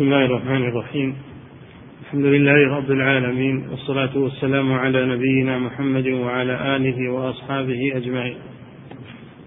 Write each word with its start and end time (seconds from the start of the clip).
بسم 0.00 0.12
الله 0.12 0.24
الرحمن 0.24 0.62
الرحيم. 0.68 1.14
الحمد 2.00 2.24
لله 2.24 2.76
رب 2.76 2.90
العالمين 2.90 3.68
والصلاة 3.68 4.18
والسلام 4.18 4.72
على 4.72 5.06
نبينا 5.06 5.58
محمد 5.58 6.06
وعلى 6.06 6.76
آله 6.76 7.12
وأصحابه 7.12 7.92
أجمعين. 7.94 8.36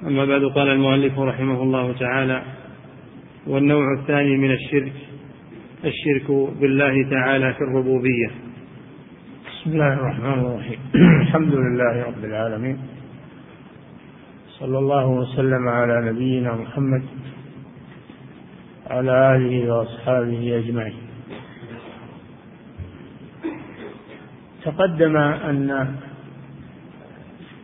أما 0.08 0.26
بعد 0.26 0.44
قال 0.44 0.68
المؤلف 0.68 1.20
رحمه 1.20 1.64
الله 1.64 1.94
تعالى 2.00 2.42
والنوع 3.48 3.84
الثاني 4.00 4.38
من 4.38 4.52
الشرك 4.52 4.94
الشرك 5.86 6.32
بالله 6.62 7.10
تعالى 7.10 7.54
في 7.54 7.62
الربوبية. 7.62 8.32
بسم 9.48 9.72
الله 9.72 9.94
الرحمن 9.94 10.40
الرحيم. 10.40 10.80
الحمد 11.22 11.54
لله 11.54 12.04
رب 12.04 12.26
العالمين. 12.26 12.78
صلى 14.60 14.78
الله 14.80 15.08
وسلم 15.08 15.68
على 15.68 16.12
نبينا 16.12 16.56
محمد 16.56 17.04
وعلى 18.90 19.36
آله 19.36 19.74
وأصحابه 19.74 20.58
أجمعين. 20.58 21.04
تقدم 24.64 25.18
أن 25.18 25.96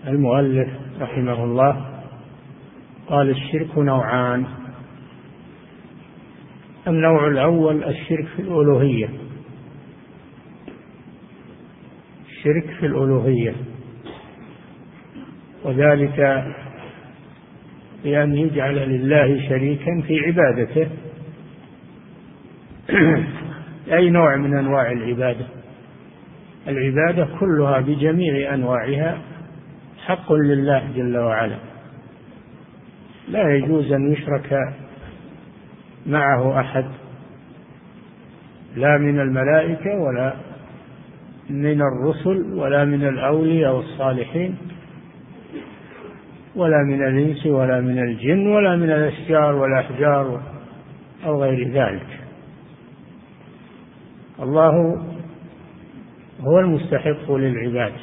المؤلف 0.08 0.70
رحمه 1.02 1.44
الله 1.44 1.86
قال 3.08 3.30
الشرك 3.30 3.78
نوعان. 3.78 4.46
النوع 6.88 7.28
الأول 7.28 7.84
الشرك 7.84 8.28
في 8.36 8.42
الألوهية. 8.42 9.10
الشرك 12.30 12.70
في 12.80 12.86
الألوهية. 12.86 13.54
وذلك 15.64 16.46
بأن 18.04 18.38
يجعل 18.38 18.76
لله 18.76 19.50
شريكا 19.50 20.02
في 20.08 20.20
عبادته. 20.20 20.90
أي 23.94 24.10
نوع 24.10 24.36
من 24.36 24.58
أنواع 24.58 24.92
العبادة؟ 24.92 25.46
العبادة 26.68 27.28
كلها 27.40 27.80
بجميع 27.80 28.54
أنواعها 28.54 29.18
حق 30.06 30.34
لله 30.34 30.84
جل 30.96 31.18
وعلا. 31.18 31.58
لا 33.30 33.56
يجوز 33.56 33.92
أن 33.92 34.12
يشرك 34.12 34.60
معه 36.08 36.60
أحد 36.60 36.86
لا 38.76 38.98
من 38.98 39.20
الملائكة 39.20 40.00
ولا 40.00 40.34
من 41.50 41.82
الرسل 41.82 42.54
ولا 42.54 42.86
من 42.86 43.08
الأولياء 43.08 43.76
والصالحين 43.76 44.58
ولا 46.56 46.84
من 46.84 47.08
الإنس 47.08 47.46
ولا 47.46 47.82
من 47.82 48.00
الجن 48.00 48.48
ولا 48.48 48.76
من 48.76 48.92
الأشجار 48.92 49.56
والأحجار 49.56 50.42
أو 51.26 51.44
غير 51.44 51.68
ذلك. 51.68 52.19
الله 54.42 54.98
هو 56.42 56.60
المستحق 56.60 57.32
للعباد. 57.32 57.94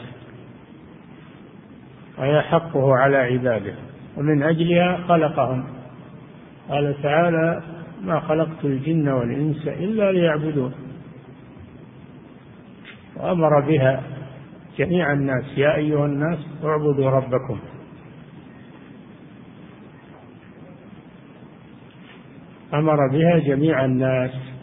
ويحقه 2.19 2.97
على 2.97 3.17
عباده. 3.17 3.75
ومن 4.17 4.43
أجلها 4.43 4.97
خلقهم. 5.09 5.65
قال 6.69 7.03
تعالى 7.03 7.63
ما 8.03 8.21
خلقت 8.21 8.65
الجن 8.65 9.09
والإنس 9.09 9.69
إلا 9.69 10.13
ليعبدون. 10.13 10.75
وأمر 13.17 13.61
بها 13.61 14.03
جميع 14.79 15.13
الناس 15.13 15.45
يا 15.57 15.75
أيها 15.77 16.07
الناس 16.07 16.39
اعبدوا 16.65 17.11
ربكم. 17.11 17.59
أمر 22.75 23.09
بها 23.13 23.39
جميع 23.39 23.85
الناس. 23.85 24.56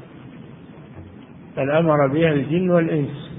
بل 1.58 1.72
أمر 1.72 2.08
بها 2.08 2.32
الجن 2.32 2.70
والإنس. 2.70 3.32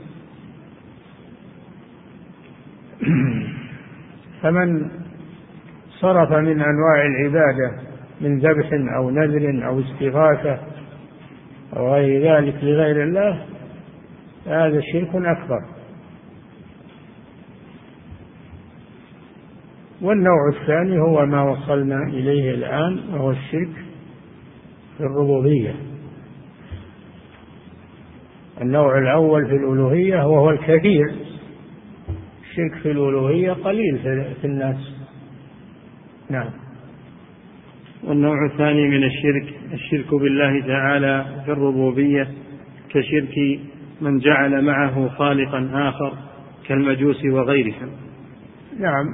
فمن 4.42 4.90
صرف 6.00 6.32
من 6.32 6.60
أنواع 6.60 7.06
العبادة 7.06 7.72
من 8.20 8.38
ذبح 8.38 8.70
أو 8.96 9.10
نذر 9.10 9.66
أو 9.66 9.80
استغاثة 9.80 10.58
أو 11.76 11.94
غير 11.94 12.34
ذلك 12.34 12.54
لغير 12.64 13.02
الله 13.02 13.46
فهذا 14.44 14.80
شرك 14.92 15.14
أكبر. 15.14 15.60
والنوع 20.02 20.48
الثاني 20.48 21.00
هو 21.00 21.26
ما 21.26 21.42
وصلنا 21.42 22.02
إليه 22.02 22.50
الآن 22.50 23.00
وهو 23.12 23.30
الشرك 23.30 23.84
في 24.98 25.04
الربوبية. 25.04 25.74
النوع 28.60 28.98
الأول 28.98 29.46
في 29.46 29.52
الألوهية 29.52 30.16
وهو 30.16 30.50
الكثير 30.50 31.04
الشرك 32.42 32.82
في 32.82 32.90
الألوهية 32.90 33.52
قليل 33.52 33.98
في 34.40 34.44
الناس. 34.44 34.76
نعم. 36.30 36.50
والنوع 38.04 38.46
الثاني 38.52 38.88
من 38.88 39.04
الشرك 39.04 39.54
الشرك 39.72 40.14
بالله 40.14 40.66
تعالى 40.66 41.42
في 41.44 41.52
الربوبية 41.52 42.28
كشرك 42.88 43.60
من 44.00 44.18
جعل 44.18 44.64
معه 44.64 45.08
خالقا 45.08 45.70
آخر 45.72 46.12
كالمجوس 46.66 47.24
وغيرهم. 47.24 47.90
نعم. 48.78 49.04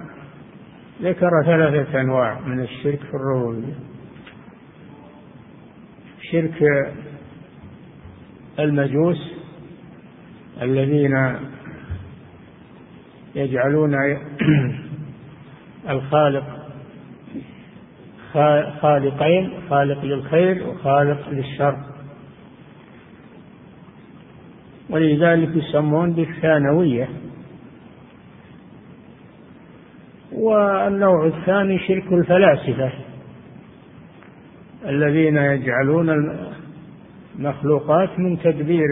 ذكر 1.02 1.30
ثلاثة 1.46 2.00
أنواع 2.00 2.40
من 2.46 2.60
الشرك 2.60 3.00
في 3.00 3.14
الربوبية. 3.14 3.74
شرك 6.22 6.62
المجوس 8.58 9.29
الذين 10.62 11.36
يجعلون 13.34 13.94
الخالق 15.88 16.44
خالقين 18.80 19.50
خالق 19.70 20.04
للخير 20.04 20.68
وخالق 20.68 21.28
للشر. 21.30 21.76
ولذلك 24.90 25.56
يسمون 25.56 26.12
بالثانوية. 26.12 27.08
والنوع 30.32 31.26
الثاني 31.26 31.78
شرك 31.78 32.12
الفلاسفة. 32.12 32.92
الذين 34.86 35.36
يجعلون 35.36 36.10
المخلوقات 37.38 38.18
من 38.18 38.38
تدبير 38.38 38.88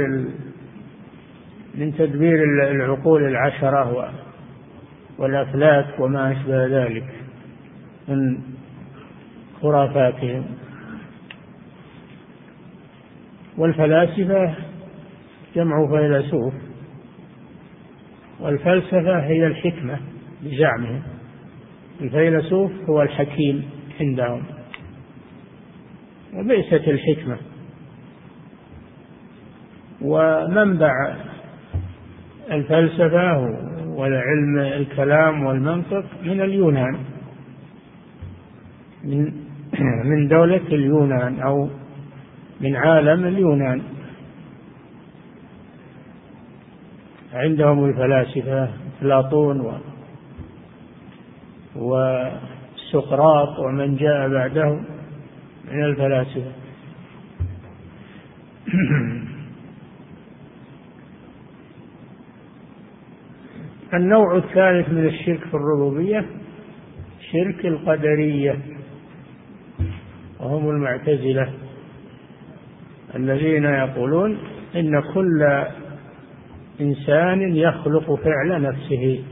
من 1.75 1.95
تدبير 1.95 2.45
العقول 2.71 3.25
العشرة 3.25 4.13
والأفلاك 5.19 6.01
وما 6.01 6.33
أشبه 6.33 6.67
ذلك 6.67 7.05
من 8.09 8.41
خرافاتهم. 9.63 10.45
والفلاسفة 13.59 14.55
جمع 15.55 15.87
فيلسوف 15.87 16.55
والفلسفة 18.41 19.19
هي 19.19 19.47
الحكمة 19.47 20.01
بزعمهم 20.43 21.03
الفيلسوف 22.01 22.73
هو 22.89 23.03
الحكيم 23.03 23.71
عندهم 24.01 24.43
وبئست 26.35 26.89
الحكمة. 26.89 27.39
ومنبع 30.01 31.17
الفلسفة 32.51 33.39
والعلم 33.87 34.59
الكلام 34.59 35.45
والمنطق 35.45 36.05
من 36.23 36.41
اليونان. 36.41 36.99
من 39.05 39.33
من 40.11 40.29
دولة 40.29 40.67
اليونان 40.73 41.41
أو 41.41 41.69
من 42.61 42.77
عالم 42.77 43.25
اليونان. 43.25 43.83
عندهم 47.33 47.85
الفلاسفة 47.85 48.71
أفلاطون 48.97 49.81
وسقراط 51.77 53.59
ومن 53.59 53.97
جاء 53.97 54.29
بعدهم 54.29 54.85
من 55.73 55.85
الفلاسفة. 55.85 56.53
النوع 63.95 64.37
الثالث 64.37 64.89
من 64.89 65.07
الشرك 65.07 65.41
في 65.41 65.55
الربوبية 65.55 66.27
شرك 67.33 67.67
القدرية 67.67 68.59
وهم 70.41 70.71
المعتزلة 70.71 71.53
الذين 73.15 73.65
يقولون 73.65 74.39
إن 74.77 75.03
كل 75.15 75.65
إنسان 76.81 77.57
يخلق 77.57 78.15
فعل 78.15 78.63
نفسه. 78.63 79.25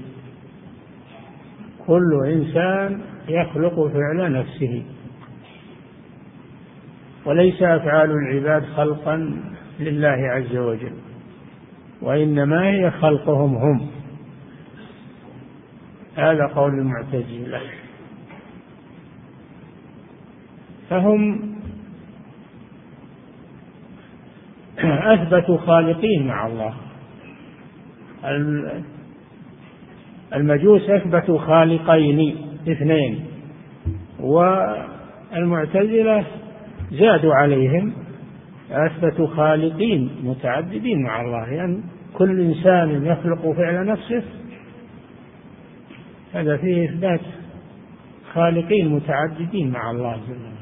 كل 1.86 2.26
إنسان 2.26 3.00
يخلق 3.28 3.86
فعل 3.86 4.32
نفسه. 4.32 4.82
وليس 7.26 7.62
أفعال 7.62 8.10
العباد 8.10 8.64
خلقا 8.64 9.42
لله 9.80 10.08
عز 10.08 10.56
وجل 10.56 10.92
وإنما 12.02 12.70
هي 12.70 12.90
خلقهم 12.90 13.56
هم. 13.56 13.88
هذا 16.16 16.46
قول 16.46 16.74
المعتزلة. 16.74 17.60
فهم 20.90 21.54
أثبتوا 24.84 25.58
خالقين 25.58 26.26
مع 26.26 26.46
الله. 26.46 26.74
المجوس 30.34 30.90
أثبتوا 30.90 31.38
خالقين 31.38 32.36
اثنين. 32.68 33.24
والمعتزلة 34.20 36.24
زادوا 36.92 37.34
عليهم 37.34 37.92
أثبتوا 38.70 39.26
خالقين 39.26 40.10
متعددين 40.24 41.02
مع 41.02 41.20
الله. 41.20 41.50
لأن 41.50 41.56
يعني 41.56 41.82
كل 42.14 42.40
إنسان 42.40 43.06
يخلق 43.06 43.52
فعل 43.52 43.86
نفسه 43.86 44.22
هذا 46.36 46.56
فيه 46.56 46.84
إثبات 46.84 47.20
خالقين 48.32 48.88
متعددين 48.88 49.70
مع 49.70 49.90
الله 49.90 50.16
جل 50.16 50.32
وعلا 50.32 50.56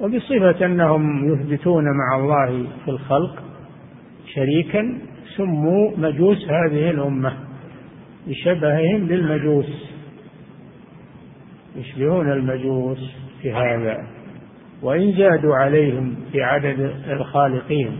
وبصفة 0.00 0.66
أنهم 0.66 1.32
يثبتون 1.32 1.84
مع 1.84 2.16
الله 2.16 2.66
في 2.84 2.90
الخلق 2.90 3.42
شريكا 4.34 4.98
سموا 5.36 5.90
مجوس 5.96 6.38
هذه 6.44 6.90
الأمة 6.90 7.32
لشبههم 8.26 9.06
بالمجوس 9.06 9.92
يشبهون 11.76 12.32
المجوس 12.32 13.16
في 13.42 13.52
هذا 13.52 14.06
وإن 14.82 15.12
زادوا 15.12 15.56
عليهم 15.56 16.16
في 16.32 16.42
عدد 16.42 16.80
الخالقين. 17.08 17.98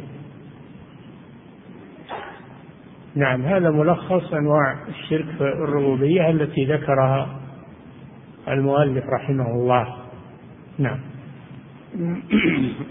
نعم 3.14 3.42
هذا 3.42 3.70
ملخص 3.70 4.34
أنواع 4.34 4.88
الشرك 4.88 5.24
في 5.38 5.44
الربوبية 5.44 6.30
التي 6.30 6.64
ذكرها 6.64 7.40
المؤلف 8.48 9.04
رحمه 9.20 9.46
الله. 9.46 9.86
نعم. 10.78 10.98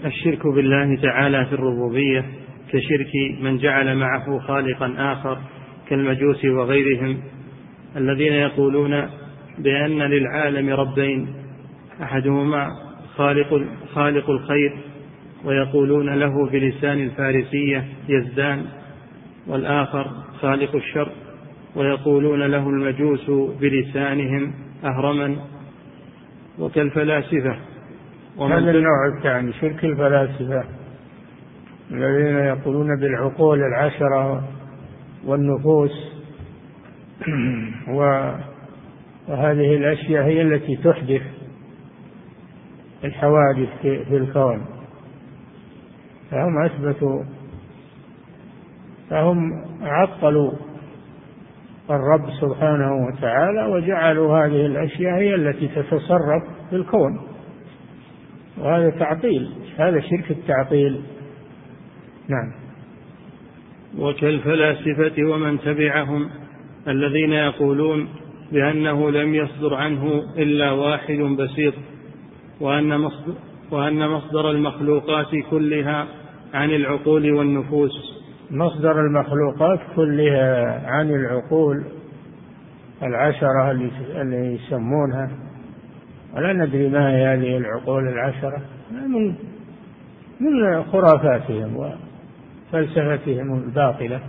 الشرك 0.04 0.46
بالله 0.46 0.96
تعالى 1.02 1.46
في 1.46 1.52
الربوبية 1.52 2.24
كشرك 2.68 3.40
من 3.40 3.58
جعل 3.58 3.96
معه 3.96 4.38
خالقا 4.38 4.94
آخر 4.98 5.38
كالمجوس 5.88 6.44
وغيرهم 6.44 7.18
الذين 7.96 8.32
يقولون 8.32 9.08
بأن 9.58 9.98
للعالم 10.02 10.68
ربين 10.68 11.28
أحدهما 12.02 12.68
خالق 13.16 13.64
خالق 13.94 14.30
الخير 14.30 14.72
ويقولون 15.44 16.14
له 16.14 16.50
بلسان 16.50 16.98
الفارسية 16.98 17.84
يزدان. 18.08 18.64
والآخر 19.46 20.10
خالق 20.40 20.74
الشر 20.74 21.12
ويقولون 21.76 22.42
له 22.42 22.68
المجوس 22.68 23.30
بلسانهم 23.60 24.54
أهرما. 24.84 25.36
وكالفلاسفة. 26.58 27.56
هذا 28.38 28.70
النوع 28.70 29.16
الثاني 29.16 29.52
شرك 29.52 29.84
الفلاسفة. 29.84 30.64
الذين 31.90 32.36
يقولون 32.36 33.00
بالعقول 33.00 33.58
العشرة 33.62 34.48
والنفوس. 35.24 36.12
وهذه 37.96 39.76
الأشياء 39.76 40.24
هي 40.24 40.42
التي 40.42 40.76
تحدث 40.76 41.22
الحوادث 43.04 43.68
في 43.82 44.16
الكون. 44.16 44.66
فهم 46.30 46.64
أثبتوا 46.64 47.22
فهم 49.12 49.64
عطلوا 49.82 50.52
الرب 51.90 52.30
سبحانه 52.40 53.06
وتعالى 53.06 53.64
وجعلوا 53.64 54.38
هذه 54.38 54.66
الأشياء 54.66 55.14
هي 55.14 55.34
التي 55.34 55.68
تتصرف 55.68 56.42
في 56.70 56.76
الكون. 56.76 57.20
وهذا 58.58 58.90
تعطيل 58.90 59.50
هذا 59.78 60.00
شرك 60.00 60.30
التعطيل. 60.30 61.02
نعم. 62.28 62.52
وكالفلاسفة 63.98 65.24
ومن 65.24 65.60
تبعهم 65.60 66.28
الذين 66.88 67.32
يقولون 67.32 68.08
بأنه 68.52 69.10
لم 69.10 69.34
يصدر 69.34 69.74
عنه 69.74 70.22
إلا 70.38 70.70
واحد 70.70 71.18
بسيط 71.18 71.74
وأن 72.60 72.98
مصدر, 72.98 73.34
وأن 73.70 74.08
مصدر 74.08 74.50
المخلوقات 74.50 75.36
كلها 75.50 76.06
عن 76.54 76.70
العقول 76.70 77.32
والنفوس. 77.32 78.11
مصدر 78.50 79.00
المخلوقات 79.00 79.80
كلها 79.96 80.82
عن 80.86 81.10
العقول 81.10 81.84
العشرة 83.02 83.70
اللي 83.70 84.54
يسمونها. 84.54 85.30
ولا 86.34 86.52
ندري 86.52 86.88
ما 86.88 87.10
هي 87.10 87.34
هذه 87.34 87.56
العقول 87.56 88.08
العشرة. 88.08 88.62
من 88.90 89.34
من 90.40 90.82
خرافاتهم 90.84 91.76
وفلسفتهم 91.76 93.54
الباطلة 93.58 94.20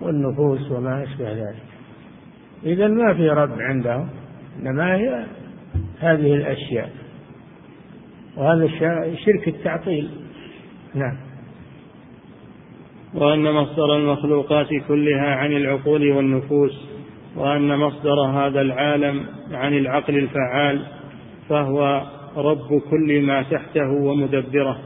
والنفوس 0.00 0.70
وما 0.70 1.02
أشبه 1.02 1.32
ذلك. 1.32 1.62
إذا 2.64 2.88
ما 2.88 3.14
في 3.14 3.28
رب 3.28 3.60
عندهم 3.60 4.08
إنما 4.60 4.94
هي 4.94 5.26
هذه 6.00 6.34
الأشياء. 6.34 6.90
وهذا 8.36 8.68
شرك 9.16 9.48
التعطيل. 9.48 10.10
نعم. 10.94 11.31
وأن 13.14 13.52
مصدر 13.52 13.96
المخلوقات 13.96 14.68
كلها 14.88 15.34
عن 15.34 15.52
العقول 15.52 16.12
والنفوس 16.12 16.88
وأن 17.36 17.76
مصدر 17.76 18.20
هذا 18.20 18.60
العالم 18.60 19.26
عن 19.52 19.74
العقل 19.74 20.16
الفعال 20.18 20.82
فهو 21.48 22.02
رب 22.36 22.80
كل 22.90 23.22
ما 23.22 23.42
تحته 23.42 23.90
ومدبره. 23.90 24.78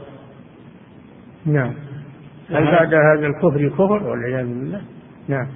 نعم. 1.45 1.73
هل 2.49 2.65
بعد 2.65 2.93
هذا 2.93 3.27
الكفر 3.27 3.69
كفر 3.69 4.03
والعياذ 4.03 4.47
بالله؟ 4.47 4.81
نعم. 5.27 5.47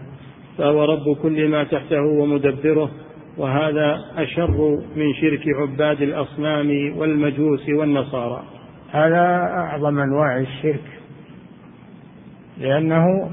فهو 0.58 0.86
رب 0.86 1.18
كل 1.22 1.48
ما 1.50 1.64
تحته 1.64 2.02
ومدبره 2.02 2.92
وهذا 3.38 3.98
أشر 4.18 4.78
من 4.96 5.14
شرك 5.22 5.44
عباد 5.60 6.02
الأصنام 6.02 6.98
والمجوس 6.98 7.70
والنصارى. 7.70 8.44
هذا 8.92 9.26
أعظم 9.58 10.00
أنواع 10.00 10.38
الشرك. 10.38 11.01
لأنه 12.62 13.32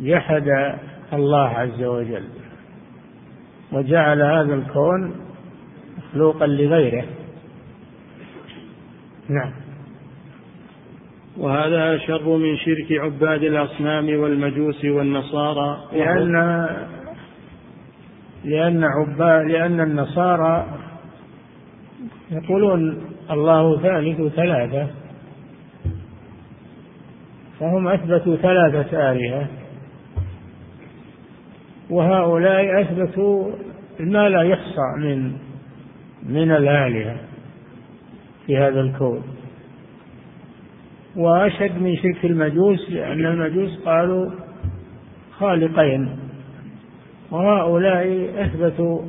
جحد 0.00 0.76
الله 1.12 1.48
عز 1.48 1.82
وجل 1.82 2.24
وجعل 3.72 4.22
هذا 4.22 4.54
الكون 4.54 5.14
مخلوقا 5.98 6.46
لغيره. 6.46 7.04
نعم. 9.28 9.52
وهذا 11.36 11.98
شر 11.98 12.36
من 12.36 12.56
شرك 12.56 12.92
عباد 12.92 13.42
الأصنام 13.42 14.04
والمجوس 14.20 14.84
والنصارى. 14.84 15.78
لأن 15.92 16.66
لأن 18.44 18.84
عباد 18.84 19.46
لأن 19.46 19.80
النصارى 19.80 20.66
يقولون 22.30 23.02
الله 23.30 23.82
ثالث 23.82 24.34
ثلاثة. 24.34 25.01
فهم 27.62 27.88
أثبتوا 27.88 28.36
ثلاثة 28.36 29.12
آلهة. 29.12 29.46
وهؤلاء 31.90 32.82
أثبتوا 32.82 33.50
ما 34.00 34.28
لا 34.28 34.42
يحصى 34.42 34.96
من 34.98 35.32
من 36.22 36.50
الآلهة 36.50 37.16
في 38.46 38.56
هذا 38.56 38.80
الكون. 38.80 39.22
وأشد 41.16 41.82
من 41.82 41.96
شرك 41.96 42.24
المجوس 42.24 42.90
لأن 42.90 43.26
المجوس 43.26 43.80
قالوا 43.84 44.30
خالقين. 45.38 46.18
وهؤلاء 47.30 48.30
أثبتوا 48.44 49.02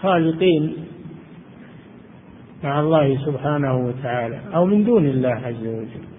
خالقين 0.00 0.76
مع 2.64 2.80
الله 2.80 3.18
سبحانه 3.26 3.76
وتعالى 3.76 4.40
أو 4.54 4.66
من 4.66 4.84
دون 4.84 5.06
الله 5.06 5.40
عز 5.44 5.66
وجل. 5.66 6.13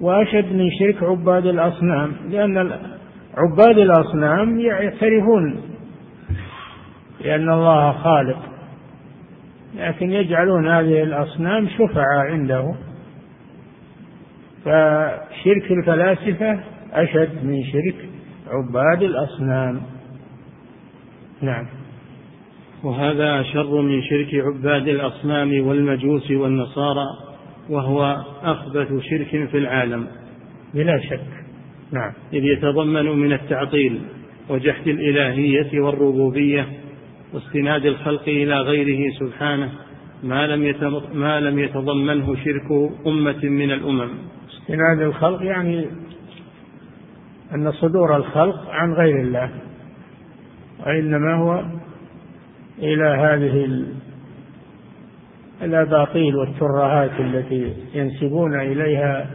وأشد 0.00 0.52
من 0.52 0.70
شرك 0.78 1.02
عباد 1.02 1.46
الأصنام 1.46 2.12
لأن 2.30 2.70
عباد 3.36 3.78
الأصنام 3.78 4.60
يعترفون 4.60 5.60
بأن 7.20 7.50
الله 7.50 7.92
خالق 7.92 8.50
لكن 9.76 10.12
يجعلون 10.12 10.68
هذه 10.68 11.02
الأصنام 11.02 11.68
شفعاء 11.68 12.30
عنده. 12.30 12.74
فشرك 14.64 15.70
الفلاسفة 15.70 16.60
أشد 16.92 17.44
من 17.44 17.64
شرك 17.64 18.08
عباد 18.50 19.02
الأصنام. 19.02 19.82
نعم. 21.42 21.66
وهذا 22.84 23.42
شر 23.42 23.80
من 23.80 24.02
شرك 24.02 24.34
عباد 24.34 24.88
الأصنام 24.88 25.66
والمجوس 25.66 26.30
والنصارى. 26.30 27.06
وهو 27.70 28.24
أخبث 28.42 28.88
شرك 29.10 29.48
في 29.48 29.58
العالم. 29.58 30.06
بلا 30.74 31.00
شك. 31.00 31.26
نعم. 31.92 32.12
إذ 32.32 32.44
يتضمن 32.44 33.04
من 33.04 33.32
التعطيل 33.32 34.00
وجحد 34.48 34.88
الإلهية 34.88 35.80
والربوبية 35.80 36.66
واستناد 37.34 37.86
الخلق 37.86 38.22
إلى 38.28 38.60
غيره 38.60 39.12
سبحانه 39.12 39.70
ما 40.22 40.46
لم 40.46 40.74
ما 41.14 41.40
لم 41.40 41.58
يتضمنه 41.58 42.36
شرك 42.36 42.92
أمة 43.06 43.44
من 43.44 43.70
الأمم. 43.70 44.10
استناد 44.50 45.00
الخلق 45.00 45.42
يعني 45.42 45.86
أن 47.54 47.72
صدور 47.72 48.16
الخلق 48.16 48.70
عن 48.70 48.92
غير 48.92 49.20
الله 49.20 49.50
وإنما 50.86 51.34
هو 51.34 51.64
إلى 52.78 53.04
هذه 53.04 53.64
الأباطيل 55.62 56.36
والترهات 56.36 57.20
التي 57.20 57.74
ينسبون 57.94 58.60
إليها 58.60 59.30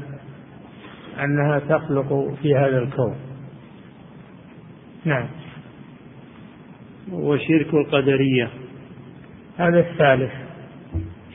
أنها 1.24 1.60
تخلق 1.60 2.34
في 2.42 2.56
هذا 2.56 2.78
الكون. 2.78 3.16
نعم. 5.06 5.28
وشرك 7.12 7.74
القدرية. 7.74 8.50
هذا 9.58 9.80
الثالث. 9.80 10.32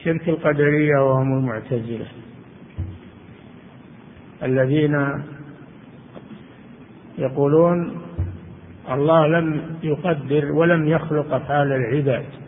شرك 0.05 0.29
القدرية 0.29 0.99
وهم 0.99 1.39
المعتزلة. 1.39 2.07
الذين 4.43 5.25
يقولون 7.19 8.03
الله 8.91 9.27
لم 9.27 9.63
يقدر 9.83 10.53
ولم 10.53 10.89
يخلق 10.89 11.35
أفعال 11.35 11.73
العباد. 11.73 12.40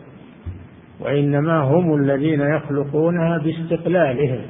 وإنما 1.03 1.59
هم 1.59 1.95
الذين 1.95 2.41
يخلقونها 2.41 3.37
باستقلالهم. 3.37 4.41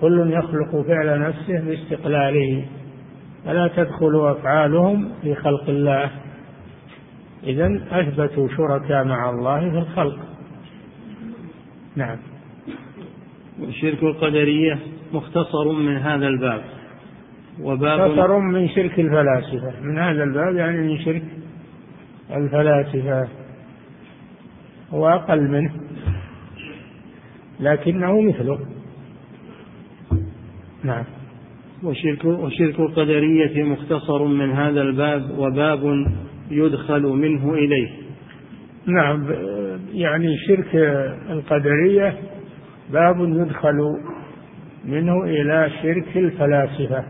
كل 0.00 0.30
يخلق 0.30 0.86
فعل 0.86 1.20
نفسه 1.20 1.60
باستقلاله. 1.60 2.64
فلا 3.44 3.68
تدخل 3.76 4.30
أفعالهم 4.30 5.08
في 5.22 5.34
خلق 5.34 5.68
الله. 5.68 6.10
إذا 7.44 7.80
أثبتوا 7.90 8.48
شركاء 8.48 9.04
مع 9.04 9.30
الله 9.30 9.70
في 9.70 9.78
الخلق. 9.78 10.18
نعم. 11.96 12.16
والشرك 13.60 14.02
القدرية 14.02 14.78
مختصر 15.12 15.72
من 15.72 15.96
هذا 15.96 16.26
الباب. 16.26 16.62
وباب 17.60 18.10
مختصر 18.10 18.38
من 18.38 18.68
شرك 18.68 19.00
الفلاسفة. 19.00 19.80
من 19.82 19.98
هذا 19.98 20.22
الباب 20.22 20.56
يعني 20.56 20.78
من 20.78 20.98
شرك 20.98 21.22
الفلاسفة. 22.30 23.39
هو 24.92 25.08
أقل 25.08 25.48
منه. 25.48 25.70
لكنه 27.60 28.20
مثله. 28.20 28.58
نعم. 30.84 31.04
وشرك 31.82 32.24
وشرك 32.24 32.80
القدرية 32.80 33.64
مختصر 33.64 34.24
من 34.24 34.52
هذا 34.52 34.82
الباب 34.82 35.38
وباب 35.38 36.06
يدخل 36.50 37.02
منه 37.02 37.54
إليه. 37.54 37.88
نعم. 38.86 39.26
يعني 39.92 40.36
شرك 40.48 40.74
القدرية 41.30 42.18
باب 42.92 43.20
يدخل 43.20 43.96
منه 44.84 45.24
إلى 45.24 45.70
شرك 45.82 46.16
الفلاسفة. 46.16 47.04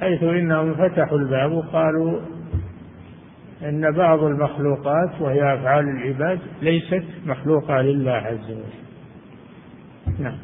حيث 0.00 0.22
إنهم 0.22 0.74
فتحوا 0.74 1.18
الباب 1.18 1.52
وقالوا 1.52 2.35
إن 3.68 3.96
بعض 3.96 4.24
المخلوقات 4.24 5.20
وهي 5.20 5.54
أفعال 5.54 5.84
العباد 5.88 6.38
ليست 6.62 7.04
مخلوقة 7.26 7.82
لله 7.82 8.12
عز 8.12 8.50
وجل. 8.50 8.86
نعم. 10.18 10.38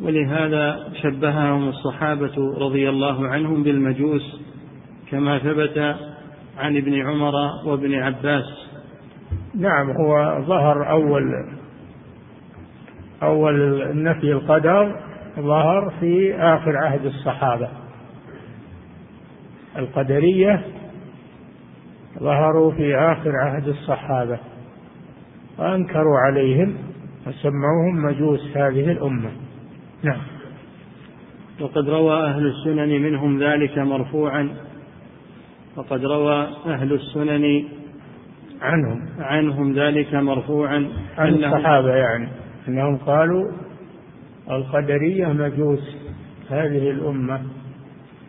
ولهذا 0.00 0.88
شبههم 1.02 1.68
الصحابة 1.68 2.54
رضي 2.58 2.88
الله 2.88 3.28
عنهم 3.28 3.62
بالمجوس 3.62 4.40
كما 5.10 5.38
ثبت 5.38 5.78
عن 6.58 6.76
ابن 6.76 7.06
عمر 7.06 7.34
وابن 7.66 7.94
عباس. 7.94 8.44
نعم 9.54 9.90
هو 9.90 10.42
ظهر 10.46 10.90
أول 10.90 11.24
أول 13.22 13.82
نفي 14.02 14.32
القدر 14.32 15.00
ظهر 15.40 15.92
في 16.00 16.34
آخر 16.34 16.76
عهد 16.76 17.06
الصحابة. 17.06 17.68
القدرية 19.78 20.64
ظهروا 22.18 22.72
في 22.72 22.96
آخر 22.96 23.32
عهد 23.36 23.68
الصحابة 23.68 24.38
وأنكروا 25.58 26.18
عليهم 26.18 26.74
وسموهم 27.26 28.02
مجوس 28.04 28.56
هذه 28.56 28.90
الأمة. 28.90 29.30
نعم. 30.02 30.20
وقد 31.60 31.88
روى 31.88 32.24
أهل 32.24 32.46
السنن 32.46 33.02
منهم 33.02 33.42
ذلك 33.42 33.78
مرفوعا. 33.78 34.48
وقد 35.76 36.04
روى 36.04 36.48
أهل 36.66 36.92
السنن 36.92 37.64
عنهم. 38.62 39.08
عنهم 39.18 39.72
ذلك 39.72 40.14
مرفوعا 40.14 40.88
عن 41.18 41.34
الصحابة 41.34 41.94
يعني. 41.94 42.28
أنهم 42.68 42.96
قالوا 42.96 43.50
القدرية 44.50 45.26
مجوس 45.26 45.96
هذه 46.50 46.90
الأمة. 46.90 47.40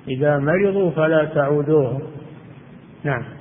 إذا 0.08 0.38
مرضوا 0.38 0.92
فلا 0.92 1.26
تعودوهم. 1.26 2.02
نعم. 3.04 3.39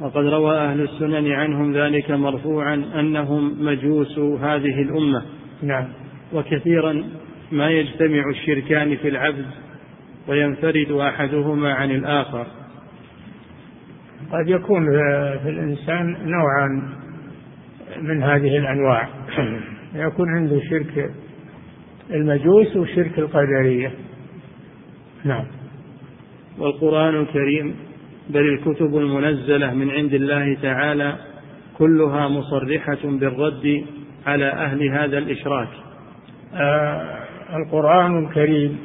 وقد 0.00 0.24
روى 0.24 0.58
أهل 0.58 0.80
السنن 0.80 1.32
عنهم 1.32 1.72
ذلك 1.72 2.10
مرفوعا 2.10 2.74
أنهم 2.74 3.64
مجوس 3.64 4.18
هذه 4.18 4.82
الأمة. 4.82 5.22
نعم. 5.62 5.88
وكثيرا 6.32 7.04
ما 7.52 7.70
يجتمع 7.70 8.22
الشركان 8.30 8.96
في 8.96 9.08
العبد 9.08 9.46
وينفرد 10.28 10.90
أحدهما 10.90 11.72
عن 11.72 11.90
الآخر. 11.90 12.46
قد 14.32 14.48
يكون 14.48 14.86
في 15.42 15.48
الإنسان 15.48 16.16
نوعان 16.24 16.82
من 18.02 18.22
هذه 18.22 18.58
الأنواع. 18.58 19.08
يكون 20.06 20.28
عنده 20.36 20.60
شرك 20.70 21.10
المجوس 22.10 22.76
وشرك 22.76 23.18
القدرية. 23.18 23.92
نعم. 25.24 25.44
والقرآن 26.58 27.14
الكريم 27.14 27.89
بل 28.32 28.40
الكتب 28.40 28.96
المنزلة 28.96 29.74
من 29.74 29.90
عند 29.90 30.14
الله 30.14 30.54
تعالى 30.62 31.14
كلها 31.78 32.28
مصرحة 32.28 32.98
بالرد 33.04 33.84
على 34.26 34.48
أهل 34.52 34.88
هذا 34.88 35.18
الإشراك. 35.18 35.68
آه 36.54 37.18
القرآن 37.56 38.24
الكريم 38.24 38.78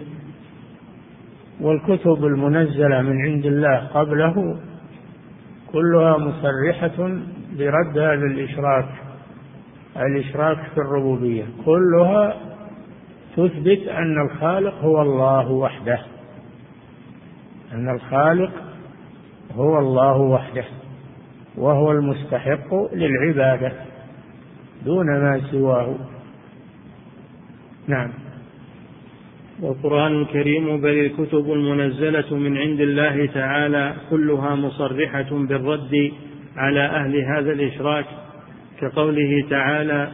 والكتب 1.61 2.25
المنزلة 2.25 3.01
من 3.01 3.21
عند 3.21 3.45
الله 3.45 3.77
قبله 3.77 4.59
كلها 5.71 6.17
مصرحة 6.17 6.97
برد 7.57 7.97
هذا 7.97 8.25
الإشراك 8.25 8.89
الإشراك 9.97 10.57
في 10.57 10.77
الربوبية. 10.77 11.43
كلها 11.65 12.35
تثبت 13.37 13.87
أن 13.87 14.21
الخالق 14.21 14.73
هو 14.73 15.01
الله 15.01 15.51
وحده 15.51 15.99
أن 17.73 17.89
الخالق 17.95 18.51
هو 19.55 19.79
الله 19.79 20.17
وحده 20.17 20.65
وهو 21.57 21.91
المستحق 21.91 22.93
للعبادة 22.93 23.71
دون 24.85 25.05
ما 25.05 25.41
سواه. 25.51 25.95
نعم. 27.87 28.11
والقرآن 29.61 30.21
الكريم 30.21 30.81
بل 30.81 30.99
الكتب 30.99 31.51
المنزلة 31.51 32.35
من 32.35 32.57
عند 32.57 32.81
الله 32.81 33.25
تعالى 33.25 33.95
كلها 34.09 34.55
مصرحة 34.55 35.29
بالرد 35.31 36.11
على 36.57 36.85
أهل 36.85 37.17
هذا 37.17 37.51
الإشراك 37.51 38.05
كقوله 38.81 39.45
تعالى 39.49 40.11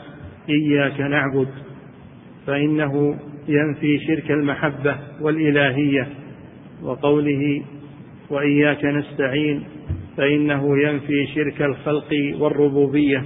إياك 0.49 1.01
نعبد 1.01 1.47
فإنه 2.47 3.19
ينفي 3.47 3.99
شرك 4.07 4.31
المحبة 4.31 4.95
والإلهية 5.21 6.07
وقوله 6.83 7.63
وإياك 8.31 8.85
نستعين 8.85 9.63
فإنه 10.17 10.77
ينفي 10.77 11.27
شرك 11.35 11.61
الخلق 11.61 12.09
والربوبية. 12.39 13.23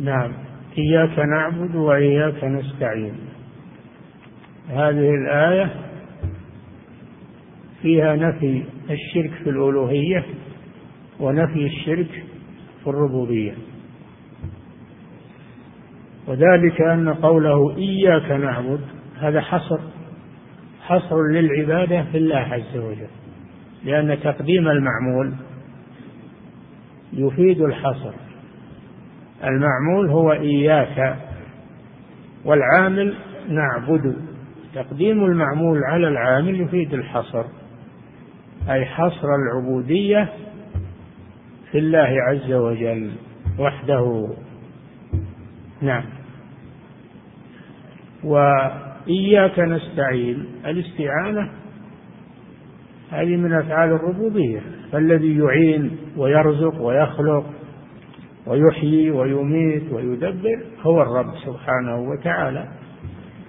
نعم. 0.00 0.32
إياك 0.78 1.18
نعبد 1.18 1.74
وإياك 1.74 2.44
نستعين. 2.44 3.14
هذه 4.68 5.14
الآية 5.14 5.70
فيها 7.82 8.16
نفي 8.16 8.64
الشرك 8.90 9.30
في 9.44 9.50
الألوهية 9.50 10.24
ونفي 11.20 11.66
الشرك 11.66 12.24
في 12.84 12.86
الربوبية. 12.86 13.54
وذلك 16.26 16.80
أن 16.80 17.14
قوله 17.14 17.76
إياك 17.76 18.30
نعبد 18.30 18.80
هذا 19.18 19.40
حصر. 19.40 19.78
حصر 20.82 21.22
للعبادة 21.22 22.02
في 22.02 22.18
الله 22.18 22.36
عز 22.36 22.76
وجل 22.76 23.08
لأن 23.84 24.20
تقديم 24.20 24.68
المعمول 24.68 25.34
يفيد 27.12 27.60
الحصر. 27.60 28.12
المعمول 29.44 30.10
هو 30.10 30.32
إياك 30.32 31.16
والعامل 32.44 33.14
نعبد. 33.48 34.16
تقديم 34.74 35.24
المعمول 35.24 35.84
على 35.84 36.08
العامل 36.08 36.60
يفيد 36.60 36.94
الحصر 36.94 37.44
أي 38.68 38.84
حصر 38.84 39.28
العبودية 39.34 40.28
في 41.70 41.78
الله 41.78 42.16
عز 42.28 42.52
وجل 42.52 43.10
وحده. 43.58 44.28
نعم. 45.82 46.04
وإياك 49.06 49.58
نستعين. 49.58 50.46
الاستعانة 50.66 51.50
هذه 53.10 53.36
من 53.36 53.52
أفعال 53.52 53.92
الربوبية. 53.92 54.60
فالذي 54.92 55.38
يعين 55.38 55.96
ويرزق 56.16 56.80
ويخلق 56.80 57.44
ويحيي 58.46 59.10
ويميت 59.10 59.92
ويدبر 59.92 60.60
هو 60.80 61.02
الرب 61.02 61.34
سبحانه 61.46 62.10
وتعالى. 62.10 62.68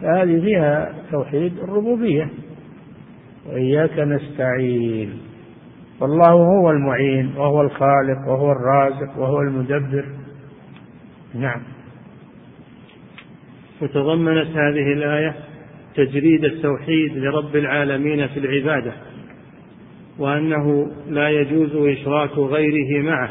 فهذه 0.01 0.41
فيها 0.41 0.93
توحيد 1.11 1.59
الربوبية. 1.59 2.29
وإياك 3.45 3.99
نستعين. 3.99 5.19
والله 6.01 6.31
هو 6.31 6.71
المعين 6.71 7.37
وهو 7.37 7.61
الخالق 7.61 8.27
وهو 8.27 8.51
الرازق 8.51 9.17
وهو 9.17 9.41
المدبر. 9.41 10.05
نعم. 11.33 11.61
وتضمنت 13.81 14.47
هذه 14.47 14.93
الآية 14.93 15.35
تجريد 15.95 16.45
التوحيد 16.45 17.17
لرب 17.17 17.55
العالمين 17.55 18.27
في 18.27 18.39
العبادة 18.39 18.93
وأنه 20.19 20.91
لا 21.09 21.29
يجوز 21.29 21.75
إشراك 21.75 22.37
غيره 22.37 23.03
معه 23.03 23.29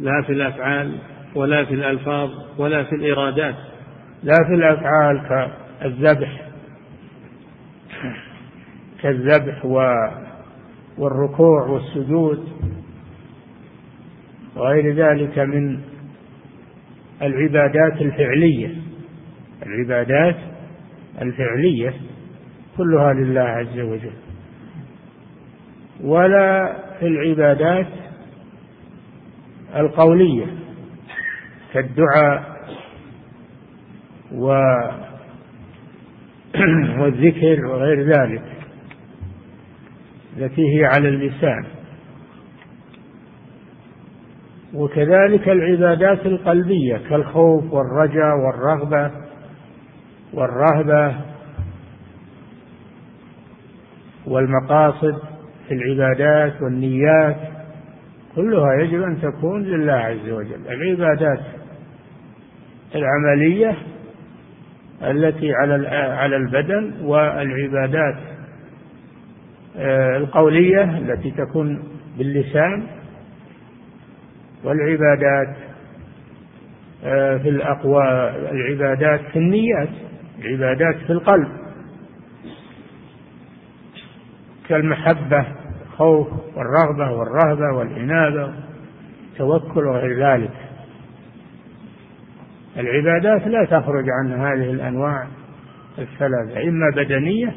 لا 0.00 0.22
في 0.26 0.32
الأفعال 0.32 0.98
ولا 1.34 1.64
في 1.64 1.74
الألفاظ 1.74 2.30
ولا 2.58 2.84
في 2.84 2.94
الإرادات. 2.94 3.54
لا 4.22 4.36
في 4.48 4.54
الأفعال 4.54 5.48
كالذبح 5.80 6.48
كالذبح 9.02 9.64
والركوع 10.98 11.66
والسجود 11.66 12.48
وغير 14.56 14.94
ذلك 14.94 15.38
من 15.38 15.78
العبادات 17.22 18.02
الفعلية. 18.02 18.81
العبادات 19.66 20.36
الفعلية 21.22 21.94
كلها 22.76 23.12
لله 23.12 23.40
عز 23.40 23.78
وجل. 23.78 24.12
ولا 26.00 26.76
في 27.00 27.06
العبادات 27.06 27.86
القولية 29.76 30.46
كالدعاء 31.72 32.52
و 34.32 34.46
والذكر 37.00 37.66
وغير 37.66 38.02
ذلك 38.02 38.42
التي 40.36 40.62
هي 40.78 40.84
على 40.84 41.08
اللسان. 41.08 41.64
وكذلك 44.74 45.48
العبادات 45.48 46.26
القلبية 46.26 46.96
كالخوف 47.08 47.72
والرجاء 47.72 48.36
والرغبة 48.36 49.21
والرهبة 50.34 51.16
والمقاصد 54.26 55.18
في 55.68 55.74
العبادات 55.74 56.62
والنيات 56.62 57.36
كلها 58.36 58.74
يجب 58.74 59.02
أن 59.02 59.20
تكون 59.20 59.62
لله 59.62 59.92
عز 59.92 60.28
وجل. 60.28 60.60
العبادات 60.68 61.40
العملية 62.94 63.76
التي 65.02 65.52
على 65.54 65.88
على 65.88 66.36
البدن 66.36 66.92
والعبادات 67.02 68.16
آه، 69.76 70.16
القولية 70.16 70.98
التي 70.98 71.30
تكون 71.30 71.82
باللسان 72.18 72.86
والعبادات 74.64 75.56
آه، 77.04 77.36
في 77.36 77.48
الأقوى 77.48 78.04
العبادات 78.50 79.20
في 79.32 79.38
النيات. 79.38 79.88
العبادات 80.44 80.96
في 81.06 81.12
القلب. 81.12 81.48
كالمحبة 84.68 85.46
الخوف 85.86 86.28
والرغبة 86.56 87.12
والرهبة 87.12 87.76
والإنابة 87.76 88.54
التوكل 89.32 89.86
وغير 89.86 90.26
ذلك. 90.26 90.52
العبادات 92.76 93.46
لا 93.48 93.64
تخرج 93.64 94.04
عن 94.10 94.32
هذه 94.32 94.70
الأنواع 94.70 95.26
الثلاثة 95.98 96.62
إما 96.68 96.90
بدنية 96.96 97.54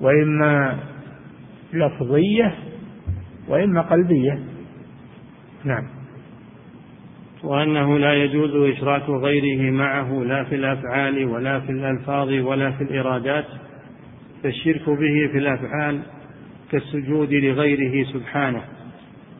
وإما 0.00 0.78
لفظية 1.72 2.54
وإما 3.48 3.80
قلبية. 3.80 4.38
نعم. 5.64 5.99
وأنه 7.44 7.98
لا 7.98 8.14
يجوز 8.14 8.56
إشراك 8.76 9.08
غيره 9.08 9.70
معه 9.70 10.22
لا 10.22 10.44
في 10.44 10.54
الأفعال 10.54 11.24
ولا 11.24 11.60
في 11.60 11.72
الألفاظ 11.72 12.28
ولا 12.28 12.70
في 12.70 12.84
الإرادات 12.84 13.44
فالشرك 14.42 14.88
به 14.88 15.28
في 15.32 15.38
الأفعال 15.38 16.00
كالسجود 16.70 17.32
لغيره 17.32 18.04
سبحانه. 18.12 18.62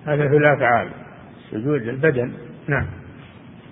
هذا 0.06 0.28
في 0.28 0.36
الأفعال 0.36 0.88
سجود 1.50 1.88
البدن 1.88 2.32
نعم. 2.68 2.86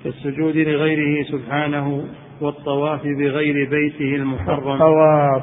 كالسجود 0.04 0.56
لغيره 0.56 1.24
سبحانه 1.24 2.04
والطواف 2.40 3.02
بغير 3.02 3.70
بيته 3.70 4.16
المحرم. 4.16 4.72
الطواف 4.72 5.42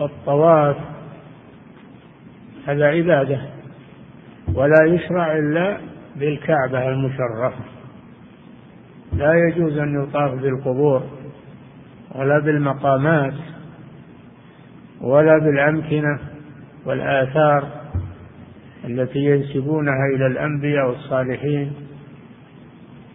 الطواف 0.00 0.76
هذا 2.66 2.86
عبادة. 2.86 3.40
ولا 4.54 4.84
يشرع 4.86 5.38
إلا 5.38 5.95
بالكعبة 6.18 6.88
المشرفة. 6.88 7.64
لا 9.12 9.32
يجوز 9.34 9.78
أن 9.78 10.02
يطاف 10.02 10.34
بالقبور 10.34 11.02
ولا 12.14 12.38
بالمقامات 12.38 13.34
ولا 15.00 15.38
بالأمكنة 15.38 16.18
والآثار 16.84 17.68
التي 18.84 19.18
ينسبونها 19.18 20.06
إلى 20.14 20.26
الأنبياء 20.26 20.88
والصالحين 20.88 21.72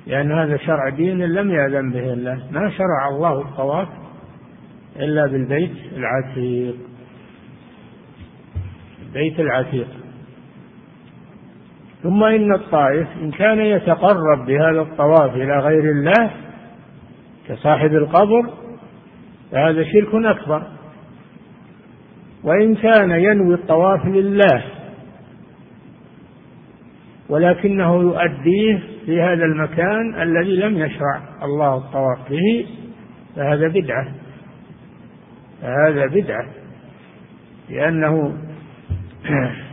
لأن 0.08 0.32
هذا 0.32 0.58
شرع 0.58 0.90
دين 0.90 1.18
لم 1.22 1.52
يأذن 1.52 1.92
به 1.92 2.14
الله. 2.14 2.44
ما 2.52 2.70
شرع 2.70 3.08
الله 3.12 3.42
الطواف 3.42 3.88
إلا 4.96 5.28
بالبيت 5.28 5.72
العتيق. 5.98 6.76
البيت 9.02 9.40
العتيق. 9.40 9.88
ثم 12.04 12.24
إن 12.24 12.54
الطائف 12.54 13.08
إن 13.22 13.32
كان 13.32 13.60
يتقرب 13.60 14.46
بهذا 14.48 14.82
الطواف 14.82 15.36
إلى 15.36 15.60
غير 15.60 15.92
الله 15.92 16.32
كصاحب 17.48 17.96
القبر 17.96 18.54
فهذا 19.52 19.84
شرك 19.84 20.26
أكبر. 20.26 20.64
وإن 22.44 22.76
كان 22.76 23.12
ينوي 23.12 23.54
الطواف 23.54 24.06
لله 24.06 24.64
ولكنه 27.30 28.02
يؤديه 28.02 28.80
في 29.06 29.22
هذا 29.22 29.46
المكان 29.46 30.22
الذي 30.22 30.56
لم 30.56 30.78
يشرع 30.78 31.22
الله 31.44 31.78
الطواف 31.78 32.30
به 32.30 32.68
فهذا 33.36 33.68
بدعة. 33.68 34.08
فهذا 35.62 36.06
بدعة. 36.06 36.46
لأنه 37.70 38.38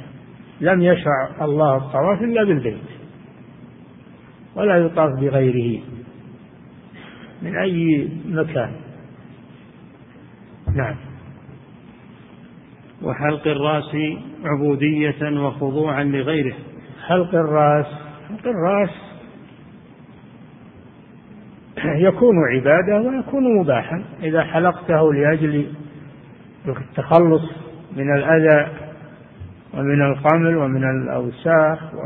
لم 0.61 0.83
يشرع 0.83 1.45
الله 1.45 1.77
الطواف 1.77 2.23
إلا 2.23 2.45
بالبيت 2.45 2.79
ولا 4.57 4.77
يطاف 4.77 5.21
بغيره 5.21 5.83
من 7.43 7.57
أي 7.57 8.09
مكان. 8.27 8.73
نعم. 10.75 10.97
وحلق 13.03 13.47
الرأس 13.47 13.97
عبودية 14.45 15.41
وخضوعا 15.41 16.05
لغيره. 16.05 16.55
حلق 17.07 17.35
الرأس 17.35 17.87
حلق 18.29 18.47
الرأس 18.47 18.91
يكون 21.85 22.37
عبادة 22.55 23.01
ويكون 23.01 23.61
مباحا. 23.61 24.05
إذا 24.23 24.45
حلقته 24.45 25.15
لأجل 25.15 25.67
التخلص 26.67 27.43
من 27.97 28.17
الأذى 28.17 28.88
ومن 29.75 30.03
القمل 30.03 30.57
ومن 30.57 30.85
الأوساخ 30.85 31.95
و 31.95 31.99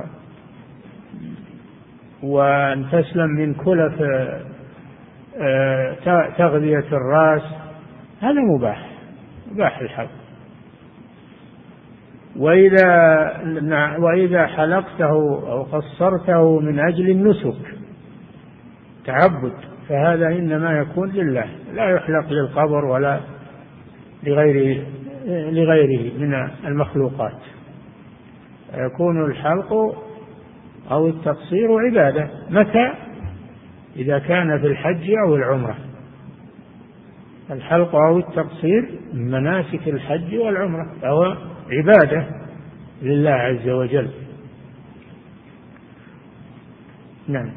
وأن 2.22 2.86
تسلم 2.92 3.30
من 3.30 3.54
كلف 3.54 4.02
آه، 5.40 5.96
تغذية 6.38 6.84
الرأس. 6.92 7.42
هذا 8.20 8.40
مباح 8.40 8.90
مباح 9.52 9.78
الحلق. 9.78 10.10
وإذا 12.36 13.96
وإذا 13.98 14.46
حلقته 14.46 15.10
أو 15.50 15.62
قصرته 15.62 16.60
من 16.60 16.78
أجل 16.78 17.10
النسك 17.10 17.74
تعبد 19.04 19.52
فهذا 19.88 20.26
إنما 20.26 20.78
يكون 20.78 21.10
لله. 21.10 21.46
لا 21.74 21.88
يحلق 21.88 22.32
للقبر 22.32 22.84
ولا 22.84 23.20
لغير 24.22 24.84
لغيره 25.26 26.18
من 26.18 26.34
المخلوقات. 26.64 27.38
يكون 28.74 29.24
الحلق 29.24 29.72
أو 30.90 31.08
التقصير 31.08 31.78
عبادة 31.78 32.28
متى؟ 32.50 32.92
إذا 33.96 34.18
كان 34.18 34.58
في 34.60 34.66
الحج 34.66 35.10
أو 35.26 35.36
العمرة. 35.36 35.76
الحلق 37.50 37.94
أو 37.94 38.18
التقصير 38.18 38.88
من 39.12 39.30
مناسك 39.30 39.88
الحج 39.88 40.36
والعمرة 40.36 40.94
فهو 41.02 41.36
عبادة 41.70 42.26
لله 43.02 43.30
عز 43.30 43.68
وجل. 43.68 44.10
نعم. 47.28 47.50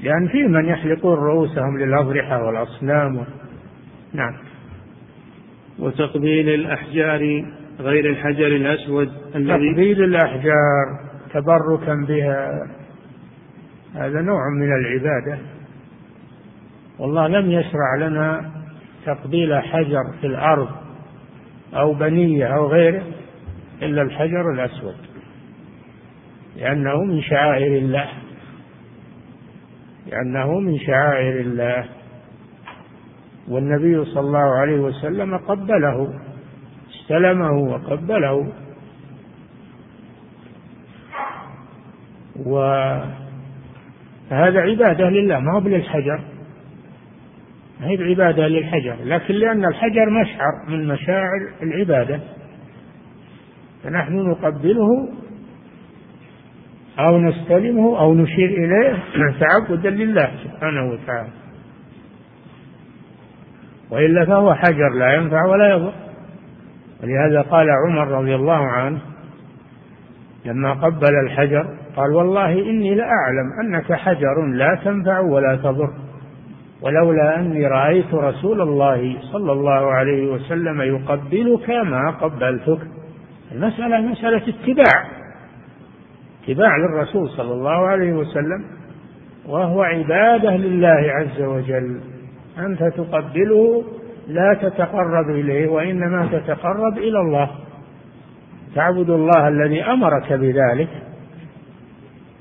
لأن 0.00 0.28
في 0.28 0.42
من 0.42 0.64
يحلقون 0.64 1.18
رؤوسهم 1.18 1.78
للأضرحة 1.78 2.44
والأصنام. 2.44 3.26
نعم. 4.12 4.34
وتقبيل 5.78 6.48
الأحجار 6.48 7.44
غير 7.80 8.10
الحجر 8.10 8.46
الأسود 8.46 9.12
الذي 9.34 9.70
تقبيل 9.70 10.04
الأحجار 10.04 11.00
تبركا 11.32 11.94
بها 12.08 12.68
هذا 13.94 14.20
نوع 14.20 14.40
من 14.50 14.72
العبادة. 14.72 15.38
والله 16.98 17.28
لم 17.28 17.50
يشرع 17.50 17.96
لنا 17.98 18.50
تقبيل 19.06 19.62
حجر 19.62 20.02
في 20.20 20.26
الأرض 20.26 20.68
أو 21.74 21.94
بنية 21.94 22.46
أو 22.46 22.66
غيره 22.66 23.02
إلا 23.82 24.02
الحجر 24.02 24.52
الأسود 24.52 24.96
لأنه 26.56 27.04
من 27.04 27.22
شعائر 27.22 27.78
الله 27.78 28.08
لأنه 30.06 30.60
من 30.60 30.78
شعائر 30.78 31.40
الله. 31.40 31.84
والنبي 33.48 34.04
صلى 34.04 34.20
الله 34.20 34.58
عليه 34.60 34.80
وسلم 34.80 35.36
قبله 35.36 36.14
استلمه 36.90 37.52
وقبله. 37.52 38.52
وهذا 42.36 43.10
عبادة 44.60 45.10
لله 45.10 45.38
ما 45.38 45.52
هو 45.54 45.60
للحجر 45.60 46.20
ما 47.80 47.86
هي 47.86 48.04
عبادة 48.04 48.48
للحجر 48.48 48.96
لكن 49.04 49.34
لأن 49.34 49.64
الحجر 49.64 50.10
مشعر 50.10 50.52
من 50.68 50.88
مشاعر 50.88 51.48
العبادة. 51.62 52.20
فنحن 53.84 54.14
نقبله 54.14 55.08
أو 56.98 57.18
نستلمه 57.18 58.00
أو 58.00 58.14
نشير 58.14 58.48
إليه 58.48 58.98
تعبدا 59.40 59.90
لله 59.90 60.30
سبحانه 60.44 60.90
وتعالى. 60.90 61.43
وإلا 63.94 64.24
فهو 64.24 64.54
حجر 64.54 64.88
لا 64.88 65.12
ينفع 65.14 65.44
ولا 65.46 65.68
يضر. 65.70 65.92
ولهذا 67.02 67.40
قال 67.40 67.66
عمر 67.70 68.08
رضي 68.08 68.34
الله 68.34 68.66
عنه 68.66 68.98
لما 70.44 70.72
قبل 70.72 71.14
الحجر 71.24 71.66
قال 71.96 72.14
والله 72.14 72.52
إني 72.52 72.94
لأعلم 72.94 73.52
أنك 73.64 73.92
حجر 73.92 74.46
لا 74.46 74.78
تنفع 74.84 75.20
ولا 75.20 75.56
تضر. 75.56 75.90
ولولا 76.82 77.38
أني 77.38 77.66
رأيت 77.66 78.14
رسول 78.14 78.60
الله 78.60 79.16
صلى 79.32 79.52
الله 79.52 79.90
عليه 79.90 80.32
وسلم 80.32 80.80
يقبلك 80.80 81.70
ما 81.70 82.10
قبلتك. 82.10 82.78
المسألة 83.52 84.00
مسألة 84.00 84.42
اتباع. 84.48 85.04
اتباع 86.44 86.76
للرسول 86.76 87.28
صلى 87.28 87.52
الله 87.52 87.86
عليه 87.86 88.12
وسلم 88.12 88.64
وهو 89.46 89.82
عبادة 89.82 90.56
لله 90.56 91.12
عز 91.12 91.42
وجل. 91.42 92.00
أنت 92.58 92.84
تقبله 92.84 93.84
لا 94.28 94.54
تتقرب 94.62 95.30
إليه 95.30 95.68
وإنما 95.68 96.28
تتقرب 96.32 96.98
إلى 96.98 97.20
الله. 97.20 97.50
تعبد 98.74 99.10
الله 99.10 99.48
الذي 99.48 99.82
أمرك 99.82 100.32
بذلك. 100.32 100.88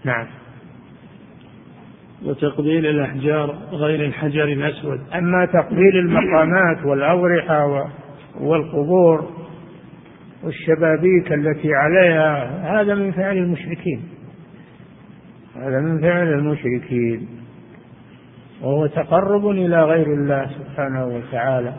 نعم. 0.04 0.26
وتقبيل 2.26 2.86
الأحجار 2.86 3.56
غير 3.72 4.06
الحجر 4.06 4.44
الأسود. 4.44 5.00
أما 5.16 5.46
تقبيل 5.46 5.98
المقامات 5.98 6.86
والأضرحة 6.86 7.90
والقبور 8.40 9.30
والشبابيك 10.44 11.34
التي 11.34 11.74
عليها 11.74 12.64
هذا 12.82 12.96
من 12.96 13.12
فعل 13.12 13.38
المشركين. 13.38 14.04
هذا 15.56 15.80
من 15.80 16.02
فعل 16.02 16.28
المشركين. 16.28 17.28
وهو 18.64 18.88
تقرب 18.88 19.50
إلى 19.50 19.84
غير 19.84 20.08
الله 20.08 20.50
سبحانه 20.60 21.06
وتعالى. 21.06 21.74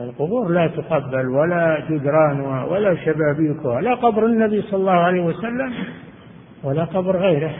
القبور 0.00 0.48
لا 0.52 0.66
تقبل 0.66 1.26
ولا 1.26 1.84
جدرانها 1.90 2.64
ولا 2.64 2.94
شبابيكها 2.94 3.80
لا 3.80 3.94
قبر 3.94 4.26
النبي 4.26 4.62
صلى 4.62 4.80
الله 4.80 4.92
عليه 4.92 5.22
وسلم 5.22 5.72
ولا 6.62 6.84
قبر 6.84 7.16
غيره. 7.16 7.54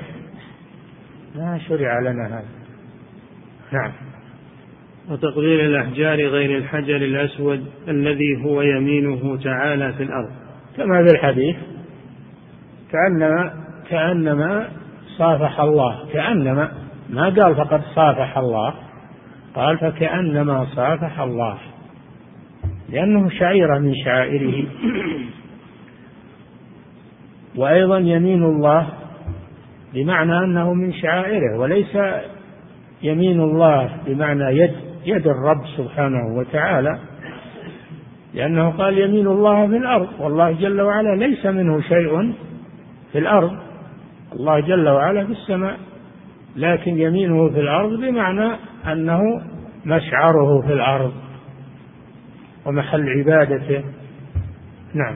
ما 1.35 1.59
شرع 1.59 2.01
لنا 2.01 2.27
هذا. 2.27 2.45
نعم. 3.73 3.93
وتقدير 5.11 5.61
الأحجار 5.61 6.17
غير 6.17 6.59
الحجر 6.59 6.97
الأسود 6.97 7.67
الذي 7.89 8.45
هو 8.45 8.63
يمينه 8.63 9.39
تعالى 9.45 9.93
في 9.93 10.03
الأرض. 10.03 10.31
كما 10.77 11.07
في 11.07 11.15
الحديث 11.15 11.57
كأنما 12.93 13.53
كأنما 13.89 14.69
صافح 15.19 15.61
الله 15.61 16.13
كأنما 16.13 16.82
ما 17.13 17.25
قال 17.25 17.57
فقد 17.57 17.83
صافح 17.95 18.39
الله؟ 18.39 18.75
قال 19.55 19.79
فكأنما 19.79 20.67
صافح 20.77 21.21
الله. 21.21 21.59
لأنه 22.89 23.29
شعيرة 23.29 23.79
من 23.79 23.95
شعائره. 24.05 24.65
وأيضا 27.57 27.99
يمين 27.99 28.43
الله 28.43 28.89
بمعنى 29.95 30.39
أنه 30.39 30.75
من 30.75 30.93
شعائره 30.93 31.59
وليس 31.59 31.99
يمين 33.03 33.41
الله 33.41 33.97
بمعنى 34.07 34.59
يد 34.59 34.75
يد 35.07 35.27
الرب 35.27 35.67
سبحانه 35.77 36.37
وتعالى. 36.37 36.99
لأنه 38.35 38.71
قال 38.71 38.99
يمين 38.99 39.27
الله 39.27 39.69
في 39.69 39.77
الأرض 39.77 40.09
والله 40.21 40.53
جل 40.53 40.81
وعلا 40.81 41.17
ليس 41.17 41.47
منه 41.47 41.81
شيء 41.81 42.33
في 43.13 43.19
الأرض 43.19 43.53
الله 44.33 44.61
جل 44.61 44.89
وعلا 44.89 45.25
في 45.25 45.33
السماء. 45.33 45.77
لكن 46.57 46.99
يمينه 46.99 47.49
في 47.49 47.61
الأرض 47.61 48.01
بمعنى 48.01 48.57
أنه 48.93 49.21
مشعره 49.87 50.61
في 50.61 50.73
الأرض 50.73 51.13
ومحل 52.67 53.09
عبادته. 53.09 53.85
نعم. 54.95 55.15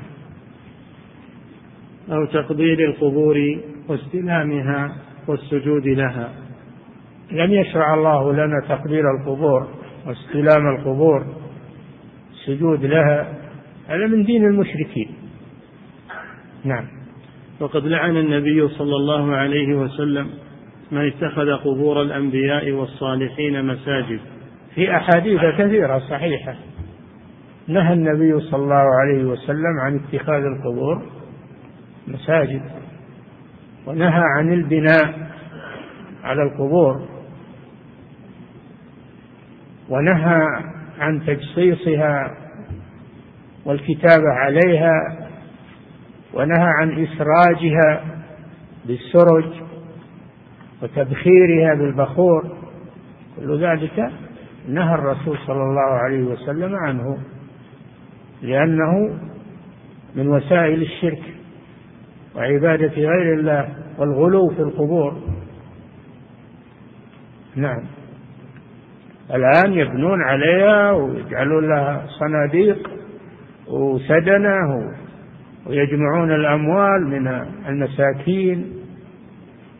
أو 2.12 2.25
تقبيل 2.25 2.81
القبور 2.81 3.61
واستلامها 3.88 4.96
والسجود 5.29 5.87
لها. 5.87 6.31
لم 7.33 7.53
يشرع 7.53 7.94
الله 7.94 8.33
لنا 8.33 8.61
تقبيل 8.68 9.05
القبور 9.07 9.68
واستلام 10.07 10.68
القبور 10.77 11.27
السجود 12.33 12.85
لها. 12.85 13.38
هذا 13.88 14.07
من 14.07 14.25
دين 14.25 14.44
المشركين. 14.44 15.09
نعم. 16.64 16.85
وقد 17.61 17.87
لعن 17.87 18.16
النبي 18.16 18.68
صلى 18.68 18.96
الله 18.96 19.35
عليه 19.35 19.75
وسلم 19.75 20.31
من 20.90 21.07
اتخذ 21.07 21.57
قبور 21.57 22.03
الأنبياء 22.03 22.70
والصالحين 22.70 23.64
مساجد. 23.64 24.20
في 24.75 24.96
أحاديث 24.96 25.40
كثيرة 25.59 25.99
صحيحة. 25.99 26.55
نهى 27.68 27.92
النبي 27.92 28.40
صلى 28.40 28.62
الله 28.62 28.85
عليه 29.01 29.25
وسلم 29.25 29.81
عن 29.81 30.01
اتخاذ 30.01 30.42
القبور 30.44 31.03
مساجد. 32.07 32.62
ونهى 33.87 34.22
عن 34.38 34.53
البناء 34.53 35.31
على 36.25 36.42
القبور. 36.42 37.09
ونهى 39.88 40.46
عن 40.99 41.27
تجصيصها 41.27 42.35
والكتابة 43.64 44.33
عليها. 44.33 44.92
ونهى 46.35 46.68
عن 46.81 47.07
إسراجها 47.07 48.05
بالسرج. 48.85 49.65
وتبخيرها 50.82 51.74
بالبخور 51.74 52.56
كل 53.36 53.64
ذلك 53.64 54.10
نهى 54.68 54.94
الرسول 54.94 55.38
صلى 55.46 55.62
الله 55.62 55.90
عليه 56.04 56.22
وسلم 56.22 56.74
عنه 56.74 57.18
لأنه 58.42 59.18
من 60.14 60.28
وسائل 60.28 60.82
الشرك 60.82 61.22
وعبادة 62.34 62.92
غير 62.94 63.34
الله 63.34 63.68
والغلو 63.98 64.48
في 64.48 64.60
القبور. 64.62 65.20
نعم. 67.56 67.82
الآن 69.34 69.72
يبنون 69.72 70.22
عليها 70.22 70.90
ويجعلون 70.90 71.68
لها 71.68 72.06
صناديق 72.18 72.90
وسدنة 73.68 74.92
ويجمعون 75.66 76.32
الأموال 76.32 77.06
من 77.06 77.26
المساكين. 77.68 78.75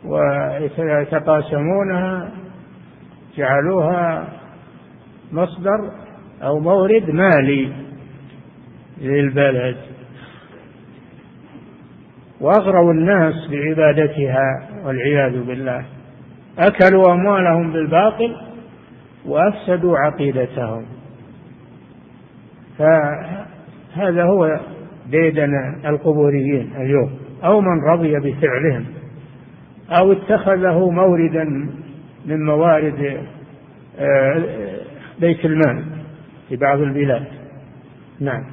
ويتقاسمونها 0.07 2.31
جعلوها 3.37 4.29
مصدر 5.33 5.90
أو 6.42 6.59
مورد 6.59 7.11
مالي 7.11 7.73
للبلد. 9.01 9.77
وأغروا 12.40 12.92
الناس 12.92 13.35
بعبادتها 13.51 14.69
والعياذ 14.85 15.45
بالله. 15.45 15.85
أكلوا 16.59 17.12
أموالهم 17.12 17.73
بالباطل 17.73 18.37
وأفسدوا 19.27 19.99
عقيدتهم. 19.99 20.85
فهذا 22.79 24.25
هو 24.25 24.61
ديدن 25.11 25.51
القبوريين 25.87 26.73
اليوم 26.77 27.11
أو 27.45 27.61
من 27.61 27.85
رضي 27.92 28.19
بفعلهم. 28.19 28.85
أو 29.90 30.12
اتخذه 30.12 30.90
موردا 30.90 31.44
من 32.27 32.44
موارد 32.44 33.27
آه، 33.99 34.42
بيت 35.20 35.44
المال 35.44 35.85
في 36.49 36.57
بعض 36.57 36.81
البلاد. 36.81 37.27
نعم. 38.20 38.44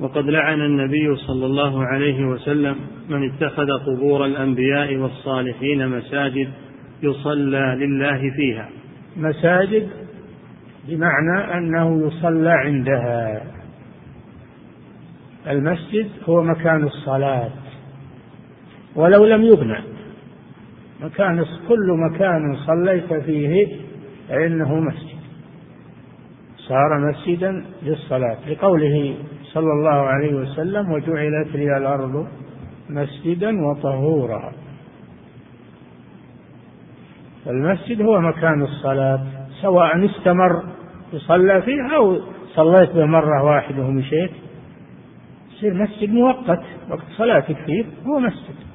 وقد 0.00 0.24
لعن 0.24 0.60
النبي 0.60 1.16
صلى 1.16 1.46
الله 1.46 1.84
عليه 1.84 2.26
وسلم 2.26 2.76
من 3.08 3.30
اتخذ 3.30 3.66
قبور 3.86 4.24
الأنبياء 4.24 4.96
والصالحين 4.96 5.88
مساجد 5.88 6.48
يصلى 7.02 7.76
لله 7.80 8.30
فيها. 8.36 8.68
مساجد 9.16 9.88
بمعنى 10.88 11.58
أنه 11.58 12.06
يصلى 12.06 12.50
عندها. 12.50 13.42
المسجد 15.48 16.08
هو 16.28 16.42
مكان 16.42 16.84
الصلاة. 16.84 17.50
ولو 18.98 19.24
لم 19.24 19.42
يبنى 19.42 19.78
مكان 21.00 21.44
كل 21.68 21.96
مكان 22.10 22.56
صليت 22.66 23.12
فيه 23.14 23.76
فإنه 24.28 24.80
مسجد. 24.80 25.18
صار 26.56 27.10
مسجدا 27.10 27.64
للصلاة. 27.82 28.36
لقوله 28.48 29.16
صلى 29.42 29.72
الله 29.72 29.90
عليه 29.90 30.34
وسلم 30.34 30.92
وجعلت 30.92 31.48
لي 31.54 31.76
الأرض 31.76 32.28
مسجدا 32.90 33.66
وطهورا. 33.66 34.52
المسجد 37.46 38.02
هو 38.02 38.20
مكان 38.20 38.62
الصلاة 38.62 39.26
سواء 39.62 40.06
استمر 40.06 40.62
يصلى 41.12 41.62
فيه 41.62 41.96
أو 41.96 42.20
صليت 42.54 42.90
به 42.90 43.04
مرة 43.04 43.44
واحدة 43.44 43.82
ومشيت. 43.82 44.30
يصير 45.56 45.74
مسجد 45.74 46.10
مؤقت 46.10 46.62
وقت 46.90 47.04
صلاتك 47.16 47.56
فيه 47.66 47.84
هو 48.06 48.18
مسجد. 48.18 48.67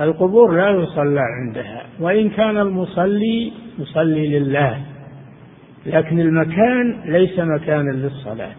القبور 0.00 0.56
لا 0.56 0.70
يصلى 0.70 1.20
عندها 1.20 1.82
وإن 2.00 2.30
كان 2.30 2.58
المصلي 2.58 3.52
يصلي 3.78 4.38
لله 4.38 4.80
لكن 5.86 6.20
المكان 6.20 7.00
ليس 7.04 7.38
مكانا 7.38 7.90
للصلاة. 7.90 8.54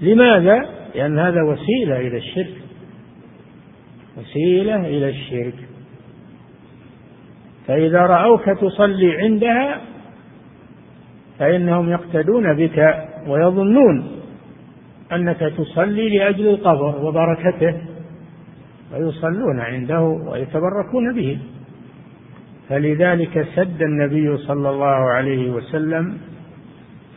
لماذا؟ 0.00 0.68
لأن 0.94 1.18
هذا 1.18 1.42
وسيلة 1.42 2.00
إلى 2.00 2.16
الشرك. 2.16 2.54
وسيلة 4.18 4.86
إلى 4.86 5.08
الشرك. 5.08 5.54
فإذا 7.66 7.98
رأوك 7.98 8.44
تصلي 8.44 9.16
عندها 9.16 9.80
فإنهم 11.38 11.88
يقتدون 11.88 12.54
بك 12.54 13.08
ويظنون 13.26 14.20
أنك 15.12 15.52
تصلي 15.58 16.18
لأجل 16.18 16.48
القبر 16.48 17.04
وبركته. 17.04 17.91
ويصلون 18.92 19.60
عنده 19.60 20.00
ويتبركون 20.00 21.14
به. 21.14 21.38
فلذلك 22.68 23.46
سد 23.56 23.82
النبي 23.82 24.36
صلى 24.36 24.70
الله 24.70 25.10
عليه 25.10 25.50
وسلم 25.50 26.18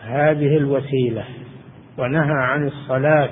هذه 0.02 0.58
الوسيلة 0.58 1.24
ونهى 1.98 2.34
عن 2.34 2.68
الصلاة 2.68 3.30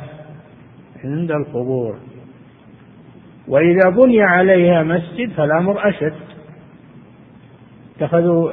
عند 1.04 1.32
القبور. 1.32 1.96
وإذا 3.48 3.90
بني 3.90 4.22
عليها 4.22 4.84
مسجد 4.84 5.32
فالأمر 5.32 5.90
أشد. 5.90 6.14
اتخذوا 7.96 8.52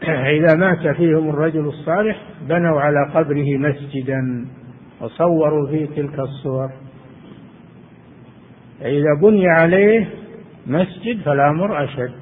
إذا 0.38 0.54
مات 0.56 0.96
فيهم 0.96 1.30
الرجل 1.30 1.68
الصالح 1.68 2.22
بنوا 2.48 2.80
على 2.80 3.10
قبره 3.14 3.56
مسجدا 3.56 4.46
وصوروا 5.00 5.68
فيه 5.70 5.86
تلك 5.86 6.18
الصور. 6.18 6.70
فإذا 8.80 9.20
بني 9.22 9.48
عليه 9.48 10.08
مسجد 10.66 11.20
فالأمر 11.24 11.84
أشد 11.84 12.12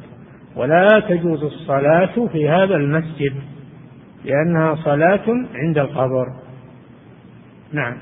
ولا 0.57 1.01
تجوز 1.09 1.45
الصلاة 1.45 2.27
في 2.33 2.49
هذا 2.49 2.77
المسجد 2.77 3.33
لأنها 4.25 4.75
صلاة 4.75 5.25
عند 5.55 5.79
القبر. 5.79 6.27
نعم. 7.73 7.97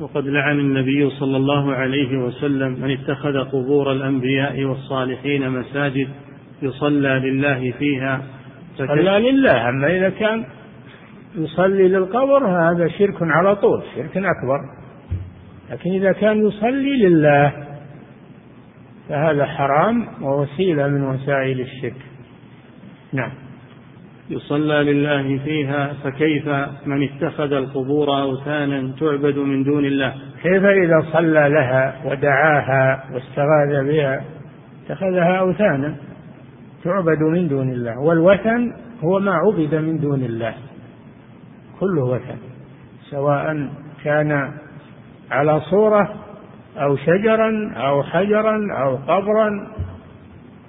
وقد 0.00 0.26
لعن 0.26 0.58
النبي 0.58 1.10
صلى 1.10 1.36
الله 1.36 1.72
عليه 1.72 2.18
وسلم 2.18 2.72
من 2.72 2.90
اتخذ 2.90 3.44
قبور 3.44 3.92
الأنبياء 3.92 4.64
والصالحين 4.64 5.50
مساجد 5.50 6.08
يصلى 6.62 7.08
لله 7.08 7.72
فيها. 7.78 8.22
صلى 8.76 9.30
لله. 9.30 9.68
أما 9.68 9.96
إذا 9.96 10.10
كان 10.10 10.44
يصلي 11.34 11.88
للقبر 11.88 12.46
هذا 12.46 12.88
شرك 12.88 13.16
على 13.22 13.56
طول 13.56 13.82
شرك 13.96 14.16
أكبر. 14.16 14.77
لكن 15.70 15.90
إذا 15.90 16.12
كان 16.12 16.46
يصلي 16.46 17.08
لله 17.08 17.52
فهذا 19.08 19.44
حرام 19.44 20.08
ووسيلة 20.22 20.88
من 20.88 21.02
وسائل 21.02 21.60
الشرك. 21.60 22.02
نعم. 23.12 23.30
يصلى 24.30 24.92
لله 24.92 25.38
فيها 25.44 25.92
فكيف 26.04 26.48
من 26.86 27.02
اتخذ 27.02 27.52
القبور 27.52 28.22
أوثانا 28.22 28.92
تعبد 29.00 29.38
من 29.38 29.64
دون 29.64 29.84
الله؟ 29.84 30.14
كيف 30.42 30.64
إذا 30.64 31.04
صلى 31.12 31.48
لها 31.48 31.96
ودعاها 32.04 33.04
واستغاث 33.12 33.86
بها 33.86 34.24
اتخذها 34.84 35.38
أوثانا 35.38 35.96
تعبد 36.84 37.22
من 37.22 37.48
دون 37.48 37.72
الله؟ 37.72 37.98
والوثن 38.00 38.72
هو 39.04 39.20
ما 39.20 39.32
عبد 39.32 39.74
من 39.74 39.98
دون 39.98 40.24
الله. 40.24 40.54
كله 41.80 42.04
وثن 42.04 42.38
سواء 43.10 43.68
كان 44.04 44.52
على 45.30 45.60
صورة 45.60 46.14
أو 46.76 46.96
شجرا 46.96 47.72
أو 47.76 48.02
حجرا 48.02 48.58
أو 48.78 48.96
قبرا 48.96 49.68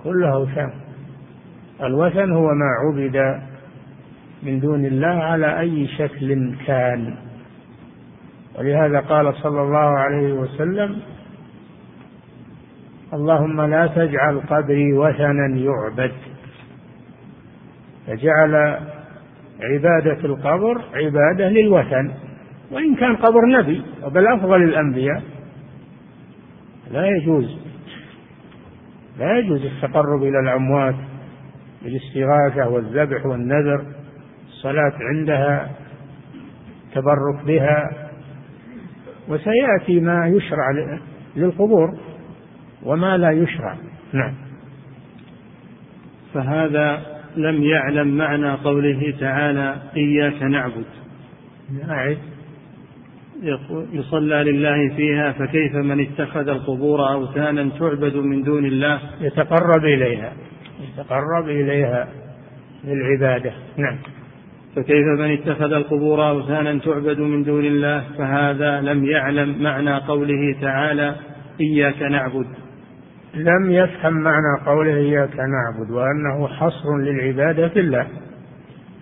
كلها 0.04 0.34
أوثان 0.34 0.72
الوثن 1.84 2.32
هو 2.32 2.48
ما 2.48 2.66
عبد 2.86 3.42
من 4.44 4.60
دون 4.60 4.86
الله 4.86 5.08
على 5.08 5.60
أي 5.60 5.88
شكل 5.88 6.56
كان. 6.68 7.16
ولهذا 8.60 9.00
قال 9.00 9.34
صلى 9.34 9.62
الله 9.62 10.00
عليه 10.00 10.34
وسلم 10.34 11.00
اللهم 13.14 13.62
لا 13.62 13.88
تجعل 13.88 14.40
قبري 14.40 14.94
وثنا 14.94 15.48
يعبد. 15.48 16.12
فجعل 18.08 18.80
عبادة 19.62 20.26
القبر 20.26 20.82
عبادة 20.94 21.50
للوثن. 21.50 22.12
وإن 22.72 22.96
كان 22.96 23.16
قبر 23.16 23.46
نبي 23.60 23.82
وبل 24.04 24.28
أفضل 24.28 24.64
الأنبياء. 24.64 25.24
لا 26.92 27.08
يجوز. 27.08 27.60
لا 29.20 29.40
يجوز 29.40 29.66
التقرب 29.66 30.24
إلى 30.24 30.40
الأموات 30.40 30.96
بالاستغاثة 31.82 32.70
والذبح 32.70 33.26
والنذر. 33.26 33.86
الصلاة 34.48 34.94
عندها 35.00 35.70
تبرك 36.94 37.46
بها. 37.46 38.10
وسيأتي 39.28 40.00
ما 40.00 40.28
يشرع 40.28 40.72
للقبور 41.36 41.98
وما 42.84 43.18
لا 43.18 43.32
يشرع. 43.32 43.76
نعم. 44.14 44.34
فهذا 46.34 47.06
لم 47.36 47.64
يعلم 47.64 48.18
معنى 48.18 48.52
قوله 48.52 49.14
تعالى 49.20 49.76
إياك 49.96 50.44
نعبد. 50.44 50.86
أعد 51.90 52.18
يصلى 53.94 54.44
لله 54.44 54.96
فيها 54.96 55.32
فكيف 55.32 55.76
من 55.76 56.00
اتخذ 56.00 56.48
القبور 56.50 57.14
أوثانا 57.14 57.70
تعبد 57.80 58.16
من 58.16 58.44
دون 58.44 58.66
الله؟ 58.66 59.00
يتقرب 59.22 59.86
إليها. 59.86 60.34
يتقرب 60.82 61.50
إليها 61.50 62.08
للعبادة. 62.84 63.52
نعم. 63.78 63.98
فكيف 64.76 65.06
من 65.20 65.32
اتخذ 65.32 65.74
القبور 65.74 66.30
أوثانا 66.30 66.80
تعبد 66.80 67.20
من 67.20 67.44
دون 67.44 67.66
الله؟ 67.66 68.04
فهذا 68.18 68.82
لم 68.82 69.06
يعلم 69.06 69.64
معنى 69.64 69.98
قوله 69.98 70.56
تعالى 70.62 71.16
إياك 71.62 72.02
نعبد 72.02 72.48
لم 73.36 73.72
يفهم 73.72 74.14
معنى 74.14 74.66
قوله 74.66 74.96
إياك 74.96 75.36
نعبد 75.36 75.92
وأنه 75.92 76.48
حصر 76.48 76.98
للعبادة 76.98 77.68
في 77.68 77.80
الله. 77.80 78.08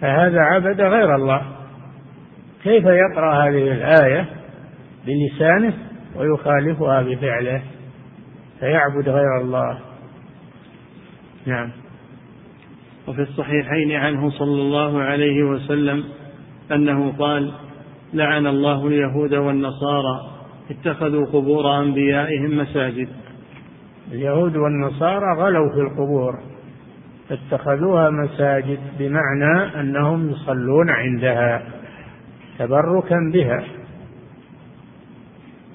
فهذا 0.02 0.40
عبد 0.40 0.82
غير 0.82 1.16
الله. 1.16 1.57
كيف 2.64 2.86
يقرأ 2.86 3.34
هذه 3.34 3.72
الآية 3.72 4.26
بلسانه 5.06 5.74
ويخالفها 6.16 7.02
بفعله؟ 7.02 7.62
فيعبد 8.60 9.10
غير 9.10 9.42
الله. 9.42 9.80
نعم. 11.46 11.72
وفي 13.08 13.22
الصحيحين 13.22 13.92
عنه 13.92 14.30
صلى 14.30 14.62
الله 14.62 15.02
عليه 15.02 15.44
وسلم 15.44 16.04
أنه 16.72 17.14
قال 17.20 17.52
لعن 18.14 18.48
الله 18.48 18.88
اليهود 18.88 19.34
والنصارى 19.34 20.32
اتخذوا 20.72 21.26
قبور 21.26 21.80
أنبيائهم 21.80 22.58
مساجد. 22.58 23.10
اليهود 24.12 24.58
والنصارى 24.58 25.42
غلوا 25.42 25.74
في 25.74 25.82
القبور 25.82 26.34
اتخذوها 27.32 28.10
مساجد 28.10 28.80
بمعنى 29.00 29.80
أنهم 29.80 30.30
يصلون 30.30 30.90
عندها. 30.90 31.64
تبركا 32.60 33.32
بها. 33.34 33.64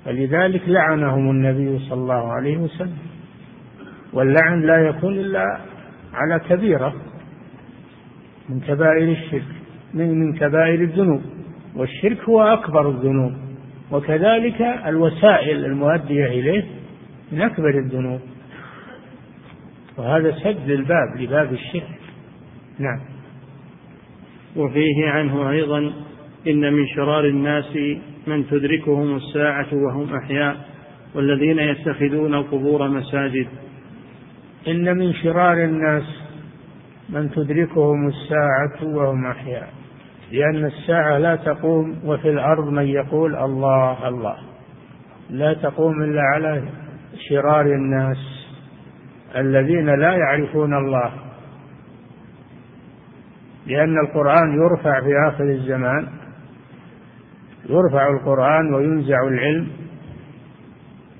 فلذلك 0.04 0.62
لعنهم 0.68 1.30
النبي 1.30 1.78
صلى 1.78 2.00
الله 2.00 2.32
عليه 2.32 2.56
وسلم. 2.56 2.98
واللعن 4.12 4.60
لا 4.60 4.88
يكون 4.88 5.14
إلا 5.14 5.58
على 6.14 6.40
كبيرة 6.48 6.94
من 8.48 8.60
كبائر 8.60 9.12
الشرك 9.12 9.42
من 9.94 10.20
من 10.20 10.32
كبائر 10.32 10.80
الذنوب. 10.80 11.22
والشرك 11.76 12.20
هو 12.28 12.42
أكبر 12.42 12.90
الذنوب. 12.90 13.32
وكذلك 13.90 14.60
الوسائل 14.86 15.64
المؤدية 15.64 16.26
إليه 16.26 16.64
من 17.32 17.40
أكبر 17.40 17.78
الذنوب. 17.78 18.20
وهذا 19.96 20.32
سد 20.32 20.70
الباب 20.70 21.16
لباب 21.16 21.52
الشرك. 21.52 21.98
نعم. 22.78 23.00
وفيه 24.56 25.08
عنه 25.08 25.50
أيضا 25.50 25.92
إن 26.46 26.72
من 26.72 26.86
شرار 26.86 27.24
الناس 27.24 27.76
من 28.26 28.46
تدركهم 28.46 29.16
الساعة 29.16 29.68
وهم 29.72 30.14
أحياء 30.14 30.56
والذين 31.14 31.58
يتخذون 31.58 32.34
القبور 32.34 32.88
مساجد. 32.88 33.46
إن 34.68 34.96
من 34.98 35.14
شرار 35.14 35.64
الناس 35.64 36.02
من 37.08 37.30
تدركهم 37.30 38.08
الساعة 38.08 38.96
وهم 38.96 39.26
أحياء 39.26 39.68
لأن 40.32 40.64
الساعة 40.64 41.18
لا 41.18 41.36
تقوم 41.36 41.98
وفي 42.04 42.30
الأرض 42.30 42.68
من 42.68 42.86
يقول 42.86 43.36
الله 43.36 44.08
الله. 44.08 44.36
لا 45.30 45.54
تقوم 45.54 46.02
إلا 46.02 46.22
على 46.22 46.62
شرار 47.28 47.66
الناس 47.66 48.46
الذين 49.36 49.86
لا 49.86 50.12
يعرفون 50.12 50.74
الله. 50.74 51.12
لأن 53.66 53.98
القرآن 53.98 54.54
يرفع 54.54 55.00
في 55.00 55.14
آخر 55.28 55.44
الزمان 55.44 56.21
يرفع 57.68 58.08
القرآن 58.08 58.74
وينزع 58.74 59.16
العلم 59.28 59.68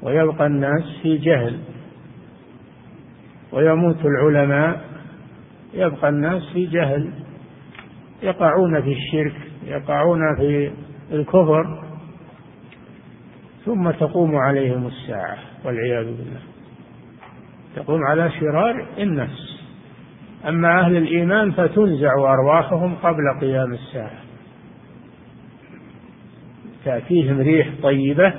ويبقى 0.03 0.47
الناس 0.47 0.83
في 1.03 1.19
جهل 1.19 1.59
ويموت 3.53 3.99
العلماء 4.05 4.85
يبقى 5.75 6.09
الناس 6.09 6.43
في 6.53 6.67
جهل 6.67 7.11
يقعون 8.23 8.83
في 8.83 8.93
الشرك 8.93 9.35
يقعون 9.67 10.37
في 10.37 10.73
الكفر 11.13 11.83
ثم 13.65 13.91
تقوم 13.91 14.37
عليهم 14.37 14.87
الساعة 14.87 15.37
والعياذ 15.65 16.05
بالله. 16.05 16.41
تقوم 17.77 18.01
على 18.05 18.31
شرار 18.41 18.87
الناس. 18.99 19.59
أما 20.49 20.81
أهل 20.81 20.97
الإيمان 20.97 21.53
فتنزع 21.53 22.13
أرواحهم 22.35 22.95
قبل 22.95 23.41
قيام 23.41 23.73
الساعة. 23.73 24.22
تأتيهم 26.85 27.41
ريح 27.41 27.69
طيبة 27.83 28.33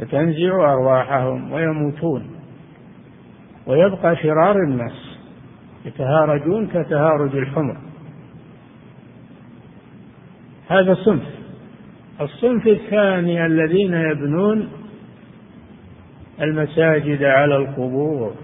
فتنزع 0.00 0.72
أرواحهم 0.72 1.52
ويموتون. 1.52 2.30
ويبقى 3.66 4.16
شرار 4.16 4.56
الناس 4.56 5.18
يتهارجون 5.84 6.66
كتهارج 6.66 7.36
الحمر. 7.36 7.76
هذا 10.68 10.94
صنف 10.94 11.22
الصنف 12.20 12.66
الثاني 12.66 13.46
الذين 13.46 13.94
يبنون 13.94 14.68
المساجد 16.40 17.22
على 17.22 17.56
القبور 17.56 18.34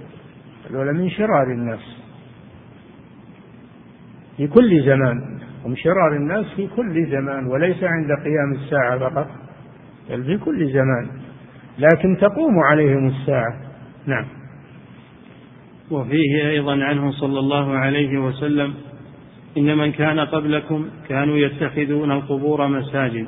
هذول 0.70 0.94
من 0.94 1.10
شرار 1.10 1.46
الناس. 1.52 1.96
في 4.36 4.46
كل 4.46 4.84
زمان. 4.84 5.39
هم 5.64 5.76
شرار 5.76 6.16
الناس 6.16 6.46
في 6.56 6.66
كل 6.66 7.06
زمان 7.06 7.46
وليس 7.46 7.84
عند 7.84 8.08
قيام 8.24 8.52
الساعة 8.52 8.98
فقط 8.98 9.26
بل 10.10 10.24
في 10.24 10.38
كل 10.38 10.72
زمان. 10.72 11.08
لكن 11.78 12.16
تقوم 12.20 12.58
عليهم 12.70 13.08
الساعة. 13.08 13.60
نعم. 14.06 14.26
وفيه 15.90 16.48
أيضا 16.50 16.84
عنه 16.84 17.10
صلى 17.10 17.38
الله 17.38 17.76
عليه 17.76 18.18
وسلم 18.18 18.74
إن 19.58 19.78
من 19.78 19.92
كان 19.92 20.20
قبلكم 20.20 20.88
كانوا 21.08 21.36
يتخذون 21.36 22.12
القبور 22.12 22.66
مساجد. 22.66 23.26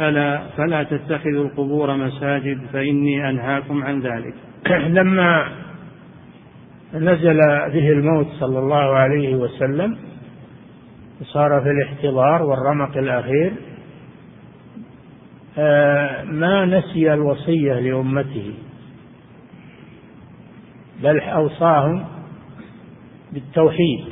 ألا 0.00 0.42
فلا 0.56 0.82
تتخذوا 0.82 1.44
القبور 1.44 1.96
مساجد 1.96 2.60
فإني 2.72 3.30
أنهاكم 3.30 3.84
عن 3.84 4.00
ذلك. 4.00 4.34
لما 4.98 5.48
نزل 6.94 7.38
به 7.72 7.92
الموت 7.92 8.26
صلى 8.40 8.58
الله 8.58 8.96
عليه 8.96 9.36
وسلم 9.36 9.96
صار 11.22 11.60
في 11.62 11.70
الاحتضار 11.70 12.42
والرمق 12.42 12.96
الأخير 12.96 13.52
آه، 15.58 16.24
ما 16.24 16.64
نسي 16.64 17.12
الوصية 17.12 17.72
لأمته 17.72 18.54
بل 21.02 21.20
أوصاهم 21.20 22.04
بالتوحيد 23.32 24.04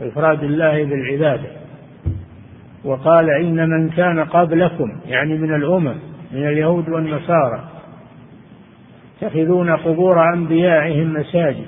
وإفراد 0.00 0.42
الله 0.42 0.84
بالعبادة. 0.84 1.50
وقال 2.84 3.30
إن 3.30 3.68
من 3.68 3.90
كان 3.90 4.24
قبلكم 4.24 5.00
يعني 5.06 5.38
من 5.38 5.54
الأمم 5.54 5.94
من 6.32 6.48
اليهود 6.48 6.88
والنصارى 6.88 7.68
يتخذون 9.22 9.76
قبور 9.76 10.34
أنبيائهم 10.34 11.12
مساجد. 11.12 11.66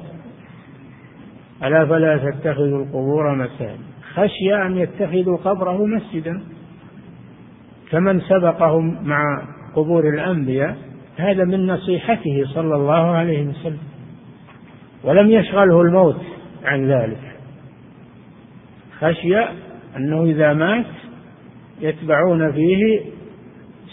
ألا 1.65 1.87
فلا 1.87 2.17
تتخذوا 2.17 2.85
القبور 2.85 3.35
مساجد؟ 3.35 3.94
خشي 4.15 4.55
أن 4.67 4.77
يتخذوا 4.77 5.37
قبره 5.37 5.87
مسجدا. 5.87 6.43
كمن 7.91 8.21
سبقهم 8.21 9.09
مع 9.09 9.43
قبور 9.75 10.09
الأنبياء 10.09 10.77
هذا 11.17 11.45
من 11.45 11.67
نصيحته 11.67 12.45
صلى 12.55 12.75
الله 12.77 13.11
عليه 13.11 13.47
وسلم. 13.47 13.79
ولم 15.05 15.31
يشغله 15.31 15.81
الموت 15.81 16.21
عن 16.65 16.89
ذلك. 16.91 17.37
خشي 18.99 19.39
أنه 19.97 20.25
إذا 20.25 20.53
مات 20.53 20.87
يتبعون 21.81 22.53
فيه 22.53 23.01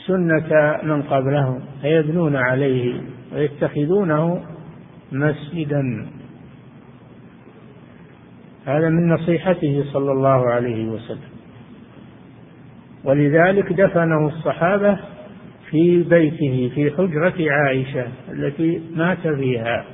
سنة 0.08 0.80
من 0.84 1.02
قبلهم 1.02 1.60
فيبنون 1.82 2.36
عليه 2.36 3.02
ويتخذونه 3.34 4.42
مسجدا. 5.12 6.08
هذا 8.66 8.90
من 8.90 9.10
نصيحته 9.10 9.84
صلى 9.94 10.12
الله 10.12 10.50
عليه 10.50 10.86
وسلم. 10.90 11.32
ولذلك 13.04 13.74
دفنه 13.74 14.28
الصحابة 14.28 14.98
في 15.70 16.04
بيته 16.04 16.72
في 16.76 16.92
حجرة 16.92 17.52
عائشة 17.52 18.08
التي 18.32 18.82
مات 18.96 19.28
فيها 19.28 19.86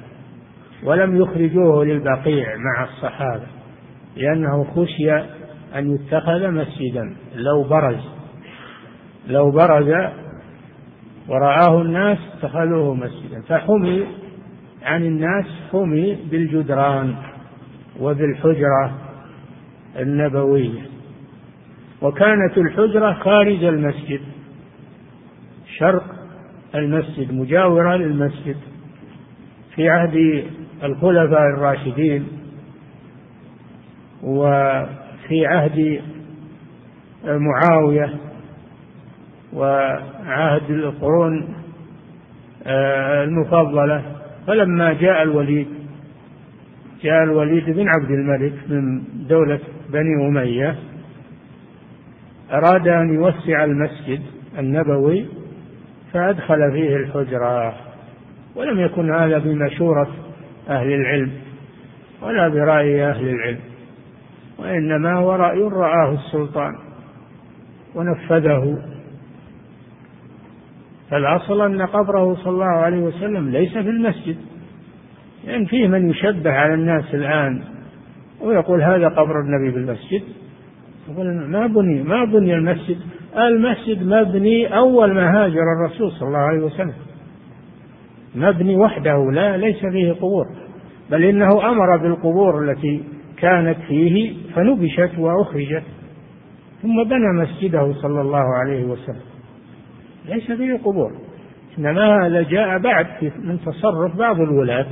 ولم 0.83 1.21
يخرجوه 1.21 1.85
للبقيع 1.85 2.47
مع 2.57 2.83
الصحابة 2.83 3.45
لأنه 4.17 4.63
خشي 4.63 5.11
أن 5.75 5.95
يتخذ 5.95 6.51
مسجدا. 6.51 7.15
لو 7.35 7.63
برز 7.63 8.01
لو 9.27 9.51
برز 9.51 10.11
ورآه 11.29 11.81
الناس 11.81 12.17
اتخذوه 12.33 12.93
مسجدا 12.93 13.41
فحمي 13.47 14.05
عن 14.83 15.03
الناس 15.03 15.45
حمي 15.71 16.17
بالجدران. 16.31 17.15
وبالحجرة 17.99 18.91
النبوية. 19.99 20.81
وكانت 22.01 22.57
الحجرة 22.57 23.13
خارج 23.13 23.63
المسجد 23.63 24.21
شرق 25.77 26.15
المسجد 26.75 27.33
مجاورة 27.33 27.95
للمسجد 27.95 28.57
في 29.75 29.89
عهد 29.89 30.43
الخلفاء 30.83 31.41
الراشدين 31.41 32.27
وفي 34.23 35.45
عهد 35.45 36.01
معاوية 37.25 38.13
وعهد 39.53 40.69
القرون 40.69 41.53
آه، 42.67 43.23
المفضلة. 43.23 44.15
فلما 44.47 44.93
جاء 44.93 45.23
الوليد 45.23 45.67
جاء 47.01 47.23
الوليد 47.23 47.65
بن 47.69 47.87
عبد 47.87 48.11
الملك 48.11 48.53
من 48.69 49.01
دولة 49.27 49.59
بني 49.89 50.27
أمية 50.27 50.75
أراد 52.51 52.87
أن 52.87 53.13
يوسع 53.13 53.63
المسجد 53.63 54.21
النبوي 54.59 55.25
فأدخل 56.13 56.71
فيه 56.71 56.95
الحجرة. 56.95 57.73
ولم 58.55 58.79
يكن 58.79 59.13
هذا 59.13 59.37
بمشورة 59.37 60.07
أهل 60.69 60.93
العلم 60.93 61.31
ولا 62.21 62.47
برأي 62.47 63.09
أهل 63.09 63.29
العلم 63.29 63.59
وإنما 64.57 65.13
هو 65.13 65.35
رأي 65.35 65.61
رآه 65.61 66.13
السلطان 66.13 66.75
ونفذه. 67.95 68.83
فالأصل 71.09 71.61
أن 71.61 71.81
قبره 71.81 72.35
صلى 72.35 72.53
الله 72.53 72.65
عليه 72.65 73.01
وسلم 73.01 73.49
ليس 73.49 73.71
في 73.71 73.89
المسجد. 73.89 74.37
لأن 75.43 75.53
يعني 75.53 75.65
فيه 75.65 75.87
من 75.87 76.09
يشبه 76.09 76.51
على 76.51 76.73
الناس 76.73 77.13
الآن. 77.13 77.61
ويقول 78.41 78.81
هذا 78.83 79.07
قبر 79.07 79.41
النبي 79.41 79.71
في 79.71 79.77
المسجد 79.77 80.21
يقول 81.09 81.49
ما 81.49 81.67
بني 81.67 82.03
ما 82.03 82.25
بني 82.25 82.53
المسجد. 82.53 82.97
المسجد 83.37 84.03
مبني 84.03 84.77
أول 84.77 85.13
ما 85.13 85.43
هاجر 85.43 85.61
الرسول 85.79 86.11
صلى 86.11 86.27
الله 86.27 86.39
عليه 86.39 86.59
وسلم. 86.59 86.93
مبني 88.35 88.75
وحده 88.75 89.31
لا 89.31 89.57
ليس 89.57 89.85
فيه 89.85 90.11
قبور. 90.11 90.45
بل 91.11 91.23
إنه 91.23 91.69
أمر 91.69 91.97
بالقبور 91.97 92.63
التي 92.63 93.03
كانت 93.37 93.77
فيه 93.87 94.33
فنبشت 94.55 95.11
وأخرجت. 95.17 95.83
ثم 96.81 97.03
بنى 97.03 97.41
مسجده 97.41 97.93
صلى 97.93 98.21
الله 98.21 98.55
عليه 98.55 98.83
وسلم. 98.83 99.21
ليس 100.25 100.51
فيه 100.51 100.79
قبور. 100.83 101.11
إنما 101.79 102.25
هذا 102.25 102.41
جاء 102.41 102.77
بعد 102.77 103.07
من 103.43 103.59
تصرف 103.65 104.17
بعض 104.17 104.39
الولاة. 104.39 104.85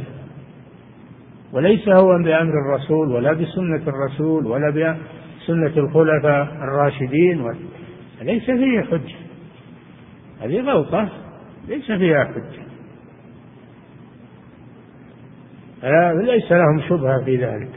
وليس 1.55 1.89
هو 1.89 2.07
بأمر 2.23 2.53
الرسول 2.65 3.11
ولا 3.11 3.33
بسنة 3.33 3.83
الرسول 3.87 4.45
ولا 4.45 4.69
بسنة 4.69 5.77
الخلفاء 5.77 6.43
الراشدين 6.43 7.55
ليس 8.21 8.45
فيه 8.45 8.81
حجة. 8.81 9.15
هذه 10.41 10.61
غلطة. 10.61 11.09
ليس 11.67 11.91
فيها 11.91 12.25
حجة. 12.25 12.65
ليس 16.21 16.51
لهم 16.51 16.81
شبهة 16.89 17.23
في 17.25 17.37
ذلك. 17.37 17.71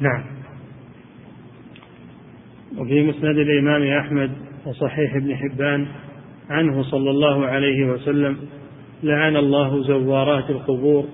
نعم. 0.00 0.24
وفي 2.78 3.06
مسند 3.06 3.38
الإمام 3.38 3.82
أحمد 3.82 4.30
وصحيح 4.66 5.14
ابن 5.14 5.36
حبان 5.36 5.86
عنه 6.50 6.82
صلى 6.82 7.10
الله 7.10 7.46
عليه 7.46 7.86
وسلم 7.86 8.36
لعن 9.02 9.36
الله 9.36 9.82
زوارات 9.82 10.50
القبور 10.50 11.06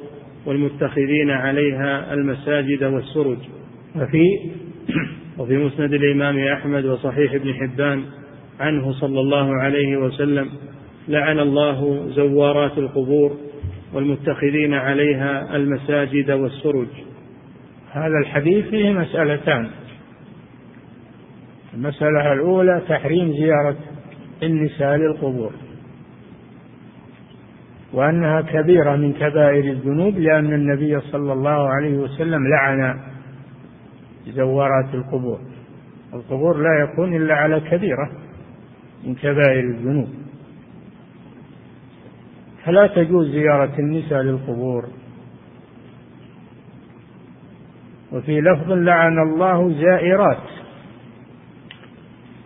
والمتخذين 0.47 1.31
عليها 1.31 2.15
المساجد 2.15 2.85
والسرج. 2.85 3.39
وفي 3.97 4.25
وفي 5.39 5.57
مسند 5.57 5.93
الإمام 5.93 6.39
أحمد 6.39 6.85
وصحيح 6.85 7.35
ابن 7.35 7.55
حبان 7.55 8.03
عنه 8.61 8.93
صلى 8.93 9.21
الله 9.21 9.63
عليه 9.63 9.97
وسلم 9.97 10.51
لعن 11.09 11.39
الله 11.39 12.07
زوارات 12.09 12.79
القبور 12.79 13.37
والمتخذين 13.95 14.75
عليها 14.75 15.57
المساجد 15.57 16.31
والسرج. 16.31 16.89
هذا 17.91 18.19
الحديث 18.23 18.67
فيه 18.67 18.93
مسألتان. 18.93 19.71
المسألة 21.75 22.33
الأولى 22.33 22.83
تحريم 22.89 23.33
زيارة 23.33 23.77
النساء 24.43 24.97
للقبور. 24.97 25.53
وأنها 27.93 28.41
كبيرة 28.41 28.97
من 28.97 29.13
كبائر 29.13 29.65
الذنوب 29.65 30.19
لأن 30.19 30.53
النبي 30.53 31.01
صلى 31.01 31.33
الله 31.33 31.69
عليه 31.69 31.99
وسلم 31.99 32.49
لعن 32.49 33.01
زوارات 34.27 34.95
القبور. 34.95 35.39
القبور 36.15 36.57
لا 36.59 36.85
يكون 36.85 37.17
إلا 37.17 37.35
على 37.35 37.61
كبيرة 37.61 38.11
من 39.05 39.15
كبائر 39.15 39.65
الذنوب. 39.65 40.09
فلا 42.65 42.87
تجوز 42.87 43.31
زيارة 43.31 43.79
النساء 43.79 44.23
للقبور. 44.23 44.89
وفي 48.13 48.41
لفظ 48.41 48.73
لعن 48.73 49.19
الله 49.19 49.73
زائرات 49.73 50.43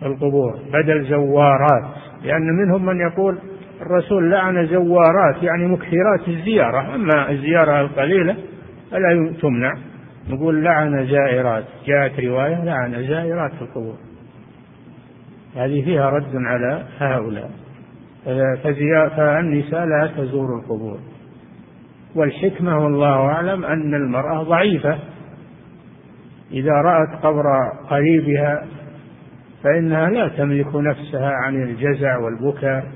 القبور 0.03 0.59
بدل 0.73 1.05
زوارات 1.05 1.85
لأن 2.25 2.43
منهم 2.43 2.87
من 2.87 3.01
يقول 3.01 3.39
الرسول 3.81 4.31
لعن 4.31 4.67
زوارات 4.67 5.43
يعني 5.43 5.67
مكثرات 5.67 6.29
الزيارة 6.29 6.95
أما 6.95 7.31
الزيارة 7.31 7.81
القليلة 7.81 8.37
فلا 8.91 9.35
تمنع. 9.43 9.75
نقول 10.29 10.65
لعن 10.65 11.07
زائرات 11.07 11.65
جاءت 11.87 12.21
رواية 12.21 12.65
لعن 12.65 13.07
زائرات 13.07 13.53
القبور. 13.61 13.97
هذه 15.57 15.85
فيها 15.85 16.11
رد 16.11 16.37
على 16.37 16.83
هؤلاء. 16.99 17.51
فالنساء 19.17 19.85
لا 19.85 20.11
تزور 20.17 20.59
القبور. 20.59 20.99
والحكمة 22.15 22.85
والله 22.85 23.17
أعلم 23.17 23.65
أن 23.65 23.95
المرأة 23.95 24.43
ضعيفة. 24.43 24.99
إذا 26.53 26.73
رأت 26.73 27.23
قبر 27.23 27.45
قريبها 27.91 28.65
فإنها 29.65 30.11
لا 30.11 30.29
تملك 30.29 30.77
نفسها 30.77 31.31
عن 31.31 31.63
الجزع 31.63 32.17
والبكاء. 32.17 32.87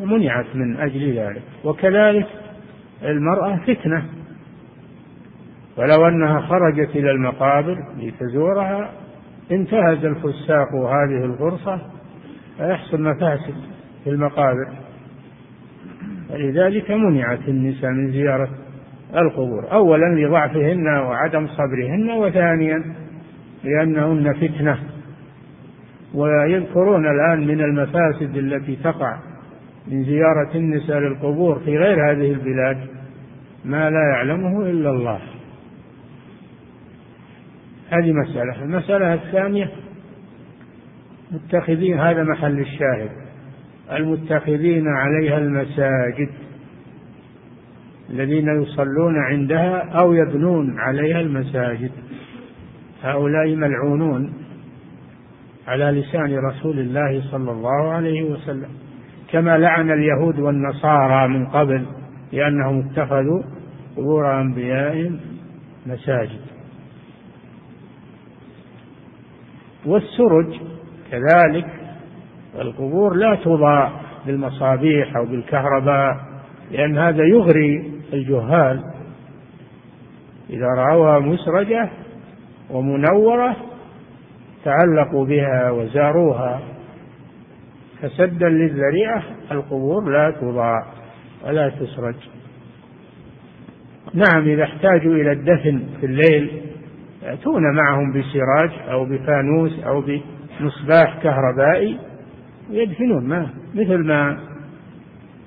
ومنعت 0.00 0.46
من 0.54 0.76
أجل 0.76 1.18
ذلك. 1.18 1.42
وكذلك 1.64 2.26
المرأة 3.02 3.56
فتنة. 3.56 4.04
ولو 5.76 6.08
أنها 6.08 6.40
خرجت 6.40 6.96
إلى 6.96 7.10
المقابر 7.10 7.76
لتزورها 7.98 8.90
انتهز 9.52 10.04
الفساق 10.04 10.74
هذه 10.74 11.24
الفرصة 11.24 11.80
فيحصل 12.58 13.02
مفاسد 13.02 13.54
في 14.04 14.10
المقابر. 14.10 14.68
فلذلك 16.28 16.90
منعت 16.90 17.48
النساء 17.48 17.90
من 17.90 18.12
زيارة 18.12 18.48
القبور. 19.16 19.72
أولا 19.72 20.20
لضعفهن 20.20 20.86
وعدم 20.86 21.46
صبرهن 21.46 22.10
وثانيا 22.10 22.94
لأنهن 23.64 24.32
فتنة. 24.32 24.78
ويذكرون 26.14 27.06
الآن 27.06 27.46
من 27.46 27.60
المفاسد 27.60 28.36
التي 28.36 28.76
تقع 28.76 29.18
من 29.88 30.04
زيارة 30.04 30.50
النساء 30.54 30.98
للقبور 30.98 31.58
في 31.58 31.78
غير 31.78 32.12
هذه 32.12 32.32
البلاد 32.32 32.78
ما 33.64 33.90
لا 33.90 34.08
يعلمه 34.14 34.70
إلا 34.70 34.90
الله. 34.90 35.20
هذه 37.90 38.12
مسألة. 38.12 38.62
المسألة 38.62 39.14
الثانية 39.14 39.70
متخذين 41.30 42.00
هذا 42.00 42.22
محل 42.22 42.58
الشاهد 42.60 43.10
المتخذين 43.92 44.88
عليها 44.88 45.38
المساجد 45.38 46.28
الذين 48.10 48.62
يصلون 48.62 49.18
عندها 49.18 49.78
أو 49.78 50.12
يبنون 50.12 50.78
عليها 50.80 51.20
المساجد. 51.20 51.90
هؤلاء 53.02 53.54
ملعونون 53.54 54.32
على 55.66 55.84
لسان 55.84 56.38
رسول 56.38 56.78
الله 56.78 57.22
صلى 57.30 57.50
الله 57.50 57.92
عليه 57.92 58.22
وسلم. 58.22 58.83
كما 59.30 59.58
لعن 59.58 59.90
اليهود 59.90 60.38
والنصارى 60.38 61.28
من 61.28 61.46
قبل 61.46 61.86
لأنهم 62.32 62.78
اتخذوا 62.78 63.42
قبور 63.96 64.40
أنبيائهم 64.40 65.20
مساجد. 65.86 66.40
والسرج 69.86 70.60
كذلك 71.10 71.66
القبور 72.58 73.14
لا 73.14 73.34
تضاء 73.44 73.92
بالمصابيح 74.26 75.16
أو 75.16 75.24
بالكهرباء 75.24 76.16
لأن 76.70 76.98
هذا 76.98 77.24
يغري 77.24 77.92
الجهال. 78.12 78.84
إذا 80.50 80.66
رأوها 80.66 81.18
مسرجة 81.18 81.90
ومنورة 82.70 83.56
تعلقوا 84.64 85.26
بها 85.26 85.70
وزاروها. 85.70 86.73
فسدا 88.04 88.48
للذريعة 88.48 89.22
القبور 89.50 90.10
لا 90.10 90.30
تضاع 90.30 90.86
ولا 91.44 91.68
تسرج. 91.68 92.14
نعم 94.14 94.48
إذا 94.48 94.64
احتاجوا 94.64 95.14
إلى 95.14 95.32
الدفن 95.32 95.82
في 96.00 96.06
الليل 96.06 96.62
يأتون 97.22 97.62
معهم 97.76 98.12
بسراج 98.12 98.70
أو 98.90 99.04
بفانوس 99.04 99.78
أو 99.86 100.00
بمصباح 100.00 101.22
كهربائي 101.22 101.98
ويدفنون 102.70 103.28
ما 103.28 103.50
مثل 103.74 104.06
ما 104.06 104.38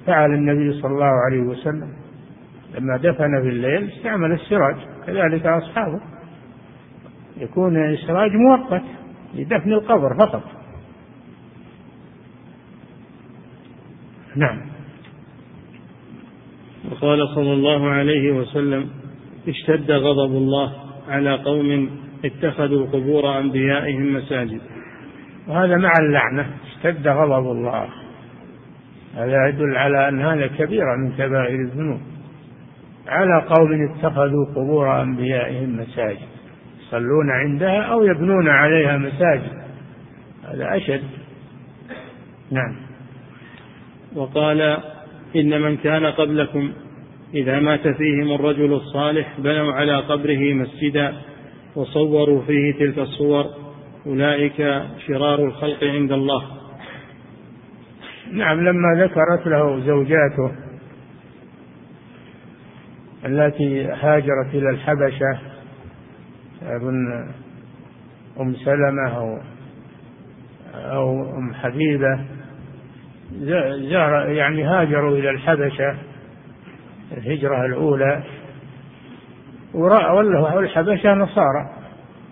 فعل 0.05 0.33
النبي 0.33 0.81
صلى 0.81 0.91
الله 0.91 1.13
عليه 1.25 1.41
وسلم. 1.41 1.89
لما 2.79 2.97
دفن 2.97 3.41
في 3.41 3.49
الليل 3.49 3.91
استعمل 3.91 4.31
السراج 4.31 4.75
كذلك 5.07 5.45
أصحابه. 5.45 6.01
يكون 7.37 7.77
السراج 7.77 8.31
مؤقت 8.31 8.83
لدفن 9.35 9.73
القبر 9.73 10.15
فقط. 10.15 10.43
نعم. 14.37 14.61
وقال 16.91 17.27
صلى 17.35 17.53
الله 17.53 17.89
عليه 17.89 18.31
وسلم 18.31 18.89
اشتد 19.47 19.91
غضب 19.91 20.31
الله 20.35 20.73
على 21.07 21.35
قوم 21.35 21.89
اتخذوا 22.25 22.85
قبور 22.85 23.39
أنبيائهم 23.39 24.13
مساجد. 24.13 24.61
وهذا 25.47 25.77
مع 25.77 25.91
اللعنة 26.01 26.47
اشتد 26.67 27.07
غضب 27.07 27.51
الله. 27.51 27.87
هذا 29.15 29.47
يدل 29.47 29.77
على 29.77 30.09
أن 30.09 30.21
هذا 30.21 30.47
كبيرة 30.47 30.95
من 30.95 31.11
كبائر 31.11 31.59
الذنوب. 31.59 32.01
على 33.07 33.41
قوم 33.41 33.89
اتخذوا 33.89 34.45
قبور 34.55 35.01
أنبيائهم 35.01 35.79
مساجد. 35.79 36.27
يصلون 36.87 37.31
عندها 37.31 37.81
أو 37.81 38.03
يبنون 38.03 38.49
عليها 38.49 38.97
مساجد. 38.97 39.51
هذا 40.43 40.77
أشد. 40.77 41.03
نعم. 42.51 42.86
وقال 44.17 44.77
إن 45.35 45.61
من 45.61 45.77
كان 45.77 46.05
قبلكم 46.05 46.71
إذا 47.33 47.59
مات 47.59 47.87
فيهم 47.87 48.31
الرجل 48.31 48.73
الصالح 48.73 49.39
بنوا 49.39 49.73
على 49.73 49.97
قبره 49.97 50.53
مسجدا 50.53 51.13
وصوروا 51.75 52.41
فيه 52.41 52.73
تلك 52.73 52.99
الصور. 52.99 53.45
أولئك 54.05 54.81
شرار 55.07 55.45
الخلق 55.45 55.83
عند 55.83 56.11
الله. 56.11 56.43
نعم 58.31 58.59
لما 58.59 59.03
ذكرت 59.03 59.47
له 59.47 59.79
زوجاته 59.85 60.51
التي 63.25 63.83
هاجرت 63.83 64.53
إلى 64.53 64.69
الحبشة 64.69 65.39
أظن 66.61 67.27
أم 68.39 68.55
سلمة 68.55 69.17
أو 69.17 69.39
أو 70.75 71.37
أم 71.37 71.53
حبيبة 71.53 72.36
زار 73.89 74.29
يعني 74.29 74.63
هاجروا 74.63 75.17
إلى 75.17 75.29
الحبشة 75.29 75.97
الهجرة 77.17 77.65
الأولى. 77.65 78.23
ورأوا 79.73 80.59
الحبشة 80.61 81.13
نصارى. 81.13 81.69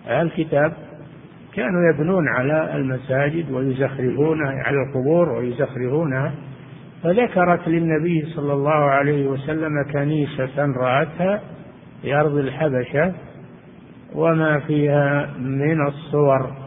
أهل 0.07 0.25
الكتاب 0.25 0.73
كانوا 1.55 1.93
يبنون 1.93 2.27
على 2.27 2.75
المساجد 2.75 3.51
ويزخرفونها 3.51 4.63
على 4.63 4.77
القبور 4.87 5.29
ويزخرفونها 5.29 6.33
فذكرت 7.03 7.67
للنبي 7.67 8.25
صلى 8.35 8.53
الله 8.53 8.71
عليه 8.71 9.27
وسلم 9.27 9.83
كنيسة 9.93 10.65
رأتها 10.77 11.41
في 12.01 12.15
أرض 12.15 12.37
الحبشة 12.37 13.13
وما 14.15 14.59
فيها 14.59 15.33
من 15.39 15.87
الصور. 15.87 16.64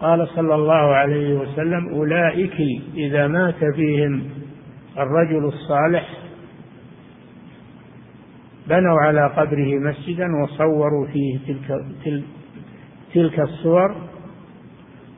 قال 0.00 0.28
صلى 0.28 0.54
الله 0.54 0.94
عليه 0.94 1.34
وسلم 1.34 1.88
أولئك 1.88 2.56
إذا 2.94 3.26
مات 3.26 3.64
فيهم 3.74 4.22
الرجل 4.98 5.44
الصالح 5.44 6.08
بنوا 8.68 9.00
على 9.00 9.26
قبره 9.36 9.78
مسجدا 9.78 10.26
وصوروا 10.42 11.06
فيه 11.06 11.38
تلك, 11.46 11.84
تلك, 13.14 13.40
الصور. 13.40 13.94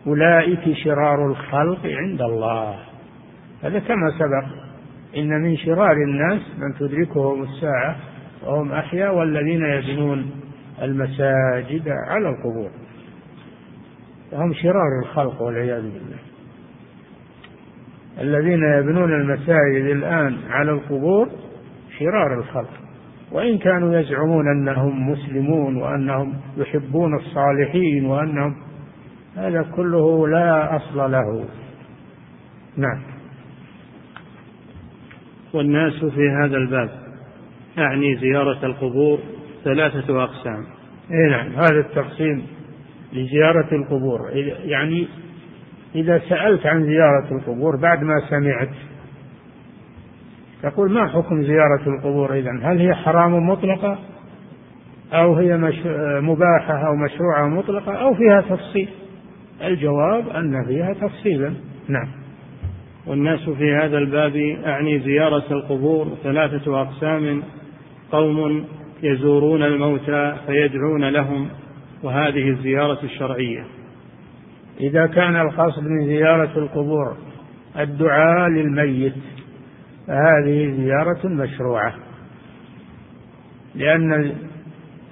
أولئك 0.07 0.73
شرار 0.73 1.27
الخلق 1.27 1.81
عند 1.85 2.23
الله. 2.23 2.79
هذا 3.63 3.79
كما 3.79 4.11
سبق 4.19 4.59
إن 5.17 5.43
من 5.43 5.57
شرار 5.57 5.93
الناس 5.93 6.41
من 6.59 6.75
تدركهم 6.79 7.43
الساعة 7.43 7.97
وهم 8.47 8.73
أحياء 8.73 9.15
والذين 9.15 9.63
يبنون 9.63 10.31
المساجد 10.83 11.89
على 11.89 12.29
القبور. 12.29 12.71
هم 14.33 14.53
شرار 14.55 15.01
الخلق 15.03 15.43
والعياذ 15.43 15.83
بالله. 15.83 16.19
الذين 18.21 18.63
يبنون 18.63 19.13
المساجد 19.13 19.85
الآن 19.85 20.39
على 20.49 20.71
القبور 20.71 21.29
شرار 21.99 22.39
الخلق. 22.39 22.71
وإن 23.33 23.59
كانوا 23.59 23.99
يزعمون 23.99 24.49
أنهم 24.49 25.11
مسلمون 25.11 25.77
وأنهم 25.77 26.35
يحبون 26.57 27.17
الصالحين 27.17 28.07
وأنهم 28.07 28.57
هذا 29.37 29.63
كله 29.77 30.29
لا 30.29 30.77
أصل 30.77 31.13
له. 31.13 31.45
نعم. 32.77 33.03
والناس 35.55 36.05
في 36.05 36.31
هذا 36.31 36.57
الباب 36.57 36.91
أعني 37.79 38.17
زيارة 38.17 38.67
القبور 38.67 39.19
ثلاثة 39.65 40.23
أقسام. 40.23 40.65
إيه 41.11 41.31
نعم 41.31 41.53
هذا 41.53 41.81
التقسيم 41.81 42.58
لزيارة 43.13 43.75
القبور. 43.75 44.31
يعني 44.65 45.09
إذا 45.95 46.19
سألت 46.29 46.67
عن 46.67 46.85
زيارة 46.85 47.29
القبور 47.33 47.77
بعد 47.77 48.03
ما 48.03 48.15
سمعت 48.29 48.71
تقول 50.63 50.93
ما 50.93 51.09
حكم 51.09 51.43
زيارة 51.43 51.83
القبور 51.87 52.35
إذا 52.35 52.51
هل 52.63 52.79
هي 52.79 52.95
حرام 52.95 53.49
مطلقة 53.49 53.99
أو 55.13 55.35
هي 55.35 55.57
مباحة 56.21 56.87
أو 56.87 56.97
مشروعة 56.97 57.49
مطلقة 57.49 57.93
أو 57.93 58.15
فيها 58.15 58.41
تفصيل؟ 58.41 58.89
الجواب 59.63 60.29
أن 60.29 60.65
فيها 60.67 60.93
تفصيلا. 60.93 61.55
نعم. 61.89 62.09
والناس 63.07 63.51
في 63.51 63.75
هذا 63.75 63.99
الباب 63.99 64.37
أعني 64.67 64.99
زيارة 64.99 65.45
القبور 65.51 66.09
ثلاثة 66.23 66.83
أقسام. 66.83 67.43
قوم 68.13 68.65
يزورون 69.03 69.63
الموتى 69.63 70.37
فيدعون 70.47 71.05
لهم. 71.05 71.49
وهذه 72.03 72.51
الزيارة 72.51 72.99
الشرعية. 73.05 73.65
إذا 74.81 75.07
كان 75.07 75.37
القصد 75.37 75.83
من 75.83 76.07
زيارة 76.07 76.59
القبور 76.59 77.17
الدعاء 77.79 78.49
للميت 78.49 79.15
فهذه 80.07 80.75
زيارة 80.77 81.27
مشروعة. 81.29 81.95
لأن 83.75 84.35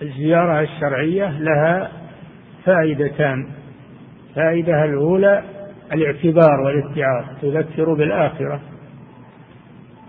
الزيارة 0.03 0.61
الشرعية 0.61 1.39
لها 1.41 1.93
فائدتان. 2.65 3.47
الفائدة 4.37 4.85
الأولى 4.85 5.43
الاعتبار 5.93 6.61
والاتعاظ 6.61 7.25
تذكر 7.43 7.95
بالآخرة 7.95 8.61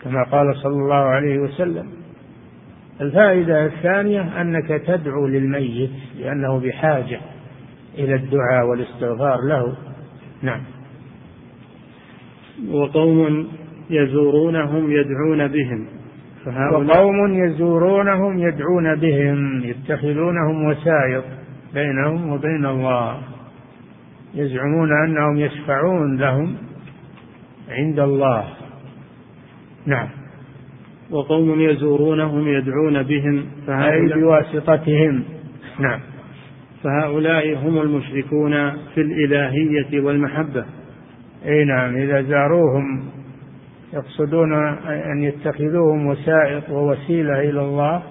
كما 0.04 0.24
قال 0.24 0.56
صلى 0.56 0.74
الله 0.74 0.96
عليه 0.96 1.40
وسلم 1.40 1.92
الفائدة 3.02 3.66
الثانية 3.66 4.42
أنك 4.42 4.68
تدعو 4.68 5.28
للميت 5.28 5.92
لأنه 6.20 6.60
بحاجة 6.60 7.20
إلى 7.98 8.16
الدعاء 8.16 8.66
والاستغفار 8.66 9.38
له. 9.50 9.78
نعم. 10.42 10.62
وقوم 12.70 13.48
يزورونهم 13.90 14.92
يدعون 14.92 15.48
بهم. 15.48 15.88
وقوم 16.74 17.46
يزورونهم 17.46 18.40
يدعون 18.40 18.96
بهم 18.96 19.64
يتخذونهم 19.64 20.66
وسائط 20.66 21.24
بينهم 21.74 22.30
وبين 22.30 22.66
الله. 22.66 23.22
يزعمون 24.34 24.90
أنهم 25.06 25.38
يشفعون 25.38 26.18
لهم 26.18 26.58
عند 27.70 28.00
الله. 28.00 28.44
نعم. 29.86 30.08
وقوم 31.12 31.62
يزورونهم 31.62 32.48
يدعون 32.48 33.04
بهم 33.04 33.46
فهؤلاء 33.68 34.20
بواسطتهم. 34.20 35.24
نعم. 35.80 36.00
فهؤلاء 36.84 37.58
هم 37.58 37.82
المشركون 37.82 38.72
في 38.72 39.02
الإلهية 39.02 40.00
والمحبة. 40.00 40.66
أي 41.46 41.66
نعم 41.66 41.96
إذا 41.96 42.22
زاروهم 42.22 43.04
يقصدون 43.94 44.54
أن 44.88 45.24
يتخذوهم 45.24 46.08
وسائط 46.08 46.70
ووسيلة 46.70 47.40
إلى 47.40 47.62
الله 47.62 48.04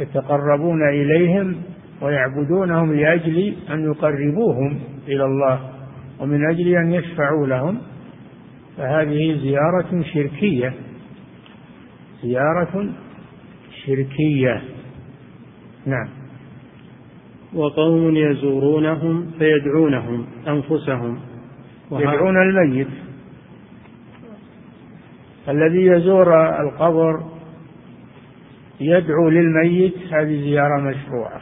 يتقربون 0.00 0.88
إليهم 0.88 1.56
ويعبدونهم 2.02 2.94
لأجل 2.94 3.54
أن 3.70 3.84
يقربوهم 3.84 4.78
إلى 5.08 5.24
الله 5.24 5.60
ومن 6.20 6.50
أجل 6.50 6.76
أن 6.76 6.92
يشفعوا 6.92 7.46
لهم 7.46 7.78
فهذه 8.76 9.38
زيارة 9.42 10.02
شركية. 10.14 10.74
زيارة 12.26 12.88
شركية. 13.86 14.62
نعم. 15.86 16.08
وقوم 17.54 18.16
يزورونهم 18.16 19.30
فيدعونهم 19.38 20.26
أنفسهم. 20.48 21.20
يدعون 21.92 22.36
الميت. 22.42 22.88
الذي 25.48 25.86
يزور 25.86 26.60
القبر 26.60 27.20
يدعو 28.80 29.28
للميت 29.28 29.94
هذه 30.12 30.40
زيارة 30.40 30.80
مشروعة. 30.80 31.40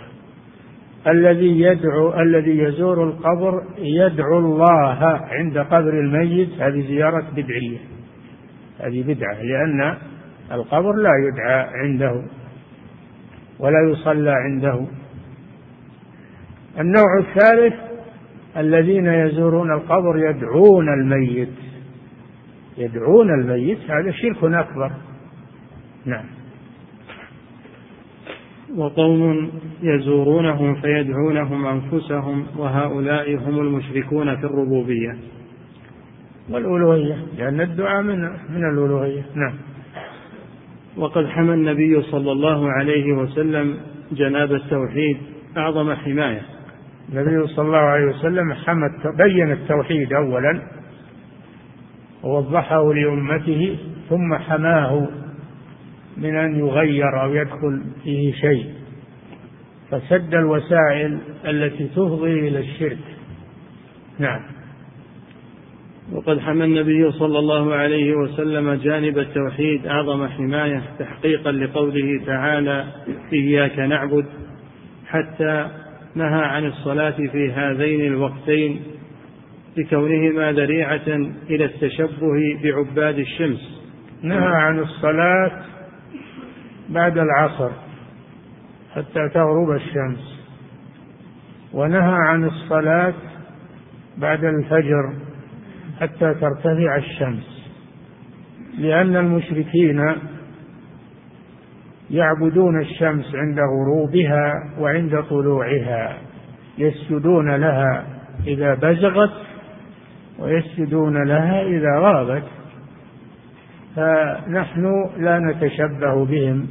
الذي 1.07 1.61
يدعو 1.61 2.21
الذي 2.21 2.59
يزور 2.59 3.05
القبر 3.05 3.63
يدعو 3.79 4.39
الله 4.39 5.05
عند 5.31 5.59
قبر 5.59 6.01
الميت 6.01 6.49
هذه 6.61 6.81
زيارة 6.81 7.25
بدعية. 7.37 7.79
هذه 8.79 9.03
بدعة 9.03 9.43
لأن 9.43 9.97
القبر 10.53 10.97
لا 10.97 11.11
يدعى 11.29 11.67
عنده 11.75 12.23
ولا 13.59 13.91
يصلى 13.91 14.31
عنده. 14.31 14.87
النوع 16.79 17.19
الثالث 17.19 17.75
الذين 18.57 19.07
يزورون 19.07 19.73
القبر 19.73 20.19
يدعون 20.19 20.89
الميت. 20.89 21.49
يدعون 22.79 23.41
الميت 23.41 23.79
هذا 23.91 24.11
شرك 24.11 24.45
أكبر. 24.45 24.91
نعم. 26.07 26.25
وقوم 28.77 29.51
يزورونهم 29.83 30.75
فيدعونهم 30.75 31.67
أنفسهم 31.67 32.47
وهؤلاء 32.57 33.37
هم 33.37 33.61
المشركون 33.61 34.37
في 34.37 34.47
الربوبية. 34.47 35.17
والألوهية 36.51 37.17
لأن 37.39 37.61
الدعاء 37.61 38.03
من 38.03 38.21
من 38.51 38.71
الألوهية. 38.73 39.23
نعم. 39.35 39.55
وقد 40.97 41.27
حمى 41.27 41.55
النبي 41.55 42.03
صلى 42.03 42.33
الله 42.33 42.71
عليه 42.71 43.13
وسلم 43.13 43.77
جناب 44.13 44.53
التوحيد 44.53 45.17
أعظم 45.57 45.95
حماية. 45.95 46.43
النبي 47.13 47.47
صلى 47.47 47.67
الله 47.67 47.79
عليه 47.79 48.07
وسلم 48.07 48.53
حمى 48.53 48.89
بين 49.19 49.53
التوحيد 49.53 50.13
أولا 50.13 50.63
ووضحه 52.23 52.95
لأمته 52.95 53.77
ثم 54.11 54.35
حماه 54.35 55.09
من 56.17 56.37
أن 56.37 56.59
يغير 56.59 57.23
أو 57.23 57.35
يدخل 57.35 57.83
فيه 58.05 58.33
شيء. 58.33 58.67
فسد 59.91 60.35
الوسائل 60.35 61.19
التي 61.45 61.89
تفضي 61.89 62.49
إلى 62.49 62.59
الشرك. 62.59 62.99
نعم. 64.19 64.41
وقد 66.13 66.39
حمى 66.39 66.65
النبي 66.65 67.13
صلى 67.13 67.39
الله 67.39 67.75
عليه 67.75 68.15
وسلم 68.15 68.75
جانب 68.75 69.19
التوحيد 69.19 69.87
أعظم 69.87 70.29
حماية 70.29 70.83
تحقيقا 70.99 71.53
لقوله 71.53 72.25
تعالى 72.27 72.85
إياك 73.33 73.79
نعبد 73.79 74.27
حتى 75.07 75.71
نهى 76.15 76.45
عن 76.45 76.67
الصلاة 76.67 77.11
في 77.33 77.53
هذين 77.53 78.01
الوقتين 78.01 78.81
لكونهما 79.77 80.53
ذريعة 80.53 81.07
إلى 81.51 81.65
التشبه 81.65 82.59
بعباد 82.63 83.19
الشمس. 83.19 83.83
نهى 84.23 84.47
عن 84.47 84.79
الصلاة 84.79 85.51
بعد 86.89 87.19
العصر 87.19 87.71
حتى 88.95 89.29
تغرب 89.35 89.71
الشمس 89.71 90.41
ونهى 91.73 92.15
عن 92.29 92.45
الصلاة 92.45 93.15
بعد 94.19 94.45
الفجر 94.45 95.13
حتى 96.01 96.35
ترتفع 96.35 96.97
الشمس. 96.97 97.65
لأن 98.79 99.17
المشركين 99.17 100.15
يعبدون 102.11 102.81
الشمس 102.81 103.35
عند 103.35 103.59
غروبها 103.59 104.53
وعند 104.79 105.23
طلوعها 105.31 106.19
يسجدون 106.79 107.55
لها 107.57 108.07
إذا 108.47 108.75
بزغت 108.75 109.33
ويسجدون 110.39 111.29
لها 111.29 111.63
إذا 111.63 111.99
غابت. 111.99 112.45
فنحن 113.97 115.11
لا 115.19 115.39
نتشبه 115.39 116.25
بهم 116.25 116.67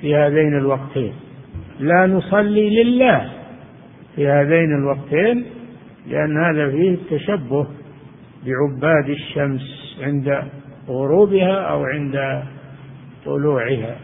في 0.00 0.16
هذين 0.16 0.58
الوقتين. 0.58 1.12
لا 1.80 2.06
نصلي 2.06 2.82
لله 2.82 3.30
في 4.16 4.28
هذين 4.28 4.74
الوقتين 4.74 5.44
لأن 6.06 6.44
هذا 6.44 6.70
فيه 6.70 6.90
التشبه. 6.94 7.66
بعباد 8.46 9.10
الشمس 9.10 9.96
عند 10.00 10.42
غروبها 10.88 11.60
أو 11.60 11.84
عند 11.84 12.42
طلوعها. 13.24 13.96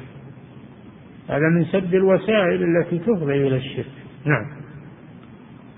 هذا 1.29 1.49
من 1.57 1.65
سد 1.65 1.95
الوسائل 1.95 2.63
التي 2.63 2.99
تفضي 2.99 3.49
إلى 3.49 3.57
الشرك. 3.57 3.87
نعم. 4.25 4.47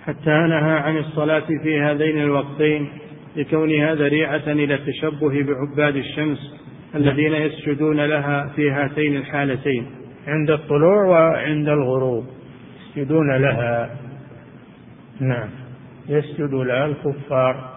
حتى 0.04 0.30
نهى 0.30 0.78
عن 0.78 0.96
الصلاة 0.96 1.46
في 1.62 1.80
هذين 1.80 2.22
الوقتين 2.22 2.88
لكونها 3.36 3.94
ذريعة 3.94 4.46
إلى 4.46 4.74
التشبه 4.74 5.42
بعباد 5.42 5.96
الشمس 5.96 6.54
الذين 6.94 7.32
يسجدون 7.32 8.00
لها 8.00 8.52
في 8.56 8.70
هاتين 8.70 9.16
الحالتين. 9.16 9.86
عند 10.26 10.50
الطلوع 10.50 11.04
وعند 11.04 11.68
الغروب. 11.68 12.24
يسجدون 12.96 13.36
لها. 13.36 13.90
نعم. 15.20 15.48
يسجد 16.08 16.54
لها 16.54 16.86
الكفار. 16.86 17.73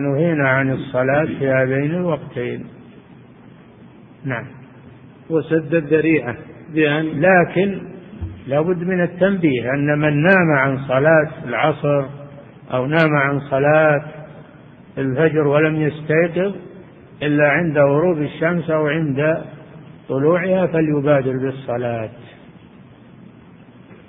نهينا 0.00 0.48
عن 0.48 0.70
الصلاة 0.70 1.24
في 1.24 1.48
هذين 1.48 1.94
الوقتين. 1.94 2.66
نعم. 4.24 4.46
وسد 5.30 5.74
الذريعة 5.74 6.36
بأن 6.74 7.20
لكن 7.20 7.80
لابد 8.46 8.82
من 8.82 9.02
التنبيه 9.02 9.74
أن 9.74 9.98
من 9.98 10.22
نام 10.22 10.50
عن 10.56 10.78
صلاة 10.78 11.30
العصر 11.44 12.04
أو 12.72 12.86
نام 12.86 13.16
عن 13.16 13.40
صلاة 13.40 14.04
الفجر 14.98 15.46
ولم 15.46 15.76
يستيقظ 15.76 16.54
إلا 17.22 17.48
عند 17.48 17.78
غروب 17.78 18.18
الشمس 18.18 18.70
أو 18.70 18.86
عند 18.86 19.44
طلوعها 20.08 20.66
فليبادر 20.66 21.36
بالصلاة. 21.36 22.10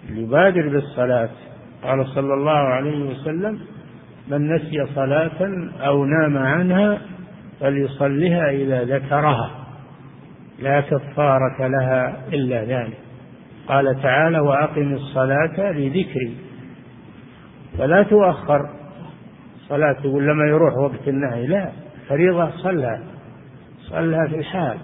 ليبادر 0.09 0.69
بالصلاة. 0.69 1.29
قال 1.83 2.05
صلى 2.07 2.33
الله 2.33 2.51
عليه 2.51 3.09
وسلم 3.09 3.59
من 4.27 4.55
نسي 4.55 4.85
صلاة 4.95 5.69
أو 5.79 6.05
نام 6.05 6.37
عنها 6.37 7.01
فليصلها 7.59 8.49
إذا 8.49 8.83
ذكرها. 8.83 9.51
لا 10.59 10.81
كفارة 10.81 11.67
لها 11.67 12.23
إلا 12.33 12.63
ذلك. 12.63 12.97
قال 13.67 14.01
تعالى 14.01 14.39
وأقم 14.39 14.93
الصلاة 14.93 15.71
لذكري. 15.71 16.37
فلا 17.77 18.03
تؤخر 18.03 18.69
صلاة 19.69 19.93
تقول 19.93 20.27
لما 20.27 20.45
يروح 20.45 20.77
وقت 20.77 21.07
النهي. 21.07 21.47
لا 21.47 21.69
فريضة 22.09 22.49
صلها. 22.49 23.03
صلها 23.89 24.27
في 24.27 24.35
الحال. 24.35 24.77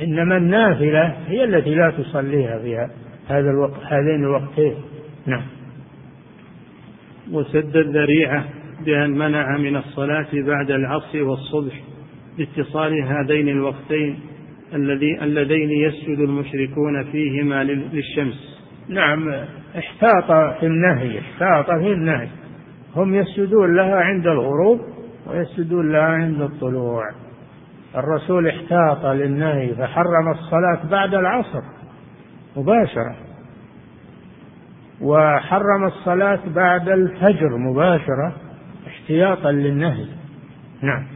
إنما 0.00 0.36
النافلة 0.36 1.16
هي 1.26 1.44
التي 1.44 1.74
لا 1.74 1.90
تصليها 1.90 2.58
في 2.58 2.88
هذا 3.28 3.50
الوقت 3.50 3.80
هذين 3.84 4.24
الوقتين. 4.24 4.74
نعم. 5.26 5.42
وسد 7.32 7.76
الذريعة. 7.76 8.44
بأن 8.86 9.10
منع 9.10 9.56
من 9.58 9.76
الصلاة 9.76 10.26
بعد 10.32 10.70
العصر 10.70 11.22
والصبح 11.22 11.80
لاتصال 12.38 13.02
هذين 13.02 13.48
الوقتين 13.48 14.20
الذي 14.74 15.22
اللذين 15.22 15.70
يسجد 15.70 16.18
المشركون 16.18 17.04
فيهما 17.12 17.64
للشمس. 17.64 18.62
نعم 18.88 19.28
احتاط 19.78 20.58
في 20.60 20.66
النهي 20.66 21.18
احتاط 21.18 21.66
في 21.66 21.92
النهي. 21.92 22.28
هم 22.96 23.14
يسجدون 23.14 23.76
لها 23.76 23.96
عند 23.96 24.26
الغروب 24.26 24.80
ويسجدون 25.26 25.92
لها 25.92 26.02
عند 26.02 26.40
الطلوع. 26.40 27.02
الرسول 27.96 28.46
احتاط 28.46 29.06
للنهي 29.06 29.74
فحرم 29.74 30.28
الصلاة 30.28 30.90
بعد 30.90 31.14
العصر 31.14 31.62
مباشرة. 32.56 33.16
وحرم 35.00 35.84
الصلاة 35.84 36.40
بعد 36.54 36.88
الفجر 36.88 37.56
مباشرة. 37.56 38.45
احتياطا 38.96 39.52
للنهي. 39.52 40.06
نعم. 40.82 41.06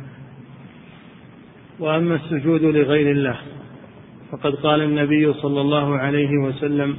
وأما 1.79 2.15
السجود 2.15 2.63
لغير 2.63 3.11
الله 3.11 3.37
فقد 4.33 4.55
قال 4.55 4.83
النبي 4.83 5.33
صلى 5.33 5.61
الله 5.61 5.99
عليه 5.99 6.31
وسلم 6.39 6.97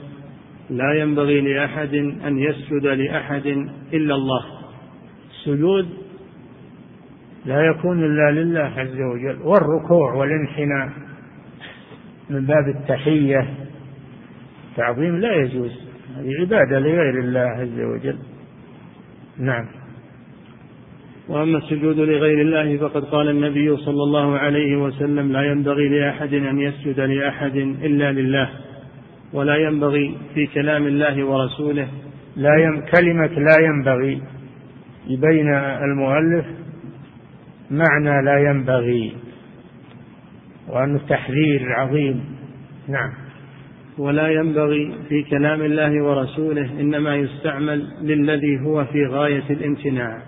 لا 0.70 0.94
ينبغي 0.94 1.42
لأحد 1.42 1.94
أن 2.26 2.40
يسجد 2.40 2.86
لأحد 2.86 3.46
إلا 3.94 4.16
الله. 4.16 4.46
السجود 5.32 5.90
لا 7.46 7.62
يكون 7.62 8.04
إلا 8.04 8.32
لله 8.42 8.74
عز 8.78 9.02
وجل 9.14 9.42
والركوع 9.42 10.14
والانحناء 10.14 10.90
من 12.30 12.46
باب 12.46 12.76
التحية 12.76 13.54
تعظيم 14.78 15.18
لا 15.18 15.36
يجوز 15.36 15.72
هذه 16.18 16.42
عبادة 16.42 16.80
لغير 16.80 17.20
الله 17.20 17.40
عز 17.40 17.80
وجل. 17.80 18.18
نعم. 19.38 19.81
وأما 21.28 21.58
السجود 21.58 22.00
لغير 22.00 22.42
الله 22.42 22.78
فقد 22.78 23.04
قال 23.06 23.30
النبي 23.30 23.78
صلى 23.78 24.04
الله 24.04 24.38
عليه 24.38 24.76
وسلم 24.76 25.32
لا 25.32 25.44
ينبغي 25.44 25.90
لأحد 25.90 26.34
أن 26.34 26.60
يسجد 26.60 27.00
لأحد 27.00 27.56
إلا 27.56 28.12
لله 28.12 28.50
ولا 29.34 29.56
ينبغي 29.56 30.18
في 30.34 30.48
كلام 30.48 30.88
الله 30.88 31.24
ورسوله 31.24 31.88
لا 32.36 32.56
يم 32.58 32.82
كلمة 32.96 33.40
لا 33.40 33.58
ينبغي 33.60 34.22
يبين 35.08 35.54
المؤلف 35.84 36.46
معنى 37.72 38.26
لا 38.26 38.50
ينبغي 38.50 39.14
وأنه 40.70 41.00
تحذير 41.10 41.74
عظيم. 41.74 42.24
نعم. 42.88 43.14
ولا 43.98 44.28
ينبغي 44.28 44.96
في 45.10 45.24
كلام 45.24 45.62
الله 45.62 46.04
ورسوله 46.04 46.70
إنما 46.80 47.16
يستعمل 47.16 47.88
للذي 48.02 48.60
هو 48.60 48.86
في 48.86 49.06
غاية 49.06 49.44
الامتناع. 49.50 50.22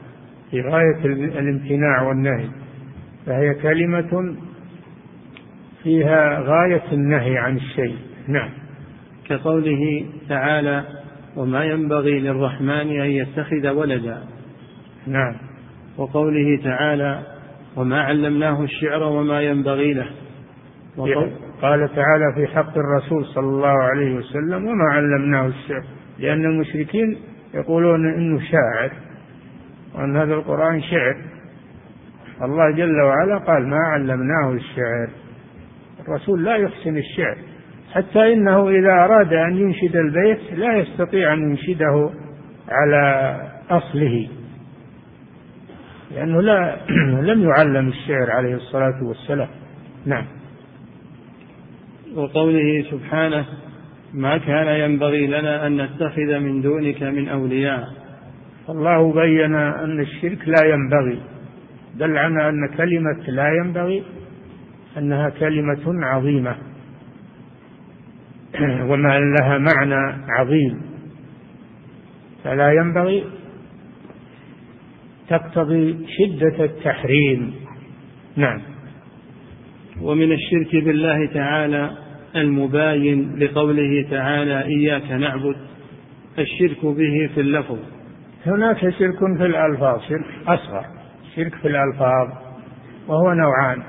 في 0.54 0.62
غاية 0.62 1.06
الامتناع 1.40 2.02
والنهي 2.02 2.48
فهي 3.26 3.54
كلمة 3.54 4.36
فيها 5.84 6.40
غاية 6.40 6.84
النهي 6.92 7.38
عن 7.38 7.56
الشيء. 7.56 7.96
نعم. 8.28 8.50
كقوله 9.30 10.06
تعالى 10.30 10.84
وما 11.36 11.66
ينبغي 11.66 12.20
للرحمن 12.20 12.70
أن 12.70 13.10
يتخذ 13.10 13.70
ولدا. 13.70 14.18
نعم. 15.08 15.36
وقوله 15.98 16.64
تعالى 16.64 17.24
وما 17.76 18.02
علمناه 18.02 18.64
الشعر 18.64 19.04
وما 19.04 19.42
ينبغي 19.42 19.94
له. 19.94 20.10
قال 21.62 21.90
تعالى 21.96 22.34
في 22.36 22.48
حق 22.48 22.78
الرسول 22.78 23.26
صلى 23.26 23.48
الله 23.48 23.84
عليه 23.84 24.16
وسلم 24.16 24.66
وما 24.66 24.86
علمناه 24.92 25.48
الشعر. 25.48 25.84
لأن 26.20 26.46
المشركين 26.46 27.18
يقولون 27.54 28.14
إنه 28.14 28.40
شاعر. 28.40 28.92
وأن 29.96 30.18
هذا 30.18 30.34
القرآن 30.34 30.82
شعر. 30.82 31.16
الله 32.42 32.72
جل 32.72 33.02
وعلا 33.02 33.38
قال 33.38 33.68
ما 33.68 33.78
علمناه 33.78 34.52
الشعر. 34.52 35.10
الرسول 36.08 36.44
لا 36.44 36.56
يحسن 36.56 36.98
الشعر 36.98 37.38
حتى 37.94 38.34
إنه 38.34 38.70
إذا 38.70 38.92
أراد 38.92 39.34
أن 39.34 39.58
ينشد 39.58 39.96
البيت 39.96 40.54
لا 40.54 40.78
يستطيع 40.78 41.34
أن 41.34 41.40
ينشده 41.40 42.10
على 42.70 43.36
أصله 43.70 44.28
لأنه 46.12 46.42
لا 46.42 46.78
لم 47.34 47.50
يعلم 47.50 47.88
الشعر 47.88 48.32
عليه 48.32 48.56
الصلاة 48.56 49.04
والسلام. 49.04 49.48
نعم. 50.06 50.26
وقوله 52.16 52.86
سبحانه 52.92 53.46
ما 54.14 54.38
كان 54.38 54.68
ينبغي 54.68 55.28
لنا 55.28 55.68
أن 55.68 55.82
نتخذ 55.82 56.40
من 56.40 56.62
دونك 56.62 57.04
من 57.04 57.30
أولياء. 57.30 58.03
الله 58.70 59.14
بين 59.14 59.56
أن 59.56 60.00
الشرك 60.00 60.48
لا 60.48 60.66
ينبغي 60.66 61.20
دل 61.96 62.18
على 62.18 62.50
أن 62.50 62.68
كلمة 62.78 63.24
لا 63.28 63.50
ينبغي 63.50 64.04
أنها 64.98 65.30
كلمة 65.30 66.06
عظيمة 66.06 66.56
وما 68.90 69.20
لها 69.20 69.58
معنى 69.58 70.24
عظيم. 70.30 70.82
فلا 72.44 72.72
ينبغي 72.72 73.24
تقتضي 75.30 76.06
شدة 76.08 76.66
التحريم. 76.66 77.54
نعم. 78.36 78.62
ومن 80.02 80.32
الشرك 80.32 80.84
بالله 80.84 81.26
تعالى 81.26 81.92
المباين 82.36 83.36
لقوله 83.40 84.06
تعالى 84.12 84.64
إياك 84.66 85.12
نعبد 85.12 85.56
الشرك 86.40 86.86
به 86.86 87.30
في 87.36 87.42
اللفظ. 87.42 87.80
هناك 88.46 88.78
شرك 88.78 89.18
في 89.38 89.46
الألفاظ 89.46 90.02
شرك 90.02 90.26
أصغر 90.48 90.86
شرك 91.36 91.56
في 91.56 91.68
الألفاظ 91.68 92.30
وهو 93.08 93.34
نوعان 93.34 93.84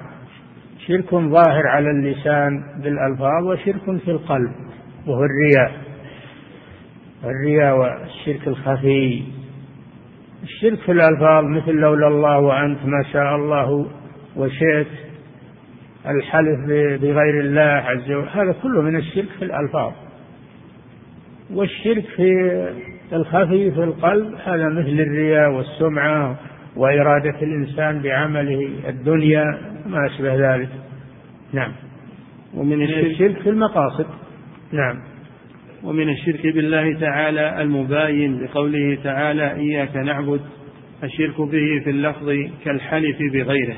شرك 0.86 1.14
ظاهر 1.14 1.66
على 1.66 1.90
اللسان 1.90 2.62
بالألفاظ 2.82 3.44
وشرك 3.46 4.00
في 4.04 4.10
القلب 4.10 4.52
وهو 5.06 5.24
الرياء 5.24 5.84
الرياء 7.24 7.76
والشرك 7.78 8.48
الخفي. 8.48 9.22
الشرك 10.42 10.78
في 10.78 10.92
الألفاظ 10.92 11.44
مثل 11.44 11.72
لولا 11.72 12.08
الله 12.08 12.38
وأنت 12.38 12.78
ما 12.84 13.02
شاء 13.12 13.36
الله 13.36 13.86
وشئت 14.36 14.86
الحلف 16.06 16.60
بغير 17.02 17.40
الله 17.40 17.60
عز 17.62 18.10
وجل 18.12 18.28
هذا 18.28 18.54
كله 18.62 18.82
من 18.82 18.96
الشرك 18.96 19.28
في 19.38 19.44
الألفاظ. 19.44 19.92
والشرك 21.50 22.04
في 22.16 22.24
الخفي 23.14 23.70
في 23.70 23.84
القلب 23.84 24.34
هذا 24.44 24.68
مثل 24.68 25.00
الرياء 25.00 25.50
والسمعة 25.50 26.38
وإرادة 26.76 27.42
الإنسان 27.42 28.02
بعمله 28.02 28.68
الدنيا 28.88 29.44
ما 29.86 30.06
أشبه 30.06 30.54
ذلك. 30.54 30.68
نعم. 31.52 31.72
ومن 32.54 32.82
الشرك 32.82 33.38
في 33.42 33.50
المقاصد. 33.50 34.06
نعم. 34.72 34.96
ومن 35.82 36.08
الشرك 36.08 36.46
بالله 36.54 37.00
تعالى 37.00 37.62
المباين 37.62 38.44
لقوله 38.44 38.98
تعالى 39.04 39.52
إياك 39.52 39.96
نعبد 39.96 40.40
الشرك 41.04 41.40
به 41.40 41.80
في 41.84 41.90
اللفظ 41.90 42.30
كالحلف 42.64 43.16
بغيره. 43.32 43.76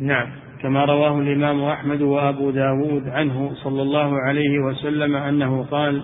نعم. 0.00 0.26
كما 0.62 0.84
رواه 0.84 1.20
الإمام 1.20 1.64
أحمد 1.64 2.02
وأبو 2.02 2.50
داود 2.50 3.08
عنه 3.08 3.50
صلى 3.54 3.82
الله 3.82 4.20
عليه 4.28 4.58
وسلم 4.58 5.16
أنه 5.16 5.62
قال 5.62 6.02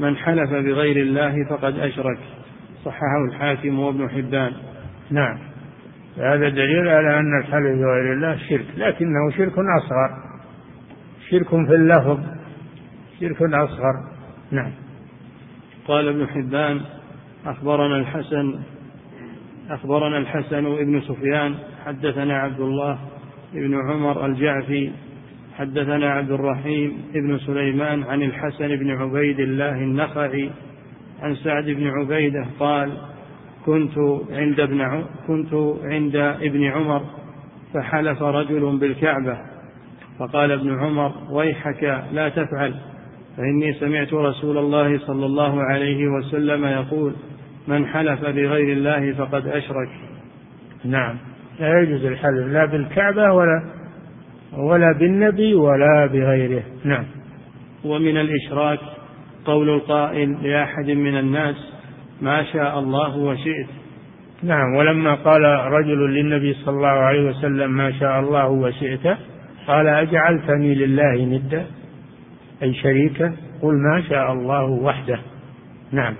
من 0.00 0.16
حلف 0.16 0.50
بغير 0.50 0.96
الله 0.96 1.44
فقد 1.50 1.78
أشرك. 1.78 2.18
صححه 2.84 3.24
الحاكم 3.28 3.78
وابن 3.78 4.10
حبان. 4.10 4.52
نعم. 5.10 5.38
هذا 6.16 6.48
دليل 6.48 6.88
على 6.88 7.18
أن 7.18 7.40
الحلف 7.40 7.78
بغير 7.78 8.12
الله 8.12 8.36
شرك 8.48 8.66
لكنه 8.76 9.30
شرك 9.36 9.52
أصغر. 9.52 10.10
شرك 11.30 11.48
في 11.48 11.74
اللفظ. 11.74 12.20
شرك 13.20 13.42
أصغر. 13.42 13.94
نعم. 14.50 14.72
قال 15.88 16.08
ابن 16.08 16.26
حبان 16.26 16.80
أخبرنا 17.46 17.96
الحسن 17.96 18.60
أخبرنا 19.70 20.18
الحسن 20.18 20.66
ابن 20.66 21.00
سفيان 21.00 21.54
حدثنا 21.86 22.38
عبد 22.38 22.60
الله 22.60 22.98
بن 23.54 23.90
عمر 23.90 24.26
الجعفي 24.26 24.92
حدثنا 25.60 26.10
عبد 26.10 26.30
الرحيم 26.30 27.02
بن 27.14 27.38
سليمان 27.38 28.02
عن 28.02 28.22
الحسن 28.22 28.68
بن 28.76 28.90
عبيد 28.90 29.40
الله 29.40 29.72
النخعي 29.72 30.50
عن 31.22 31.34
سعد 31.34 31.64
بن 31.64 31.86
عبيدة 31.86 32.46
قال 32.60 32.92
كنت 33.66 33.98
عند 34.30 34.60
ابن 34.60 35.04
كنت 35.26 35.54
عند 35.82 36.16
ابن 36.16 36.64
عمر 36.64 37.02
فحلف 37.74 38.22
رجل 38.22 38.78
بالكعبة 38.78 39.38
فقال 40.18 40.52
ابن 40.52 40.78
عمر 40.80 41.12
ويحك 41.30 42.04
لا 42.12 42.28
تفعل 42.28 42.74
فإني 43.36 43.72
سمعت 43.72 44.14
رسول 44.14 44.58
الله 44.58 44.98
صلى 44.98 45.26
الله 45.26 45.62
عليه 45.62 46.06
وسلم 46.08 46.64
يقول 46.64 47.12
من 47.68 47.86
حلف 47.86 48.20
بغير 48.20 48.72
الله 48.72 49.12
فقد 49.12 49.46
أشرك. 49.46 49.88
نعم. 50.84 51.16
لا 51.60 51.80
يجوز 51.80 52.04
الحلف 52.04 52.46
لا 52.46 52.64
بالكعبة 52.64 53.32
ولا 53.32 53.79
ولا 54.58 54.92
بالنبي 54.98 55.54
ولا 55.54 56.06
بغيره. 56.06 56.62
نعم. 56.84 57.04
ومن 57.84 58.16
الإشراك 58.16 58.78
قول 59.44 59.70
القائل 59.70 60.36
لأحد 60.42 60.90
من 60.90 61.18
الناس 61.18 61.56
ما 62.22 62.44
شاء 62.52 62.78
الله 62.78 63.16
وشئت. 63.16 63.66
نعم. 64.42 64.74
ولما 64.74 65.14
قال 65.14 65.42
رجل 65.72 66.14
للنبي 66.14 66.54
صلى 66.54 66.76
الله 66.76 66.88
عليه 66.88 67.28
وسلم 67.28 67.70
ما 67.70 67.92
شاء 67.92 68.20
الله 68.20 68.48
وشئت 68.48 69.16
قال 69.66 69.86
أجعلتني 69.86 70.74
لله 70.74 71.24
ندا 71.24 71.66
أي 72.62 72.74
شريكا 72.74 73.34
قل 73.62 73.74
ما 73.74 74.02
شاء 74.08 74.32
الله 74.32 74.64
وحده. 74.64 75.18
نعم. 75.92 76.14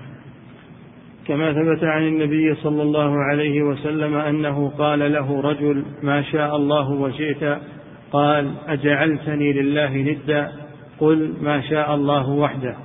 كما 1.27 1.53
ثبت 1.53 1.83
عن 1.83 2.01
النبي 2.01 2.55
صلى 2.55 2.81
الله 2.81 3.23
عليه 3.23 3.61
وسلم 3.61 4.15
أنه 4.15 4.69
قال 4.69 5.13
له 5.13 5.41
رجل 5.41 5.83
ما 6.03 6.21
شاء 6.21 6.55
الله 6.55 6.91
وشئت 6.91 7.57
قال 8.11 8.51
أجعلتني 8.67 9.53
لله 9.53 9.97
ندا 9.97 10.51
قل 10.99 11.33
ما 11.41 11.61
شاء 11.61 11.95
الله 11.95 12.29
وحده. 12.29 12.75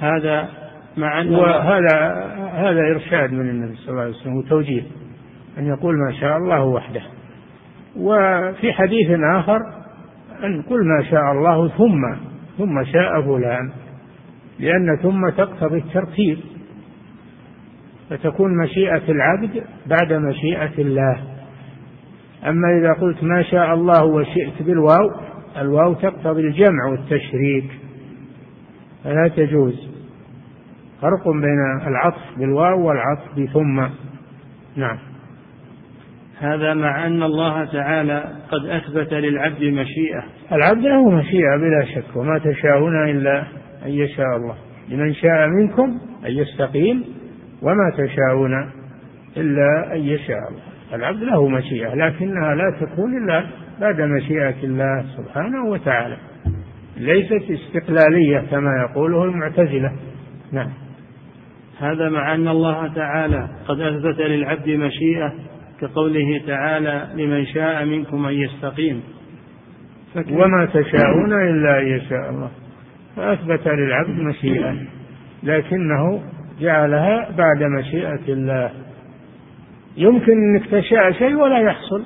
هذا 0.00 0.48
مع 0.96 1.20
أن 1.20 1.34
وهذا 1.34 2.24
هذا 2.52 2.80
إرشاد 2.94 3.32
من 3.32 3.50
النبي 3.50 3.76
صلى 3.76 3.88
الله 3.90 4.02
عليه 4.02 4.10
وسلم 4.10 4.36
وتوجيه 4.36 4.82
أن 5.58 5.66
يقول 5.66 5.94
ما 6.06 6.20
شاء 6.20 6.36
الله 6.36 6.64
وحده. 6.64 7.02
وفي 7.96 8.72
حديث 8.72 9.10
آخر 9.36 9.58
أن 10.44 10.62
قل 10.62 10.86
ما 10.86 11.10
شاء 11.10 11.32
الله 11.32 11.68
ثم 11.68 12.16
ثم 12.58 12.84
شاء 12.84 13.22
فلان 13.22 13.72
لأن 14.58 14.98
ثم 15.02 15.28
تقتضي 15.30 15.78
الترتيب. 15.78 16.38
فتكون 18.10 18.62
مشيئة 18.62 19.02
العبد 19.08 19.64
بعد 19.86 20.12
مشيئة 20.12 20.78
الله. 20.78 21.37
أما 22.46 22.78
إذا 22.78 22.92
قلت 22.92 23.24
ما 23.24 23.42
شاء 23.42 23.74
الله 23.74 24.04
وشئت 24.04 24.62
بالواو 24.62 25.10
الواو 25.58 25.94
تقتضي 25.94 26.40
الجمع 26.40 26.90
والتشريك. 26.90 27.70
فلا 29.04 29.28
تجوز. 29.28 29.88
فرق 31.02 31.28
بين 31.28 31.80
العطف 31.86 32.38
بالواو 32.38 32.88
والعطف 32.88 33.38
بثم. 33.38 33.86
نعم. 34.76 34.98
هذا 36.38 36.74
مع 36.74 37.06
أن 37.06 37.22
الله 37.22 37.64
تعالى 37.64 38.32
قد 38.50 38.66
أثبت 38.66 39.12
للعبد 39.12 39.62
مشيئة. 39.62 40.24
العبد 40.52 40.82
له 40.82 41.10
مشيئة 41.10 41.56
بلا 41.56 41.84
شك 41.84 42.16
وما 42.16 42.38
تشاءون 42.38 43.10
إلا 43.10 43.40
أن 43.86 43.90
يشاء 43.90 44.36
الله. 44.36 44.54
لمن 44.88 45.14
شاء 45.14 45.48
منكم 45.48 46.00
أن 46.26 46.32
يستقيم 46.32 47.04
وما 47.62 47.92
تشاءون 47.98 48.70
إلا 49.36 49.94
أن 49.94 50.00
يشاء 50.00 50.38
الله. 50.50 50.77
العبد 50.94 51.22
له 51.22 51.48
مشيئة 51.48 51.94
لكنها 51.94 52.54
لا 52.54 52.76
تكون 52.80 53.24
إلا 53.24 53.46
بعد 53.80 54.00
مشيئة 54.00 54.54
الله 54.64 55.04
سبحانه 55.16 55.64
وتعالى. 55.64 56.16
ليست 56.96 57.50
استقلالية 57.50 58.38
كما 58.50 58.70
يقوله 58.90 59.24
المعتزلة. 59.24 59.92
نعم. 60.52 60.70
هذا 61.80 62.08
مع 62.08 62.34
أن 62.34 62.48
الله 62.48 62.94
تعالى 62.94 63.48
قد 63.68 63.80
أثبت 63.80 64.20
للعبد 64.20 64.68
مشيئة 64.68 65.32
كقوله 65.80 66.42
تعالى 66.46 67.08
لمن 67.14 67.46
شاء 67.46 67.84
منكم 67.84 68.26
أن 68.26 68.34
يستقيم 68.34 69.02
وما 70.30 70.66
تشاءون 70.66 71.32
إلا 71.32 71.80
أن 71.80 71.86
يشاء 71.86 72.30
الله. 72.30 72.50
فأثبت 73.16 73.68
للعبد 73.68 74.20
مشيئة 74.20 74.76
لكنه 75.42 76.22
جعلها 76.60 77.30
بعد 77.38 77.62
مشيئة 77.62 78.20
الله. 78.28 78.70
يمكن 79.98 80.32
أنك 80.32 80.66
تشاء 80.66 81.12
شيء 81.12 81.34
ولا 81.34 81.58
يحصل. 81.58 82.04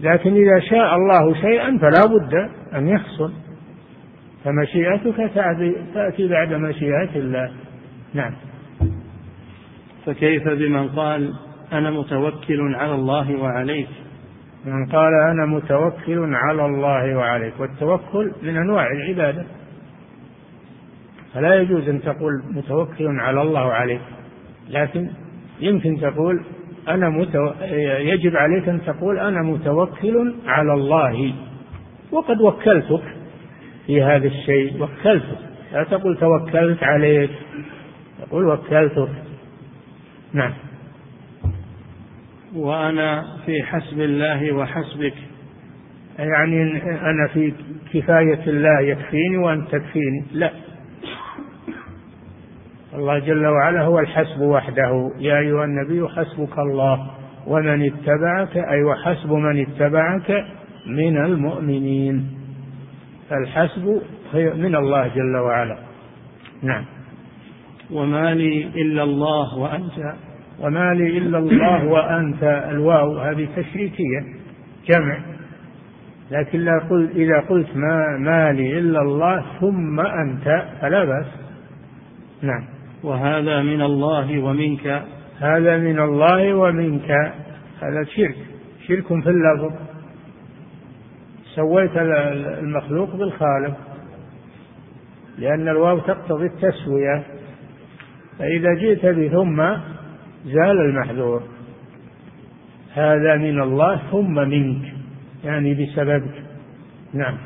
لكن 0.00 0.34
إذا 0.34 0.60
شاء 0.60 0.96
الله 0.96 1.34
شيئا 1.34 1.78
فلا 1.78 2.06
بد 2.06 2.50
أن 2.74 2.88
يحصل. 2.88 3.32
فمشيئتك 4.44 5.30
تأتي 5.94 6.28
بعد 6.28 6.52
مشيئة 6.52 7.16
الله. 7.16 7.50
نعم. 8.14 8.32
فكيف 10.06 10.48
بمن 10.48 10.88
قال 10.88 11.32
أنا 11.72 11.90
متوكل 11.90 12.74
على 12.74 12.94
الله 12.94 13.36
وعليك؟ 13.36 13.88
من 14.64 14.86
قال 14.86 15.12
أنا 15.30 15.46
متوكل 15.46 16.34
على 16.34 16.66
الله 16.66 17.16
وعليك. 17.16 17.60
والتوكل 17.60 18.32
من 18.42 18.56
أنواع 18.56 18.86
العبادة. 18.86 19.44
فلا 21.34 21.54
يجوز 21.54 21.88
أن 21.88 22.02
تقول 22.02 22.32
متوكل 22.50 23.20
على 23.20 23.42
الله 23.42 23.66
وعليك. 23.66 24.00
لكن 24.68 25.08
يمكن 25.60 26.00
تقول 26.00 26.44
أنا 26.88 27.08
متو... 27.08 27.52
يجب 27.98 28.36
عليك 28.36 28.68
أن 28.68 28.80
تقول 28.86 29.18
أنا 29.18 29.42
متوكل 29.42 30.34
على 30.46 30.74
الله. 30.74 31.32
وقد 32.12 32.40
وكلتك 32.40 33.02
في 33.86 34.02
هذا 34.02 34.26
الشيء 34.26 34.82
وكلتك. 34.82 35.38
لا 35.72 35.84
تقول 35.84 36.16
توكلت 36.16 36.82
عليك 36.82 37.30
تقول 38.22 38.48
وكلتك. 38.48 39.08
نعم. 40.32 40.52
وأنا 42.54 43.24
في 43.46 43.62
حسب 43.62 44.00
الله 44.00 44.52
وحسبك. 44.52 45.14
يعني 46.18 46.82
أنا 46.86 47.28
في 47.34 47.52
كفاية 47.94 48.40
الله 48.46 48.80
يكفيني 48.80 49.36
وأنت 49.36 49.68
تكفيني. 49.72 50.24
لا. 50.32 50.50
الله 52.96 53.18
جل 53.18 53.46
وعلا 53.46 53.82
هو 53.82 53.98
الحسب 53.98 54.40
وحده. 54.40 55.10
يا 55.18 55.38
أيها 55.38 55.64
النبي 55.64 56.08
حسبك 56.08 56.58
الله 56.58 57.10
ومن 57.46 57.82
اتبعك 57.82 58.56
أي 58.56 58.82
وحسب 58.82 59.32
من 59.32 59.60
اتبعك 59.60 60.44
من 60.86 61.24
المؤمنين. 61.24 62.28
الحسب 63.32 64.02
من 64.34 64.76
الله 64.76 65.08
جل 65.08 65.36
وعلا. 65.36 65.78
نعم. 66.62 66.84
وما 67.90 68.34
لي 68.34 68.64
إلا 68.64 69.02
الله 69.02 69.58
وأنت. 69.58 70.14
وما 70.60 70.94
لي 70.94 71.18
إلا 71.18 71.38
الله 71.38 71.86
وأنت. 71.86 72.42
الواو 72.42 73.18
هذه 73.18 73.48
تشريكية 73.56 74.20
جمع. 74.88 75.18
لكن 76.30 76.58
لا 76.58 76.78
قل 76.90 77.10
إذا 77.16 77.40
قلت 77.40 77.76
ما, 77.76 78.18
ما 78.18 78.52
لي 78.52 78.78
إلا 78.78 79.00
الله 79.00 79.44
ثم 79.60 80.00
أنت 80.00 80.64
فلا 80.80 81.04
بأس. 81.04 81.26
نعم. 82.42 82.75
وهذا 83.06 83.62
من 83.62 83.82
الله 83.82 84.38
ومنك. 84.38 85.04
هذا 85.38 85.76
من 85.76 86.00
الله 86.00 86.54
ومنك. 86.54 87.10
هذا 87.82 88.04
شرك. 88.04 88.36
شرك 88.88 89.06
في 89.06 89.30
اللفظ. 89.30 89.72
سويت 91.54 91.96
المخلوق 91.96 93.16
بالخالق. 93.16 93.76
لأن 95.38 95.68
الواو 95.68 95.98
تقتضي 95.98 96.46
التسوية. 96.46 97.24
فإذا 98.38 98.74
جئت 98.74 99.06
بثم 99.06 99.56
زال 100.44 100.80
المحذور. 100.80 101.42
هذا 102.94 103.36
من 103.36 103.62
الله 103.62 104.00
ثم 104.10 104.34
منك. 104.34 104.84
يعني 105.44 105.74
بسببك. 105.74 106.42
نعم. 107.14 107.38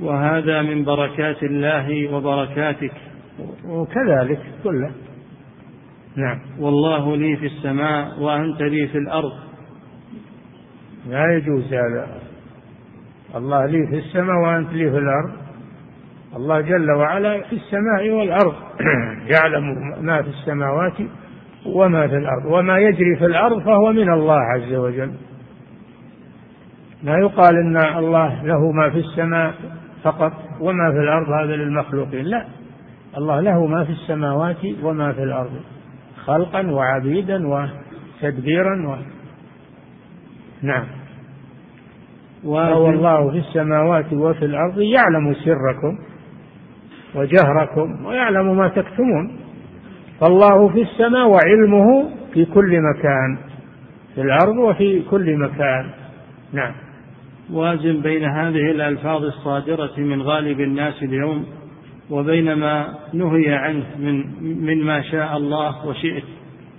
وهذا 0.00 0.62
من 0.62 0.84
بركات 0.84 1.42
الله 1.42 2.14
وبركاتك. 2.14 3.11
وكذلك 3.64 4.40
كله. 4.64 4.90
نعم. 6.16 6.38
والله 6.58 7.16
لي 7.16 7.36
في 7.36 7.46
السماء 7.46 8.20
وأنت 8.20 8.62
لي 8.62 8.86
في 8.86 8.98
الأرض. 8.98 9.32
لا 11.08 11.36
يجوز 11.36 11.74
هذا. 11.74 12.08
الله 13.34 13.66
لي 13.66 13.86
في 13.86 13.98
السماء 13.98 14.36
وأنت 14.36 14.72
لي 14.72 14.90
في 14.90 14.98
الأرض. 14.98 15.30
الله 16.36 16.60
جل 16.60 16.90
وعلا 16.90 17.42
في 17.42 17.52
السماء 17.52 18.10
والأرض. 18.10 18.54
يعلم 19.36 19.64
ما 20.00 20.22
في 20.22 20.28
السماوات 20.28 20.96
وما 21.66 22.08
في 22.08 22.16
الأرض. 22.16 22.44
وما 22.46 22.78
يجري 22.78 23.16
في 23.16 23.26
الأرض 23.26 23.62
فهو 23.62 23.92
من 23.92 24.12
الله 24.12 24.40
عز 24.40 24.74
وجل. 24.74 25.12
لا 27.02 27.18
يقال 27.18 27.56
إن 27.56 27.76
الله 27.76 28.44
له 28.44 28.72
ما 28.72 28.90
في 28.90 28.98
السماء 28.98 29.54
فقط 30.02 30.32
وما 30.60 30.92
في 30.92 30.98
الأرض 30.98 31.28
هذا 31.28 31.56
للمخلوقين. 31.56 32.24
لا. 32.24 32.46
الله 33.18 33.40
له 33.40 33.66
ما 33.66 33.84
في 33.84 33.92
السماوات 33.92 34.56
وما 34.82 35.12
في 35.12 35.22
الأرض 35.22 35.50
خلقا 36.24 36.70
وعبيدا 36.70 37.48
وتدبيرا 37.48 38.88
و... 38.88 38.96
نعم. 40.62 40.86
وهو 42.44 42.90
الله 42.90 43.30
في 43.30 43.38
السماوات 43.38 44.12
وفي 44.12 44.44
الأرض 44.44 44.80
يعلم 44.80 45.34
سركم 45.34 45.98
وجهركم 47.14 48.04
ويعلم 48.04 48.56
ما 48.56 48.68
تكتمون 48.68 49.36
فالله 50.20 50.68
في 50.68 50.82
السماء 50.82 51.28
وعلمه 51.28 52.10
في 52.32 52.44
كل 52.44 52.80
مكان 52.80 53.38
في 54.14 54.20
الأرض 54.20 54.56
وفي 54.56 55.02
كل 55.10 55.36
مكان. 55.36 55.90
نعم. 56.52 56.72
وازن 57.52 58.00
بين 58.00 58.24
هذه 58.24 58.70
الألفاظ 58.70 59.24
الصادرة 59.24 59.92
من 59.96 60.22
غالب 60.22 60.60
الناس 60.60 61.02
اليوم 61.02 61.46
وبين 62.10 62.52
ما 62.52 62.98
نهي 63.12 63.54
عنه 63.54 63.86
من 63.98 64.42
من 64.64 64.84
ما 64.84 65.02
شاء 65.02 65.36
الله 65.36 65.86
وشئت. 65.86 66.24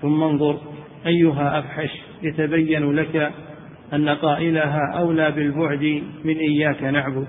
ثم 0.02 0.24
انظر 0.24 0.58
أيها 1.06 1.60
أفحش 1.60 1.90
يتبين 2.24 2.92
لك 2.92 3.32
أن 3.94 4.10
قائلها 4.10 4.80
أولى 4.96 5.32
بالبعد 5.32 6.04
من 6.26 6.38
إياك 6.38 6.84
نعبد 6.84 7.28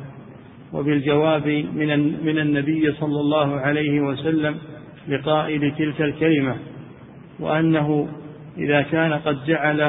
وبالجواب 0.72 1.49
من 1.74 1.88
من 2.26 2.38
النبي 2.38 2.92
صلى 2.92 3.20
الله 3.20 3.61
عليه 3.61 4.01
وسلم 4.01 4.55
لقائل 5.09 5.72
تلك 5.78 6.01
الكلمة. 6.03 6.57
وأنه 7.40 8.09
إذا 8.59 8.82
كان 8.82 9.12
قد 9.12 9.45
جعل 9.47 9.80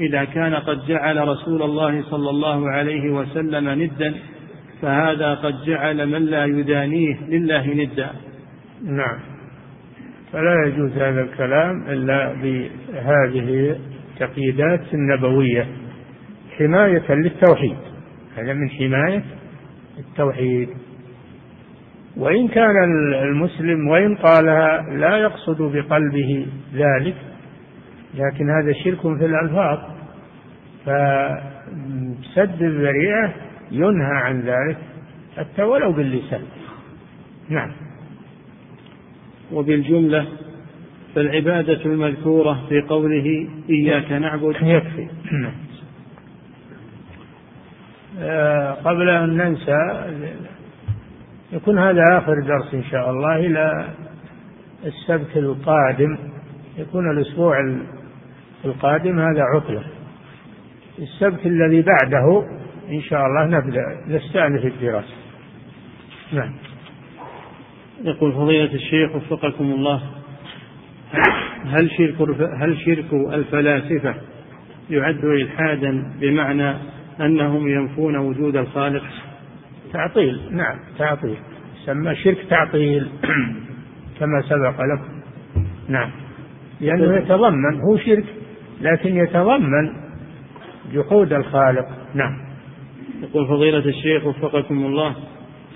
إذا 0.00 0.24
كان 0.24 0.54
قد 0.54 0.86
جعل 0.86 1.28
رسول 1.28 1.62
الله 1.62 2.02
صلى 2.02 2.30
الله 2.30 2.70
عليه 2.70 3.10
وسلم 3.10 3.68
ندا 3.68 4.14
فهذا 4.82 5.34
قد 5.34 5.54
جعل 5.66 6.06
من 6.06 6.22
لا 6.22 6.44
يدانيه 6.44 7.16
لله 7.28 7.66
ندا. 7.66 8.10
نعم. 8.84 9.18
فلا 10.32 10.66
يجوز 10.66 10.92
هذا 10.92 11.20
الكلام 11.20 11.88
إلا 11.88 12.32
بهذه 12.32 13.76
التقييدات 14.12 14.94
النبوية. 14.94 15.66
حماية 16.58 17.12
للتوحيد. 17.14 17.76
هذا 18.36 18.52
من 18.52 18.70
حماية 18.70 19.22
التوحيد. 19.98 20.68
وإن 22.16 22.48
كان 22.48 22.76
المسلم 23.22 23.88
وإن 23.88 24.14
قالها 24.14 24.96
لا 24.96 25.16
يقصد 25.16 25.62
بقلبه 25.62 26.46
ذلك 26.74 27.14
لكن 28.14 28.50
هذا 28.50 28.72
شرك 28.72 29.00
في 29.00 29.26
الألفاظ. 29.26 29.78
فسد 30.84 32.62
الذريعة 32.62 33.47
ينهى 33.70 34.16
عن 34.22 34.40
ذلك 34.40 34.78
حتى 35.36 35.62
ولو 35.62 35.92
باللسان. 35.92 36.42
نعم. 37.48 37.72
وبالجملة 39.52 40.26
فالعبادة 41.14 41.84
المذكورة 41.84 42.66
في 42.68 42.80
قوله 42.80 43.48
إياك 43.70 44.12
نعبد. 44.12 44.56
يكفي. 44.62 45.08
نعم. 45.32 45.52
آه، 48.18 48.72
قبل 48.72 49.08
أن 49.08 49.36
ننسى 49.36 50.04
يكون 51.52 51.78
هذا 51.78 52.02
آخر 52.12 52.34
درس 52.40 52.74
إن 52.74 52.84
شاء 52.84 53.10
الله 53.10 53.36
إلى 53.36 53.88
السبت 54.84 55.36
القادم. 55.36 56.18
يكون 56.78 57.10
الأسبوع 57.10 57.80
القادم 58.64 59.18
هذا 59.18 59.42
عطلة. 59.42 59.84
السبت 60.98 61.46
الذي 61.46 61.82
بعده 61.82 62.57
إن 62.90 63.02
شاء 63.02 63.26
الله 63.26 63.46
نبدأ 63.46 63.82
نستأنف 64.08 64.64
الدراسة. 64.64 65.14
نعم. 66.32 66.52
يقول 68.04 68.32
فضيلة 68.32 68.74
الشيخ 68.74 69.16
وفقكم 69.16 69.64
الله 69.64 70.02
هل 71.64 71.90
شرك 71.90 72.28
هل 72.60 72.78
شرك 72.78 73.12
الفلاسفة 73.12 74.14
يعد 74.90 75.24
إلحادا 75.24 76.12
بمعنى 76.20 76.74
أنهم 77.20 77.68
ينفون 77.68 78.16
وجود 78.16 78.56
الخالق؟ 78.56 79.04
تعطيل. 79.92 80.40
نعم 80.50 80.78
تعطيل. 80.98 81.36
يسمى 81.82 82.14
شرك 82.14 82.38
تعطيل 82.50 83.08
كما 84.20 84.42
سبق 84.42 84.80
لكم. 84.80 85.20
نعم. 85.88 86.10
لأنه 86.80 87.16
يتضمن 87.16 87.80
هو 87.80 87.96
شرك 87.96 88.24
لكن 88.80 89.16
يتضمن 89.16 89.92
جحود 90.92 91.32
الخالق. 91.32 91.86
نعم. 92.14 92.47
يقول 93.22 93.46
فضيلة 93.46 93.78
الشيخ 93.78 94.26
وفقكم 94.26 94.86
الله 94.86 95.14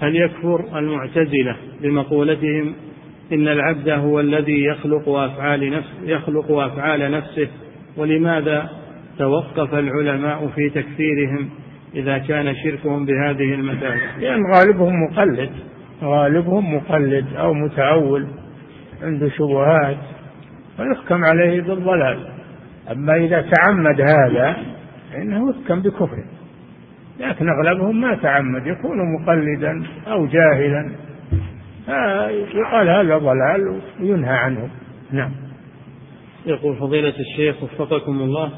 هل 0.00 0.16
يكفر 0.16 0.78
المعتزلة 0.78 1.56
بمقولتهم 1.80 2.74
إن 3.32 3.48
العبد 3.48 3.88
هو 3.88 4.20
الذي 4.20 4.64
يخلق 4.64 5.08
أفعال 5.08 5.70
نفس 5.70 5.88
يخلق 6.04 6.52
أفعال 6.52 7.10
نفسه 7.10 7.48
ولماذا 7.96 8.70
توقف 9.18 9.74
العلماء 9.74 10.48
في 10.54 10.70
تكفيرهم 10.70 11.50
إذا 11.94 12.18
كان 12.18 12.54
شركهم 12.54 13.06
بهذه 13.06 13.54
المثابة؟ 13.54 14.00
لأن 14.20 14.40
غالبهم 14.54 14.92
مقلد 15.10 15.50
غالبهم 16.02 16.74
مقلد 16.74 17.26
أو 17.36 17.54
متأول 17.54 18.26
عنده 19.02 19.28
شبهات 19.28 19.96
ويحكم 20.78 21.24
عليه 21.24 21.60
بالضلال. 21.60 22.28
أما 22.92 23.16
إذا 23.16 23.40
تعمد 23.40 24.00
هذا 24.00 24.56
فإنه 25.12 25.50
يحكم 25.50 25.82
بكفره. 25.82 26.24
لكن 27.22 27.48
أغلبهم 27.48 28.00
ما 28.00 28.14
تعمد 28.14 28.66
يكون 28.66 28.98
مقلدا 29.14 29.86
أو 30.06 30.26
جاهلا. 30.26 30.92
يقال 32.54 32.88
هذا 32.88 33.18
ضلال 33.18 33.80
وينهى 34.00 34.34
عنه. 34.34 34.70
نعم. 35.12 35.32
يقول 36.46 36.76
فضيلة 36.76 37.14
الشيخ 37.20 37.62
وفقكم 37.62 38.12
الله 38.12 38.52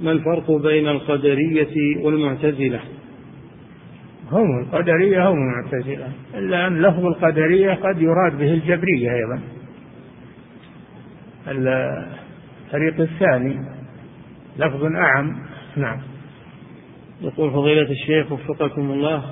ما 0.00 0.12
الفرق 0.12 0.50
بين 0.50 0.88
القدرية 0.88 2.04
والمعتزلة؟ 2.04 2.80
هم 4.30 4.60
القدرية 4.62 5.28
هم 5.28 5.36
المعتزلة. 5.36 6.08
إلا 6.34 6.66
أن 6.66 6.82
لفظ 6.82 7.06
القدرية 7.06 7.74
قد 7.74 8.02
يراد 8.02 8.38
به 8.38 8.54
الجبرية 8.54 9.12
أيضا. 9.14 9.40
الفريق 11.48 13.00
الثاني 13.00 13.56
لفظ 14.58 14.84
أعم. 14.84 15.36
نعم. 15.76 16.09
يقول 17.22 17.50
فضيلة 17.50 17.90
الشيخ 17.90 18.32
وفقكم 18.32 18.90
الله 18.90 19.24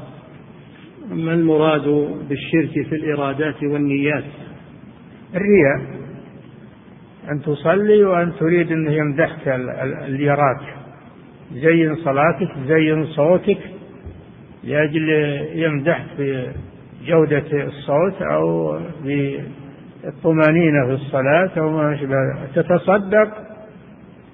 ما 1.11 1.35
المراد 1.35 1.85
بالشرك 2.29 2.89
في 2.89 2.95
الإرادات 2.95 3.63
والنيات؟ 3.63 4.25
الرياء 5.35 5.99
أن 7.31 7.43
تصلي 7.43 8.05
وأن 8.05 8.33
تريد 8.41 8.73
أنه 8.73 8.93
يمدحك 8.93 9.49
اللي 9.49 10.25
يراك. 10.25 10.75
زين 11.53 11.97
صلاتك 11.97 12.49
زين 12.67 13.05
صوتك 13.07 13.59
لأجل 14.65 15.09
يمدحك 15.55 16.07
بجودة 16.19 17.65
الصوت 17.67 18.23
أو 18.23 18.79
بالطمأنينة 19.05 20.87
في 20.87 20.93
الصلاة 20.93 21.51
أو 21.59 21.71
ما 21.71 21.95
أشبه 21.95 22.17
تتصدق 22.55 23.31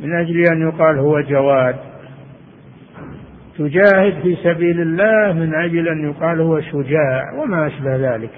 من 0.00 0.14
أجل 0.14 0.44
أن 0.52 0.68
يقال 0.68 0.98
هو 0.98 1.20
جواد. 1.20 1.93
تجاهد 3.58 4.22
في 4.22 4.36
سبيل 4.42 4.80
الله 4.80 5.32
من 5.32 5.54
أجل 5.54 5.88
أن 5.88 6.10
يقال 6.10 6.40
هو 6.40 6.60
شجاع 6.60 7.42
وما 7.42 7.66
أشبه 7.66 7.96
ذلك. 7.96 8.30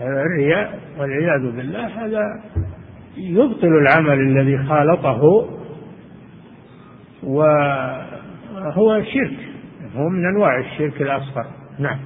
الرياء 0.00 0.78
والعياذ 0.98 1.56
بالله 1.56 1.86
هذا 1.86 2.42
يبطل 3.16 3.68
العمل 3.68 4.20
الذي 4.20 4.58
خالطه 4.68 5.48
وهو 7.22 9.02
شرك. 9.02 9.38
هو 9.96 10.08
من 10.08 10.26
أنواع 10.26 10.58
الشرك 10.60 11.02
الأصغر. 11.02 11.46
نعم. 11.78 11.98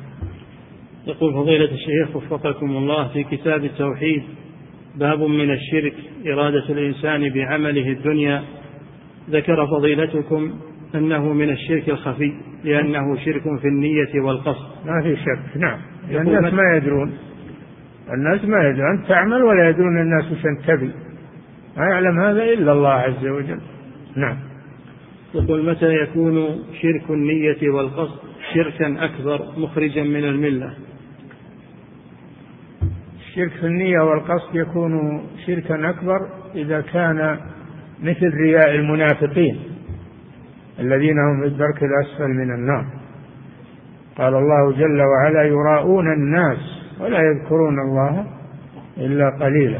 يقول 1.07 1.33
فضيلة 1.33 1.71
الشيخ 1.73 2.17
وفقكم 2.17 2.71
الله 2.71 3.09
في 3.09 3.25
كتاب 3.25 3.65
التوحيد 3.65 4.23
باب 4.95 5.23
من 5.23 5.51
الشرك 5.51 5.95
إرادة 6.27 6.65
الإنسان 6.69 7.31
بعمله 7.31 7.89
الدنيا. 7.89 8.43
ذكر 9.31 9.67
فضيلتكم 9.67 10.55
أنه 10.95 11.33
من 11.33 11.51
الشرك 11.51 11.89
الخفي 11.89 12.33
لأنه 12.65 13.17
شرك 13.17 13.43
في 13.61 13.69
النية 13.69 14.21
والقصد. 14.21 14.87
ما 14.87 15.03
في 15.03 15.17
شك 15.17 15.57
نعم. 15.57 15.79
الناس 16.11 16.55
ما 16.55 16.77
يدرون. 16.77 17.13
الناس 18.13 18.45
ما 18.45 18.69
يدرون. 18.69 18.99
أنت 18.99 19.09
تعمل 19.09 19.43
ولا 19.43 19.69
يدرون 19.69 20.01
الناس 20.01 20.33
وش 20.33 20.47
أنت 20.47 20.71
تبي؟ 20.71 20.91
ما 21.77 21.85
يعلم 21.85 22.21
هذا 22.21 22.43
إلا 22.43 22.73
الله 22.73 22.91
عز 22.91 23.27
وجل. 23.27 23.61
نعم. 24.17 24.37
يقول 25.35 25.71
متى 25.71 25.95
يكون 25.95 26.63
شرك 26.83 27.11
النية 27.11 27.71
والقصد 27.71 28.19
شركا 28.55 29.05
أكبر 29.05 29.41
مخرجا 29.57 30.03
من 30.03 30.25
الملة؟ 30.25 30.75
الشرك 33.29 33.51
في 33.61 33.67
النية 33.67 34.01
والقصد 34.01 34.55
يكون 34.55 35.23
شركا 35.47 35.91
أكبر 35.91 36.19
إذا 36.55 36.81
كان 36.81 37.39
مثل 38.03 38.35
رياء 38.35 38.75
المنافقين. 38.75 39.74
الذين 40.81 41.19
هم 41.19 41.41
في 41.41 41.47
الدرك 41.47 41.83
الأسفل 41.83 42.29
من 42.29 42.55
النار. 42.55 42.85
قال 44.19 44.35
الله 44.35 44.73
جل 44.73 45.03
وعلا 45.03 45.43
يراءون 45.43 46.13
الناس 46.13 46.59
ولا 47.01 47.19
يذكرون 47.19 47.81
الله 47.81 48.27
إلا 48.99 49.31
قليلا. 49.31 49.79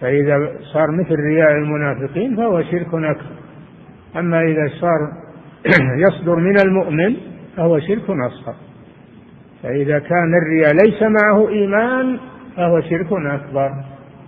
فإذا 0.00 0.52
صار 0.72 0.90
مثل 0.90 1.14
رياء 1.14 1.52
المنافقين 1.52 2.36
فهو 2.36 2.62
شرك 2.62 2.94
أكبر. 2.94 3.38
أما 4.16 4.42
إذا 4.42 4.68
صار 4.80 5.12
يصدر 6.06 6.36
من 6.36 6.60
المؤمن 6.66 7.16
فهو 7.56 7.78
شرك 7.78 8.10
أصغر. 8.10 8.54
فإذا 9.62 9.98
كان 9.98 10.34
الرياء 10.34 10.72
ليس 10.84 11.02
معه 11.02 11.48
إيمان 11.48 12.18
فهو 12.56 12.80
شرك 12.80 13.12
أكبر. 13.12 13.70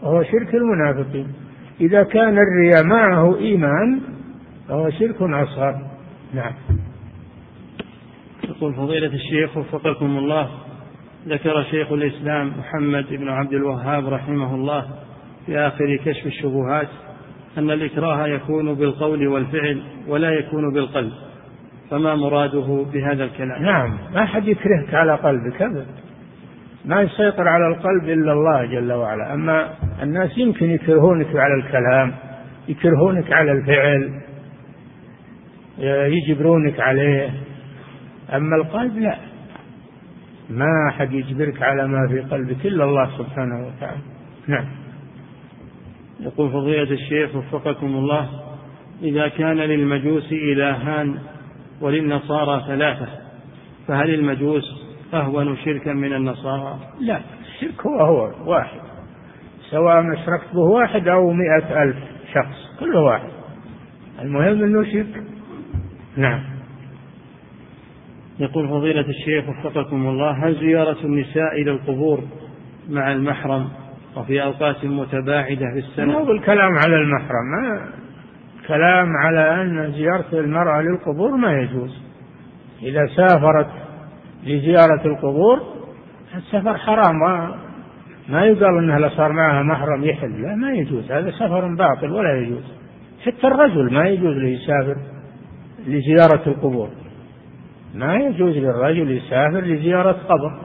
وهو 0.02 0.22
شرك 0.22 0.54
المنافقين. 0.54 1.26
إذا 1.80 2.02
كان 2.02 2.38
الرياء 2.38 2.84
معه 2.84 3.36
إيمان 3.38 4.00
فهو 4.70 4.90
شرك 4.90 5.22
أصغر 5.22 5.80
نعم. 6.34 6.52
يقول 8.48 8.74
فضيلة 8.74 9.06
الشيخ 9.14 9.56
وفقكم 9.56 10.18
الله 10.18 10.50
ذكر 11.28 11.62
شيخ 11.62 11.92
الإسلام 11.92 12.52
محمد 12.58 13.06
بن 13.10 13.28
عبد 13.28 13.52
الوهاب 13.52 14.08
رحمه 14.08 14.54
الله 14.54 14.86
في 15.46 15.58
آخر 15.58 15.96
كشف 16.04 16.26
الشبهات 16.26 16.88
أن 17.58 17.70
الإكراه 17.70 18.26
يكون 18.26 18.74
بالقول 18.74 19.28
والفعل 19.28 19.82
ولا 20.08 20.30
يكون 20.30 20.74
بالقلب. 20.74 21.12
فما 21.90 22.14
مراده 22.14 22.84
بهذا 22.92 23.24
الكلام؟ 23.24 23.62
نعم. 23.62 23.98
ما 24.14 24.24
حد 24.24 24.48
يكرهك 24.48 24.94
على 24.94 25.14
قلبك 25.14 25.62
أبدا. 25.62 25.86
ما 26.84 27.02
يسيطر 27.02 27.48
على 27.48 27.66
القلب 27.66 28.04
إلا 28.04 28.32
الله 28.32 28.64
جل 28.64 28.92
وعلا. 28.92 29.34
أما 29.34 29.74
الناس 30.02 30.38
يمكن 30.38 30.70
يكرهونك 30.70 31.36
على 31.36 31.54
الكلام 31.54 32.14
يكرهونك 32.68 33.32
على 33.32 33.52
الفعل 33.52 34.29
يجبرونك 35.80 36.80
عليه. 36.80 37.30
أما 38.34 38.56
القلب 38.56 38.98
لا. 38.98 39.16
ما 40.50 40.88
أحد 40.88 41.12
يجبرك 41.12 41.62
على 41.62 41.88
ما 41.88 42.08
في 42.08 42.20
قلبك 42.20 42.66
إلا 42.66 42.84
الله 42.84 43.18
سبحانه 43.18 43.66
وتعالى. 43.66 44.00
نعم. 44.46 44.66
يقول 46.20 46.50
فضيلة 46.52 46.90
الشيخ 46.90 47.36
وفقكم 47.36 47.86
الله 47.86 48.28
إذا 49.02 49.28
كان 49.28 49.56
للمجوس 49.56 50.32
إلهان 50.32 51.18
وللنصارى 51.80 52.64
ثلاثة 52.66 53.08
فهل 53.88 54.14
المجوس 54.14 54.64
أهون 55.14 55.56
شركا 55.56 55.92
من 55.92 56.12
النصارى؟ 56.12 56.78
لا 57.00 57.20
الشرك 57.40 57.86
هو 57.86 58.00
هو 58.00 58.50
واحد. 58.50 58.80
سواء 59.70 60.12
أشركت 60.12 60.54
به 60.54 60.60
واحد 60.60 61.08
أو 61.08 61.32
مئة 61.32 61.82
ألف 61.82 61.96
شخص 62.34 62.80
كل 62.80 62.96
واحد. 62.96 63.30
المهم 64.22 64.62
أنه 64.64 64.84
شرك. 64.84 65.22
نعم. 66.16 66.40
يقول 68.40 68.68
فضيلة 68.68 69.06
الشيخ 69.08 69.44
وفقكم 69.48 70.08
الله 70.08 70.30
هل 70.30 70.54
زيارة 70.54 70.96
النساء 71.04 71.52
إلى 71.62 71.70
القبور 71.70 72.20
مع 72.88 73.12
المحرم 73.12 73.68
وفي 74.16 74.42
أوقات 74.42 74.84
متباعدة 74.84 75.66
في 75.72 75.78
السنة؟ 75.78 76.14
هو 76.14 76.32
الكلام 76.32 76.78
على 76.78 76.96
المحرم 76.96 77.46
ما 77.52 77.88
كلام 78.68 79.16
على 79.16 79.62
أن 79.62 79.92
زيارة 79.92 80.40
المرأة 80.40 80.82
للقبور 80.82 81.36
ما 81.36 81.52
يجوز. 81.52 82.02
إذا 82.82 83.06
سافرت 83.06 83.70
لزيارة 84.44 85.06
القبور 85.06 85.60
السفر 86.36 86.76
حرام 86.76 87.18
ما, 87.18 87.54
ما 88.28 88.44
يقال 88.44 88.78
انها 88.78 89.08
صار 89.08 89.32
معها 89.32 89.62
محرم 89.62 90.04
يحل 90.04 90.42
لا 90.42 90.54
ما 90.54 90.72
يجوز 90.72 91.12
هذا 91.12 91.30
سفر 91.30 91.74
باطل 91.74 92.12
ولا 92.12 92.40
يجوز. 92.40 92.64
حتى 93.26 93.46
الرجل 93.46 93.94
ما 93.94 94.08
يجوز 94.08 94.36
له 94.36 94.48
يسافر. 94.48 94.96
لزيارة 95.86 96.42
القبور. 96.46 96.88
ما 97.94 98.16
يجوز 98.16 98.56
للرجل 98.56 99.10
يسافر 99.10 99.60
لزيارة 99.60 100.12
قبر 100.12 100.60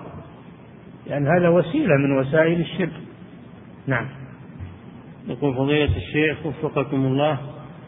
لأن 1.07 1.27
هذا 1.27 1.49
وسيلة 1.49 1.95
من 1.97 2.17
وسائل 2.17 2.59
الشرك. 2.59 2.93
نعم. 3.87 4.05
يقول 5.27 5.55
فضيلة 5.55 5.97
الشيخ 5.97 6.45
وفقكم 6.45 7.05
الله 7.05 7.37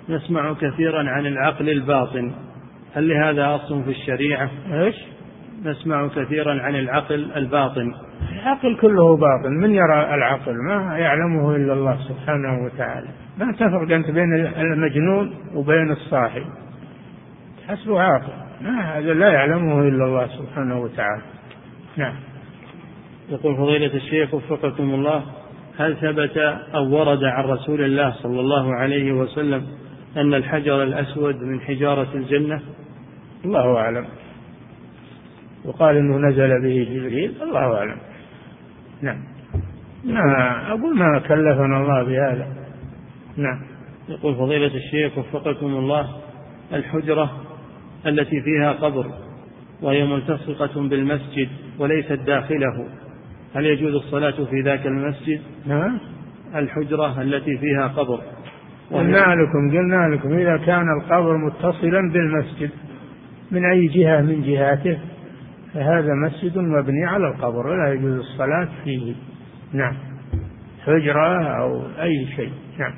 نسمع 0.10 0.54
كثيرا 0.54 1.10
عن 1.10 1.26
العقل 1.26 1.70
الباطن. 1.70 2.32
هل 2.94 3.10
لهذا 3.10 3.56
أصل 3.56 3.84
في 3.84 3.90
الشريعة؟ 3.90 4.50
إيش؟ 4.72 4.96
نسمع 5.66 6.08
كثيرا 6.08 6.62
عن 6.62 6.76
العقل 6.76 7.32
الباطن. 7.36 7.94
العقل 8.32 8.78
كله 8.82 9.18
باطن. 9.18 9.54
من 9.62 9.72
يرى 9.72 10.16
العقل؟ 10.16 10.54
ما 10.68 10.98
يعلمه 10.98 11.56
إلا 11.56 11.74
الله 11.74 11.98
سبحانه 12.08 12.66
وتعالى. 12.66 13.08
ما 13.38 13.52
تفرق 13.52 13.92
أنت 13.96 14.12
بين 14.12 14.34
المجنون 14.58 15.34
وبين 15.56 15.92
الصاحي 15.92 16.44
حسبه 17.68 18.02
عاقل. 18.02 18.34
ما 18.62 18.98
هذا 18.98 19.14
لا 19.14 19.30
يعلمه 19.30 19.82
إلا 19.82 20.06
الله 20.06 20.28
سبحانه 20.28 20.80
وتعالى. 20.80 21.22
نعم. 21.98 22.16
يقول 23.30 23.56
فضيلة 23.56 23.94
الشيخ 23.94 24.34
وفقكم 24.34 24.84
الله 24.84 25.24
هل 25.78 25.96
ثبت 25.96 26.38
أو 26.76 26.96
ورد 26.96 27.24
عن 27.24 27.44
رسول 27.44 27.82
الله 27.82 28.12
صلى 28.12 28.40
الله 28.40 28.76
عليه 28.76 29.12
وسلم 29.12 29.68
أن 30.18 30.34
الحجر 30.34 30.84
الأسود 30.84 31.36
من 31.36 31.62
حجارة 31.62 32.08
الجنة؟ 32.14 32.62
الله 33.46 33.78
أعلم. 33.78 34.06
وقال 35.66 35.98
إنه 35.98 36.30
نزل 36.30 36.62
به 36.62 36.88
جبريل 36.92 37.34
الله 37.42 37.78
أعلم. 37.78 37.98
نعم. 39.02 39.24
ما 40.06 40.68
أقول 40.68 40.98
ما 40.98 41.20
كلفنا 41.20 41.78
الله 41.82 42.04
بهذا. 42.04 42.48
نعم. 43.38 43.62
يقول 44.10 44.36
فضيلة 44.36 44.72
الشيخ 44.76 45.18
وفقكم 45.18 45.66
الله 45.66 46.08
الحجرة 46.74 47.47
التي 48.06 48.42
فيها 48.42 48.72
قبر 48.72 49.06
وهي 49.82 50.06
ملتصقة 50.06 50.88
بالمسجد 50.90 51.48
وليست 51.80 52.12
داخله. 52.12 52.88
هل 53.56 53.66
يجوز 53.66 53.96
الصلاة 53.96 54.32
في 54.32 54.62
ذاك 54.66 54.88
المسجد؟ 54.88 55.42
نعم 55.66 56.00
الحجرة 56.56 57.22
التي 57.22 57.58
فيها 57.58 57.88
قبر. 57.88 58.20
قلنا 58.92 59.36
لكم 59.36 59.78
قلنا 59.78 60.16
لكم 60.16 60.34
إذا 60.34 60.58
كان 60.58 60.86
القبر 61.02 61.38
متصلا 61.38 62.12
بالمسجد 62.12 62.70
من 63.52 63.66
أي 63.66 63.88
جهة؟ 63.88 64.22
من 64.22 64.44
جهاته. 64.44 64.98
فهذا 65.74 66.14
مسجد 66.26 66.58
مبني 66.58 67.06
على 67.06 67.28
القبر 67.28 67.68
ولا 67.68 67.94
يجوز 67.94 68.20
الصلاة 68.20 68.68
فيه. 68.84 69.14
نعم. 69.74 69.94
حجرة 70.86 71.44
أو 71.44 71.82
أي 72.02 72.28
شيء. 72.36 72.52
نعم. 72.80 72.94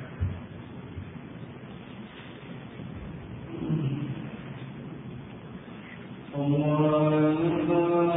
يقول 6.48 8.10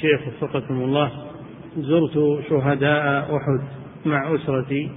الشيخ 0.00 0.42
وفقكم 0.42 0.74
الله 0.74 1.10
زرت 1.76 2.42
شهداء 2.48 3.36
أحد 3.36 3.60
مع 4.06 4.34
أسرتي 4.34 4.90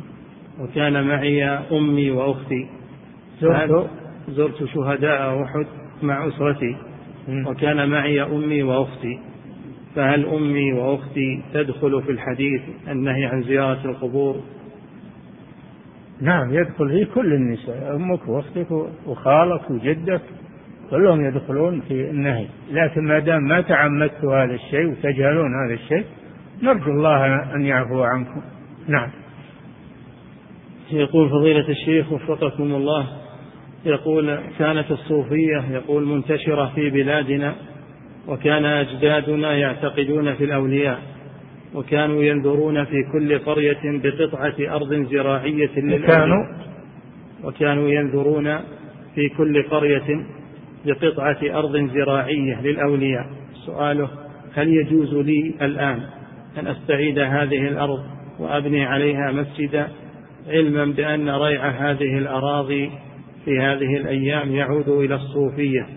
وكان 0.60 1.08
معي 1.08 1.44
أمي 1.44 2.12
وأختي. 2.12 2.70
زرت؟ 3.42 3.90
زرت 4.30 4.64
شهداء 4.66 5.44
أحد 5.44 5.66
مع 6.04 6.28
أسرتي 6.28 6.76
وكان 7.48 7.90
معي 7.90 8.22
أمي 8.22 8.64
وأختي. 8.64 9.20
فهل 9.96 10.26
أمي 10.26 10.74
وأختي 10.74 11.44
تدخل 11.54 12.02
في 12.02 12.12
الحديث 12.12 12.62
النهي 12.88 13.26
عن 13.26 13.44
زيارة 13.44 13.86
القبور؟ 13.86 14.36
نعم 16.22 16.54
يدخل 16.54 16.90
فيه 16.90 17.06
كل 17.16 17.34
النساء 17.34 17.96
أمك 17.96 18.28
وأختك 18.28 18.72
وخالك 19.08 19.72
وجدك. 19.72 20.22
كلهم 20.94 21.26
يدخلون 21.26 21.82
في 21.82 22.10
النهي. 22.10 22.46
لكن 22.72 23.02
ما 23.04 23.20
دام 23.20 23.44
ما 23.44 23.62
تعمدتوا 23.62 24.44
هذا 24.44 24.54
الشيء 24.54 24.92
وتجهلون 24.92 25.66
هذا 25.66 25.74
الشيء 25.74 26.06
نرجو 26.64 26.92
الله 26.92 27.26
أن 27.56 27.62
يعفو 27.62 28.04
عنكم. 28.04 28.42
نعم. 28.88 29.10
يقول 30.92 31.30
فضيلة 31.30 31.70
الشيخ 31.70 32.12
وفقكم 32.12 32.64
الله 32.64 33.08
يقول 33.86 34.40
كانت 34.60 34.92
الصوفية 34.92 35.64
يقول 35.72 36.06
منتشرة 36.06 36.72
في 36.76 36.90
بلادنا 36.90 37.56
وكان 38.28 38.66
أجدادنا 38.66 39.54
يعتقدون 39.54 40.34
في 40.34 40.44
الأولياء 40.44 41.00
وكانوا 41.76 42.24
ينذرون 42.24 42.84
في 42.84 43.04
كل 43.14 43.40
قرية 43.40 43.82
بقطعة 43.84 44.76
أرض 44.76 44.94
زراعية 44.94 45.80
للأولياء. 45.80 46.64
وكانوا 47.44 47.90
ينذرون 47.90 48.60
في 49.16 49.30
كل 49.38 49.64
قرية 49.64 50.26
بقطعة 50.86 51.38
أرض 51.44 51.90
زراعية 51.94 52.62
للأولياء. 52.62 53.26
سؤاله 53.66 54.10
هل 54.56 54.68
يجوز 54.68 55.14
لي 55.14 55.56
الآن 55.62 56.00
أن 56.58 56.68
أستعيد 56.68 57.20
هذه 57.20 57.68
الأرض 57.68 58.00
وأبني 58.40 58.86
عليها 58.86 59.32
مسجدا؟ 59.32 59.88
علما 60.48 60.86
بأن 60.86 61.30
ريع 61.30 61.70
هذه 61.70 62.18
الأراضي 62.18 62.92
في 63.46 63.60
هذه 63.60 63.98
الأيام 63.98 64.52
يعود 64.52 64.90
إلى 64.90 65.16
الصوفية. 65.16 65.88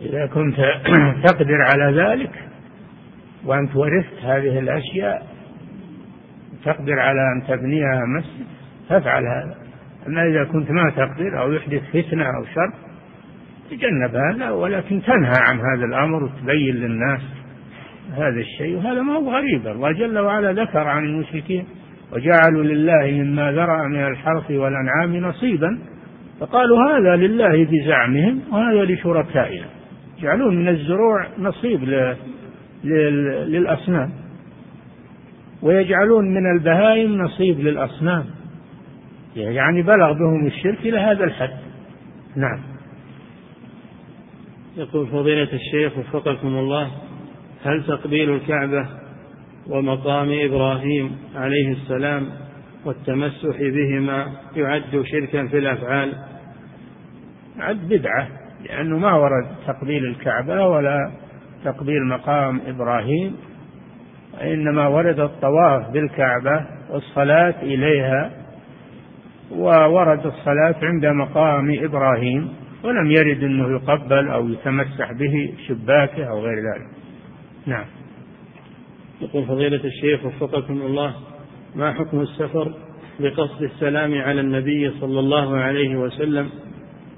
إذا 0.00 0.26
كنت 0.26 0.56
تقدر 1.28 1.62
على 1.62 2.02
ذلك 2.02 2.30
وأنت 3.44 3.76
ورثت 3.76 4.24
هذه 4.24 4.58
الأشياء 4.58 5.26
تقدر 6.64 7.00
على 7.00 7.20
أن 7.20 7.46
تبنيها 7.48 8.02
مسجد 8.18 8.46
فافعل 8.88 9.22
هذا. 9.26 9.56
أما 10.06 10.26
إذا 10.26 10.44
كنت 10.44 10.70
ما 10.70 10.90
تقدر 10.90 11.42
أو 11.42 11.52
يحدث 11.52 11.82
فتنة 11.92 12.24
أو 12.24 12.44
شر 12.44 12.85
تجنب 13.70 14.16
هذا 14.16 14.50
ولكن 14.50 15.02
تنهى 15.02 15.32
عن 15.48 15.56
هذا 15.56 15.84
الأمر 15.88 16.24
وتبين 16.24 16.74
للناس 16.74 17.20
هذا 18.12 18.40
الشيء. 18.40 18.76
وهذا 18.76 19.02
ما 19.02 19.12
هو 19.12 19.30
غريب. 19.30 19.66
الله 19.66 19.92
جل 19.92 20.18
وعلا 20.18 20.52
ذكر 20.52 20.78
عن 20.78 21.04
المشركين 21.04 21.64
وجعلوا 22.12 22.64
لله 22.64 23.22
مما 23.22 23.52
ذرأ 23.52 23.88
من 23.88 24.06
الحرث 24.06 24.50
والأنعام 24.50 25.16
نصيبا. 25.16 25.78
فقالوا 26.40 26.78
هذا 26.90 27.16
لله 27.16 27.64
بزعمهم 27.64 28.40
وهذا 28.52 28.84
لشركائنا. 28.84 29.66
يجعلون 30.18 30.56
من 30.56 30.68
الزروع 30.68 31.26
نصيب 31.38 31.80
للأصنام. 32.84 34.10
ويجعلون 35.62 36.34
من 36.34 36.50
البهائم 36.56 37.22
نصيب 37.22 37.60
للأصنام. 37.60 38.24
يعني 39.36 39.82
بلغ 39.82 40.12
بهم 40.12 40.46
الشرك 40.46 40.78
إلى 40.80 40.98
هذا 40.98 41.24
الحد. 41.24 41.56
نعم. 42.36 42.75
يقول 44.76 45.06
فضيلة 45.06 45.48
الشيخ 45.52 45.98
وفقكم 45.98 46.48
الله 46.48 46.90
هل 47.64 47.84
تقبيل 47.86 48.34
الكعبة 48.34 48.86
ومقام 49.66 50.28
إبراهيم 50.32 51.16
عليه 51.34 51.72
السلام 51.72 52.26
والتمسح 52.84 53.56
بهما 53.60 54.26
يعد 54.56 55.02
شركا 55.04 55.46
في 55.46 55.58
الأفعال؟ 55.58 56.12
يعد 57.58 57.88
بدعة 57.88 58.28
لأنه 58.64 58.98
ما 58.98 59.14
ورد 59.14 59.46
تقبيل 59.66 60.04
الكعبة 60.04 60.66
ولا 60.66 61.12
تقبيل 61.64 62.06
مقام 62.06 62.60
إبراهيم 62.66 63.36
وإنما 64.34 64.86
ورد 64.88 65.20
الطواف 65.20 65.90
بالكعبة 65.90 66.66
والصلاة 66.90 67.54
إليها 67.62 68.30
وورد 69.50 70.26
الصلاة 70.26 70.74
عند 70.82 71.06
مقام 71.06 71.78
إبراهيم. 71.84 72.65
ولم 72.84 73.10
يرد 73.10 73.44
أنه 73.44 73.68
يقبل 73.76 74.28
أو 74.28 74.48
يتمسح 74.48 75.12
به 75.12 75.54
شباكه 75.68 76.24
أو 76.24 76.40
غير 76.40 76.56
ذلك. 76.56 76.86
نعم. 77.66 77.84
يقول 79.20 79.44
فضيلة 79.44 79.80
الشيخ 79.84 80.24
وفقكم 80.24 80.82
الله 80.82 81.14
ما 81.74 81.92
حكم 81.92 82.20
السفر 82.20 82.74
بقصد 83.20 83.62
السلام 83.62 84.14
على 84.14 84.40
النبي 84.40 84.90
صلى 85.00 85.20
الله 85.20 85.56
عليه 85.56 85.96
وسلم؟ 85.96 86.50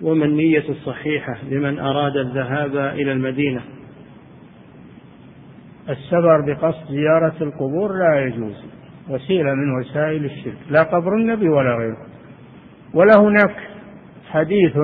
وما 0.03 0.25
النية 0.25 0.65
الصحيحة 0.69 1.39
لمن 1.51 1.79
أراد 1.79 2.17
الذهاب 2.17 2.77
إلى 2.77 3.13
المدينة؟ 3.13 3.61
السفر 5.89 6.41
بقصد 6.47 6.91
زيارة 6.91 7.35
القبور 7.41 7.99
لا 7.99 8.27
يجوز 8.27 8.65
وسيلة 9.09 9.55
من 9.55 9.81
وسائل 9.81 10.25
الشرك 10.25 10.57
لا 10.71 10.83
قبر 10.83 11.15
النبي 11.15 11.49
ولا 11.49 11.77
غيره. 11.77 12.07
ولا 12.95 13.21
هناك 13.21 13.57
حديث 14.31 14.77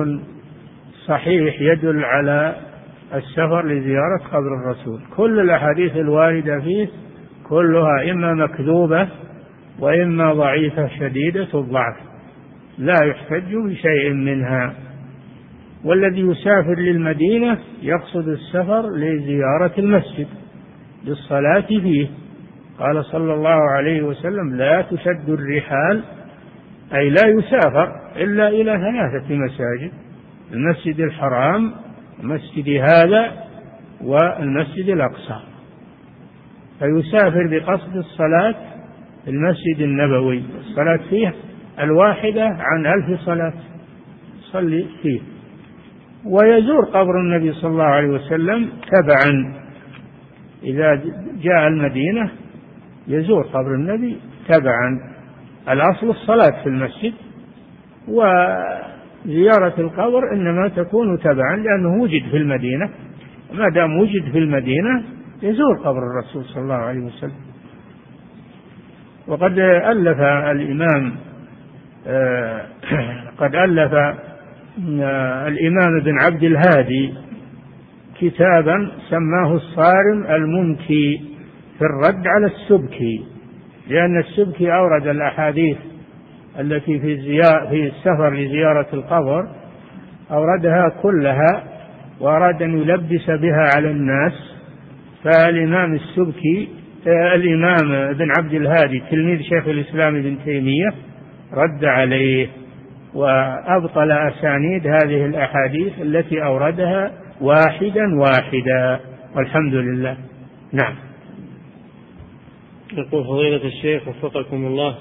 صحيح 1.07 1.61
يدل 1.61 2.03
على 2.03 2.55
السفر 3.13 3.65
لزيارة 3.65 4.17
قبر 4.31 4.55
الرسول. 4.61 5.01
كل 5.17 5.39
الأحاديث 5.39 5.95
الواردة 5.95 6.59
فيه 6.59 6.87
كلها 7.49 8.11
إما 8.11 8.33
مكذوبة 8.33 9.07
وإما 9.79 10.33
ضعيفة 10.33 10.87
شديدة 10.87 11.47
الضعف. 11.53 11.95
لا 12.77 13.03
يحتج 13.03 13.55
بشيء 13.55 14.13
منها. 14.13 14.73
والذي 15.83 16.21
يسافر 16.21 16.75
للمدينة 16.79 17.57
يقصد 17.81 18.27
السفر 18.27 18.89
لزيارة 18.95 19.71
المسجد 19.77 20.27
للصلاة 21.05 21.67
فيه. 21.67 22.07
قال 22.79 23.05
صلى 23.05 23.33
الله 23.33 23.71
عليه 23.77 24.01
وسلم 24.01 24.55
لا 24.55 24.81
تشد 24.81 25.29
الرحال. 25.29 26.03
أي 26.93 27.09
لا 27.09 27.27
يسافر 27.27 27.91
إلا 28.15 28.47
إلى 28.47 28.77
ثلاثة 28.77 29.35
مساجد. 29.35 30.04
المسجد 30.53 30.99
الحرام 30.99 31.73
المسجد 32.23 32.69
هذا 32.69 33.33
والمسجد 34.01 34.89
الأقصى. 34.89 35.39
فيسافر 36.79 37.47
بقصد 37.51 37.95
الصلاة 37.95 38.55
في 39.25 39.31
المسجد 39.31 39.79
النبوي. 39.79 40.43
الصلاة 40.59 40.99
فيه 41.09 41.33
الواحدة 41.79 42.45
عن 42.45 42.85
ألف 42.85 43.21
صلاة. 43.21 43.53
صلي 44.51 44.85
فيه. 45.01 45.19
ويزور 46.25 46.85
قبر 46.85 47.19
النبي 47.19 47.53
صلى 47.53 47.71
الله 47.71 47.83
عليه 47.83 48.07
وسلم 48.07 48.69
تبعا. 48.91 49.55
إذا 50.63 51.01
جاء 51.41 51.67
المدينة 51.67 52.31
يزور 53.07 53.43
قبر 53.43 53.75
النبي 53.75 54.17
تبعا. 54.47 55.15
الأصل 55.69 56.09
الصلاة 56.09 56.63
في 56.63 56.69
المسجد. 56.69 57.13
وزيارة 59.25 59.73
القبر 59.79 60.33
إنما 60.33 60.67
تكون 60.67 61.19
تبعا 61.19 61.55
لأنه 61.55 62.01
وجد 62.03 62.21
في 62.31 62.37
المدينة. 62.37 62.89
ما 63.53 63.69
دام 63.69 63.97
وجد 63.97 64.31
في 64.31 64.37
المدينة 64.37 65.03
يزور 65.43 65.77
قبر 65.77 65.99
الرسول 65.99 66.45
صلى 66.45 66.63
الله 66.63 66.75
عليه 66.75 66.99
وسلم. 66.99 67.45
وقد 69.27 69.59
ألف 69.59 70.19
الإمام 70.51 71.15
آه، 72.07 72.65
قد 73.37 73.55
ألف 73.55 73.93
آه، 73.93 75.47
الإمام 75.47 75.97
ابن 76.01 76.21
عبد 76.21 76.43
الهادي 76.43 77.13
كتابا 78.19 78.91
سماه 79.09 79.55
الصارم 79.55 80.25
المنكي 80.29 81.21
في 81.79 81.81
الرد 81.85 82.27
على 82.27 82.45
السبكي 82.45 83.25
لأن 83.89 84.19
السبكي 84.19 84.73
أورد 84.75 85.07
الأحاديث 85.07 85.77
التي 86.59 86.99
في 86.99 87.17
في 87.69 87.87
السفر 87.87 88.33
لزيارة 88.33 88.87
القبر 88.93 89.47
أوردها 90.31 90.89
كلها 91.01 91.63
وأراد 92.19 92.61
أن 92.61 92.77
يلبس 92.77 93.29
بها 93.29 93.69
على 93.75 93.91
الناس 93.91 94.33
فالإمام 95.23 95.93
السبكي 95.93 96.69
آه، 97.07 97.35
الإمام 97.35 97.91
ابن 97.91 98.31
عبد 98.37 98.53
الهادي 98.53 99.03
تلميذ 99.11 99.41
شيخ 99.41 99.67
الإسلام 99.67 100.15
ابن 100.15 100.37
تيمية 100.45 100.89
رد 101.53 101.85
عليه 101.85 102.47
وأبطل 103.13 104.11
أسانيد 104.11 104.87
هذه 104.87 105.25
الأحاديث 105.25 105.93
التي 106.01 106.43
أوردها 106.43 107.11
واحدا 107.41 108.19
واحدا 108.19 108.99
والحمد 109.35 109.73
لله. 109.73 110.17
نعم. 110.73 110.95
يقول 112.93 113.23
فضيلة 113.23 113.65
الشيخ 113.65 114.07
وفقكم 114.07 114.65
الله. 114.65 114.95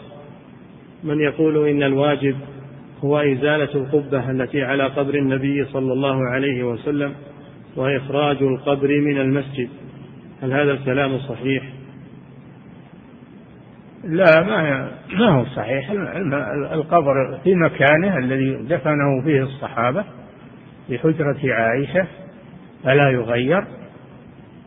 من 1.05 1.20
يقول 1.20 1.68
إن 1.68 1.82
الواجب 1.82 2.36
هو 3.05 3.18
إزالة 3.18 3.74
القبة 3.74 4.31
التي 4.31 4.62
على 4.62 4.85
قبر 4.85 5.14
النبي 5.14 5.64
صلى 5.64 5.93
الله 5.93 6.28
عليه 6.31 6.64
وسلم 6.64 7.14
وإخراج 7.76 8.43
القبر 8.43 8.89
من 9.01 9.20
المسجد. 9.20 9.68
هل 10.43 10.52
هذا 10.52 10.72
الكلام 10.72 11.18
صحيح؟ 11.18 11.62
لا 14.05 14.43
ما 14.47 14.90
ما 15.18 15.28
هو 15.28 15.44
صحيح. 15.44 15.90
القبر 16.72 17.39
في 17.44 17.55
مكانه 17.55 18.18
الذي 18.18 18.55
دفنه 18.55 19.22
فيه 19.24 19.43
الصحابة 19.43 20.05
في 20.86 20.98
حجرة 20.98 21.39
عائشة 21.44 22.06
فلا 22.85 23.10
يغير. 23.10 23.64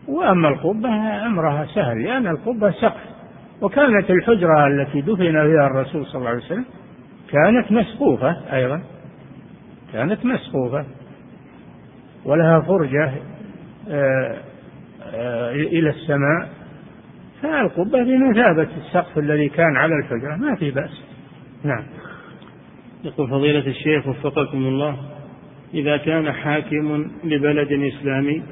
وأما 0.08 0.48
القبة 0.48 0.88
أمرها 1.26 1.66
سهل 1.74 2.02
لأن 2.02 2.26
القبة 2.26 2.70
سقف. 2.70 3.17
وكانت 3.62 4.10
الحجرة 4.10 4.66
التي 4.66 5.00
دفن 5.00 5.32
فيها 5.32 5.66
الرسول 5.66 6.06
صلى 6.06 6.18
الله 6.18 6.28
عليه 6.28 6.38
وسلم 6.38 6.64
كانت 7.30 7.72
مسقوفة 7.72 8.36
أيضا. 8.56 8.82
كانت 9.92 10.24
مسقوفة. 10.24 10.86
ولها 12.24 12.60
فرجة 12.60 13.12
آه، 13.88 14.36
آه، 15.02 15.52
إلى 15.52 15.90
السماء. 15.90 16.48
فالقبة 17.42 18.02
بمثابة 18.02 18.68
السقف 18.76 19.18
الذي 19.18 19.48
كان 19.48 19.76
على 19.76 19.94
الحجرة. 19.94 20.36
ما 20.36 20.54
في 20.54 20.70
بأس. 20.70 21.02
نعم. 21.64 21.84
يقول 23.04 23.28
فضيلة 23.28 23.66
الشيخ 23.66 24.06
وفقكم 24.06 24.58
الله 24.58 24.96
إذا 25.74 25.96
كان 25.96 26.32
حاكم 26.32 27.10
لبلد 27.24 27.72
إسلامي 27.72 28.42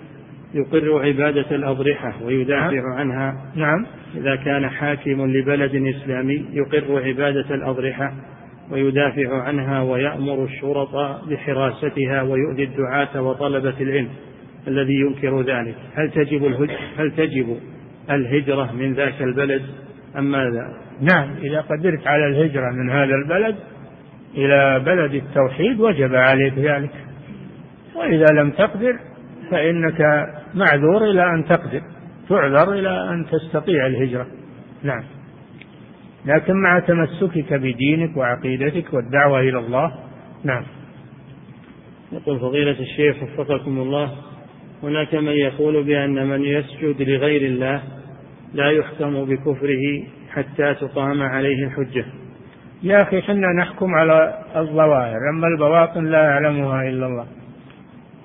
يقر 0.57 1.07
عبادة 1.07 1.57
الأضرحة 1.57 2.15
ويدافع 2.25 2.71
نعم. 2.71 2.93
عنها. 2.93 3.53
نعم. 3.55 3.87
إذا 4.17 4.37
كان 4.37 4.69
حاكم 4.69 5.27
لبلد 5.27 5.95
إسلامي 5.97 6.45
يقر 6.53 7.03
عبادة 7.05 7.55
الأضرحة 7.55 8.13
ويدافع 8.71 9.43
عنها 9.43 9.83
ويأمر 9.83 10.45
الشرطة 10.45 11.23
بحراستها 11.31 12.23
ويؤذي 12.23 12.65
الدعاة 12.65 13.23
وطلبة 13.23 13.75
العلم 13.81 14.09
الذي 14.69 14.95
ينكر 14.95 15.43
ذلك. 15.43 15.75
هل 15.95 16.11
تجب 16.11 16.69
هل 16.99 17.11
تجب 17.11 17.57
الهجرة 18.11 18.73
من 18.73 18.93
ذاك 18.93 19.23
البلد 19.23 19.63
أم 20.19 20.31
ماذا؟ 20.31 20.75
نعم. 21.01 21.29
إذا 21.43 21.61
قدرت 21.61 22.07
على 22.07 22.27
الهجرة 22.27 22.71
من 22.71 22.91
هذا 22.91 23.15
البلد 23.15 23.57
إلى 24.35 24.83
بلد 24.87 25.15
التوحيد 25.15 25.81
وجب 25.81 26.15
عليك 26.15 26.55
ذلك. 26.59 26.91
وإذا 27.97 28.27
لم 28.35 28.51
تقدر 28.51 28.97
فإنك 29.51 30.27
معذور 30.55 31.11
إلى 31.11 31.35
أن 31.35 31.45
تقدر 31.45 31.83
تعذر 32.29 32.73
إلى 32.73 33.11
أن 33.11 33.27
تستطيع 33.27 33.87
الهجرة. 33.87 34.27
نعم. 34.83 35.03
لكن 36.27 36.55
مع 36.63 36.79
تمسكك 36.79 37.53
بدينك 37.53 38.17
وعقيدتك 38.17 38.95
والدعوة 38.95 39.41
إلى 39.41 39.59
الله 39.59 39.93
نعم. 40.45 40.65
يقول 42.13 42.41
فضيلة 42.41 42.81
الشيخ 42.81 43.23
وفقكم 43.23 43.79
الله 43.79 44.13
هناك 44.83 45.15
من 45.15 45.33
يقول 45.33 45.85
بأن 45.85 46.27
من 46.27 46.45
يسجد 46.45 47.03
لغير 47.03 47.43
الله 47.43 47.83
لا 48.55 48.71
يحكم 48.71 49.25
بكفره 49.25 50.05
حتى 50.31 50.75
تقام 50.75 51.23
عليه 51.23 51.67
الحجة. 51.67 52.05
يا 52.83 53.03
أخي 53.03 53.23
حنا 53.23 53.53
نحكم 53.59 53.95
على 53.95 54.45
الظواهر 54.57 55.19
أما 55.35 55.47
البواطن 55.47 56.05
لا 56.05 56.23
يعلمها 56.23 56.83
إلا 56.83 57.07
الله. 57.07 57.27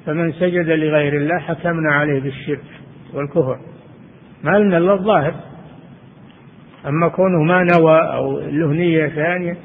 فمن 0.05 0.31
سجد 0.31 0.69
لغير 0.69 1.17
الله 1.17 1.39
حكمنا 1.39 1.93
عليه 1.93 2.21
بالشرك 2.21 2.63
والكفر. 3.13 3.59
ما 4.43 4.59
لنا 4.59 4.77
إلا 4.77 4.93
الظاهر. 4.93 5.33
أما 6.87 7.07
كونه 7.07 7.43
ما 7.43 7.63
نوى 7.63 7.99
أو 8.13 8.39
له 8.39 8.67
نية 8.67 9.07
ثانية 9.07 9.57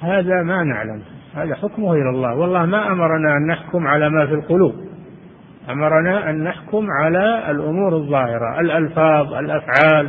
هذا 0.00 0.42
ما 0.42 0.64
نعلم. 0.64 1.02
هذا 1.34 1.54
حكمه 1.54 1.92
إلى 1.92 2.10
الله. 2.10 2.34
والله 2.34 2.66
ما 2.66 2.92
أمرنا 2.92 3.36
أن 3.36 3.46
نحكم 3.46 3.86
على 3.86 4.10
ما 4.10 4.26
في 4.26 4.34
القلوب. 4.34 4.74
أمرنا 5.70 6.30
أن 6.30 6.44
نحكم 6.44 6.86
على 6.90 7.50
الأمور 7.50 7.96
الظاهرة 7.96 8.60
الألفاظ 8.60 9.34
الأفعال 9.34 10.08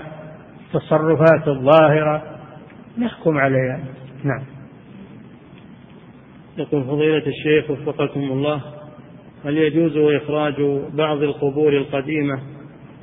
التصرفات 0.67 1.47
الظاهرة. 1.47 2.23
نحكم 2.97 3.37
عليها. 3.37 3.79
نعم. 4.23 4.43
يقول 6.57 6.83
فضيلة 6.83 7.23
الشيخ 7.27 7.71
وفقكم 7.71 8.19
الله. 8.19 8.80
هل 9.45 9.57
يجوز 9.57 9.97
إخراج 9.97 10.53
بعض 10.93 11.23
القبور 11.23 11.77
القديمة 11.77 12.39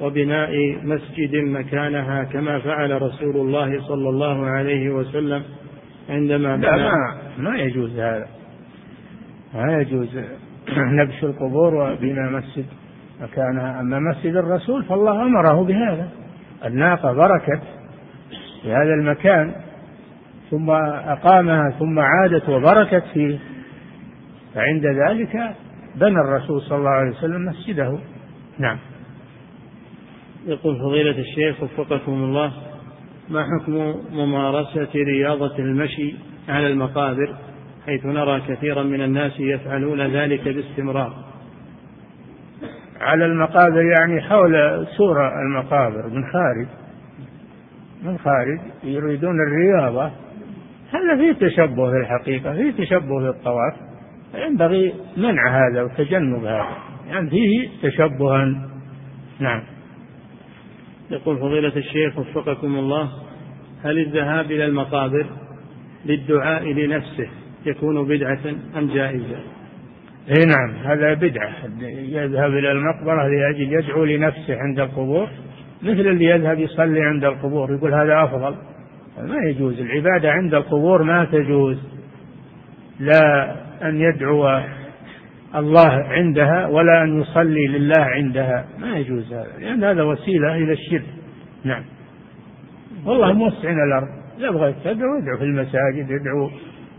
وبناء 0.00 0.50
مسجد 0.84 1.36
مكانها 1.36 2.24
كما 2.24 2.58
فعل 2.58 3.02
رسول 3.02 3.36
الله 3.36 3.80
صلى 3.88 4.08
الله 4.08 4.46
عليه 4.46 4.90
وسلم 4.90 5.42
عندما 6.08 6.56
لا 6.56 6.76
ما, 6.76 7.18
ما 7.38 7.58
يجوز 7.58 7.98
هذا. 7.98 8.26
ما 9.54 9.80
يجوز 9.80 10.08
نبش 10.78 11.24
القبور 11.24 11.74
وبناء 11.74 12.30
مسجد 12.32 12.64
مكانها. 13.20 13.80
أما 13.80 13.98
مسجد 13.98 14.36
الرسول 14.36 14.84
فالله 14.84 15.22
أمره 15.22 15.64
بهذا. 15.64 16.08
الناقة 16.64 17.12
بركت 17.12 17.62
في 18.62 18.72
هذا 18.72 18.94
المكان 18.94 19.52
ثم 20.50 20.70
أقامها 20.70 21.70
ثم 21.78 21.98
عادت 21.98 22.48
وبركت 22.48 23.04
فيه. 23.14 23.38
فعند 24.54 24.86
ذلك 24.86 25.54
بنى 25.94 26.20
الرسول 26.20 26.62
صلى 26.62 26.78
الله 26.78 26.90
عليه 26.90 27.10
وسلم 27.10 27.44
مسجده. 27.44 27.98
نعم. 28.58 28.78
يقول 30.46 30.78
فضيلة 30.78 31.18
الشيخ 31.18 31.62
وفقكم 31.62 32.12
الله 32.12 32.52
ما 33.30 33.44
حكم 33.44 33.94
ممارسة 34.12 34.88
رياضة 34.94 35.58
المشي 35.58 36.14
على 36.48 36.66
المقابر 36.66 37.34
حيث 37.86 38.06
نرى 38.06 38.40
كثيرا 38.48 38.82
من 38.82 39.00
الناس 39.00 39.32
يفعلون 39.40 40.00
ذلك 40.00 40.48
باستمرار؟ 40.48 41.12
على 43.00 43.24
المقابر 43.24 43.82
يعني 43.82 44.20
حول 44.20 44.86
سور 44.96 45.28
المقابر 45.42 46.08
من 46.08 46.24
خارج 46.32 46.66
من 48.02 48.18
خارج 48.18 48.60
يريدون 48.84 49.36
الرياضة. 49.40 50.10
هذا 50.90 51.16
فيه 51.16 51.32
تشبه 51.32 51.90
في 51.90 51.96
الحقيقة 51.96 52.52
فيه 52.54 52.84
تشبه 52.84 53.20
في 53.20 53.28
الطواف. 53.28 53.87
ينبغي 54.34 54.94
منع 55.16 55.42
هذا 55.48 55.82
وتجنب 55.82 56.44
هذا. 56.44 56.66
يعني 57.08 57.30
فيه 57.30 57.68
تشبها. 57.82 58.68
نعم. 59.40 59.62
يقول 61.10 61.38
فضيلة 61.38 61.76
الشيخ 61.76 62.18
وفقكم 62.18 62.78
الله 62.78 63.08
هل 63.84 63.98
الذهاب 63.98 64.44
إلى 64.50 64.64
المقابر 64.64 65.26
للدعاء 66.06 66.72
لنفسه 66.72 67.28
يكون 67.66 68.08
بدعة 68.08 68.40
أم 68.76 68.94
جائزة؟ 68.94 69.36
اي 70.28 70.44
نعم 70.44 70.70
هذا 70.84 71.14
بدعة. 71.14 71.52
يذهب 71.88 72.50
إلى 72.50 72.72
المقبرة 72.72 73.28
لأجل 73.28 73.72
يدعو 73.72 74.04
لنفسه 74.04 74.56
عند 74.56 74.80
القبور 74.80 75.28
مثل 75.82 76.00
اللي 76.00 76.24
يذهب 76.24 76.58
يصلي 76.58 77.00
عند 77.00 77.24
القبور 77.24 77.74
يقول 77.74 77.94
هذا 77.94 78.24
أفضل. 78.24 78.56
ما 79.18 79.36
يجوز 79.50 79.80
العبادة 79.80 80.30
عند 80.30 80.54
القبور 80.54 81.02
ما 81.02 81.24
تجوز. 81.24 81.78
لا 83.00 83.56
أن 83.82 84.00
يدعو 84.00 84.60
الله 85.54 85.90
عندها 85.90 86.66
ولا 86.66 87.02
أن 87.02 87.20
يصلي 87.20 87.66
لله 87.66 88.00
عندها. 88.00 88.66
ما 88.78 88.98
يجوز 88.98 89.32
هذا 89.32 89.58
لأن 89.60 89.84
هذا 89.84 90.02
وسيلة 90.02 90.56
إلى 90.56 90.72
الشرك. 90.72 91.06
نعم. 91.64 91.82
والله 93.04 93.32
موسع 93.32 93.70
الأرض. 93.70 94.08
يبغى 94.38 94.74
تدعو 94.84 95.18
ادعو 95.18 95.38
في 95.38 95.44
المساجد 95.44 96.12
ادعو 96.20 96.50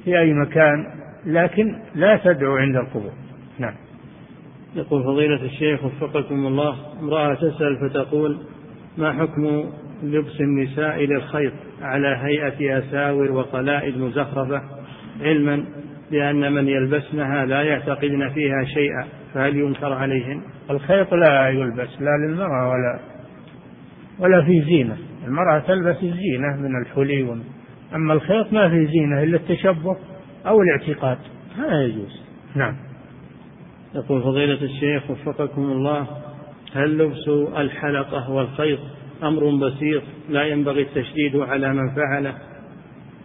في 0.05 0.19
أي 0.19 0.33
مكان 0.33 0.85
لكن 1.25 1.75
لا 1.95 2.17
تدعو 2.17 2.55
عند 2.55 2.75
القبور. 2.75 3.13
نعم. 3.59 3.75
يقول 4.75 5.03
فضيلة 5.03 5.43
الشيخ 5.43 5.85
وفقكم 5.85 6.47
الله 6.47 6.75
امرأة 7.01 7.33
تسأل 7.33 7.89
فتقول 7.89 8.37
ما 8.97 9.13
حكم 9.13 9.71
لبس 10.03 10.41
النساء 10.41 11.05
للخيط 11.05 11.53
على 11.81 12.07
هيئة 12.07 12.79
أساور 12.79 13.31
وقلائد 13.31 13.97
مزخرفة؟ 13.97 14.61
علما 15.21 15.65
بأن 16.11 16.53
من 16.53 16.67
يلبسنها 16.67 17.45
لا 17.45 17.61
يعتقدن 17.61 18.29
فيها 18.29 18.63
شيئا 18.63 19.07
فهل 19.33 19.55
ينكر 19.57 19.93
عليهن؟ 19.93 20.41
الخيط 20.69 21.13
لا 21.13 21.49
يلبس 21.49 22.01
لا 22.01 22.27
للمرأة 22.27 22.69
ولا 22.69 22.99
ولا 24.19 24.45
في 24.45 24.61
زينة. 24.61 24.97
المرأة 25.27 25.59
تلبس 25.59 26.03
الزينة 26.03 26.55
من 26.57 26.81
الحلي 26.81 27.41
أما 27.95 28.13
الخيط 28.13 28.53
ما 28.53 28.69
في 28.69 28.85
زينة 28.85 29.23
إلا 29.23 29.37
التشبه 29.37 29.97
أو 30.47 30.61
الاعتقاد. 30.61 31.17
هذا 31.57 31.81
يجوز. 31.81 32.21
نعم. 32.55 32.75
يقول 33.95 34.21
فضيلة 34.23 34.61
الشيخ 34.61 35.11
وفقكم 35.11 35.61
الله 35.61 36.07
هل 36.73 36.97
لبس 36.97 37.27
الحلقة 37.57 38.31
والخيط 38.31 38.79
أمر 39.23 39.67
بسيط 39.67 40.03
لا 40.29 40.43
ينبغي 40.43 40.81
التشديد 40.81 41.35
على 41.35 41.73
من 41.73 41.95
فعله؟ 41.95 42.33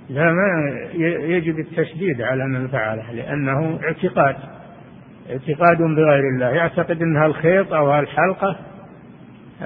لا 0.08 0.32
ما 0.32 0.80
يجب 1.24 1.58
التشديد 1.58 2.22
على 2.22 2.44
من 2.44 2.68
فعله 2.68 3.12
لأنه 3.12 3.80
اعتقاد 3.84 4.36
اعتقاد 5.30 5.78
بغير 5.78 6.24
الله. 6.34 6.50
يعتقد 6.50 7.02
أنها 7.02 7.26
الخيط 7.26 7.72
أو 7.72 7.98
الحلقة 7.98 8.56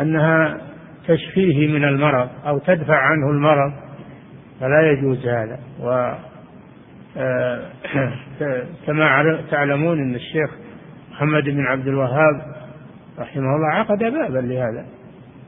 أنها 0.01 0.61
تشفيه 1.07 1.69
من 1.69 1.85
المرض 1.85 2.29
أو 2.47 2.59
تدفع 2.59 2.97
عنه 2.97 3.31
المرض 3.31 3.73
فلا 4.61 4.91
يجوز 4.91 5.27
هذا. 5.27 5.59
و 5.81 6.15
آه، 7.17 7.61
كما 8.87 9.39
تعلمون 9.51 10.01
أن 10.01 10.15
الشيخ 10.15 10.51
محمد 11.11 11.45
بن 11.45 11.67
عبد 11.67 11.89
الوهاب 11.89 12.43
رحمه 13.19 13.57
الله 13.57 13.69
عقد 13.69 13.99
بابا 13.99 14.39
لهذا. 14.39 14.87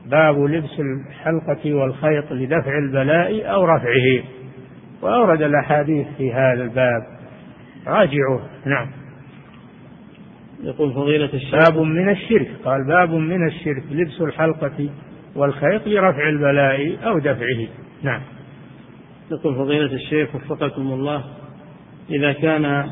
باب 0.05 0.45
لبس 0.45 0.79
الحلقة 0.79 1.73
والخيط 1.73 2.31
لدفع 2.31 2.77
البلاء 2.77 3.51
أو 3.53 3.65
رفعه. 3.65 4.23
وأورد 5.01 5.41
الأحاديث 5.41 6.07
في 6.17 6.33
هذا 6.33 6.63
الباب. 6.63 7.01
راجعوه. 7.87 8.41
نعم. 8.65 8.91
يقول 10.63 10.93
فضيلة 10.93 11.29
الشيخ. 11.33 11.55
باب 11.69 11.79
من 11.79 12.09
الشرك. 12.09 12.51
قال 12.65 12.87
باب 12.87 13.09
من 13.09 13.47
الشرك. 13.47 13.83
لبس 13.91 14.21
الحلقة 14.21 14.89
والخيط 15.35 15.87
لرفع 15.87 16.29
البلاء 16.29 16.97
أو 17.07 17.19
دفعه. 17.19 17.67
نعم. 18.03 18.21
يقول 19.31 19.55
فضيلة 19.55 19.93
الشيخ 19.93 20.35
وفقكم 20.35 20.81
الله 20.81 21.23
إذا 22.09 22.33
كان 22.33 22.91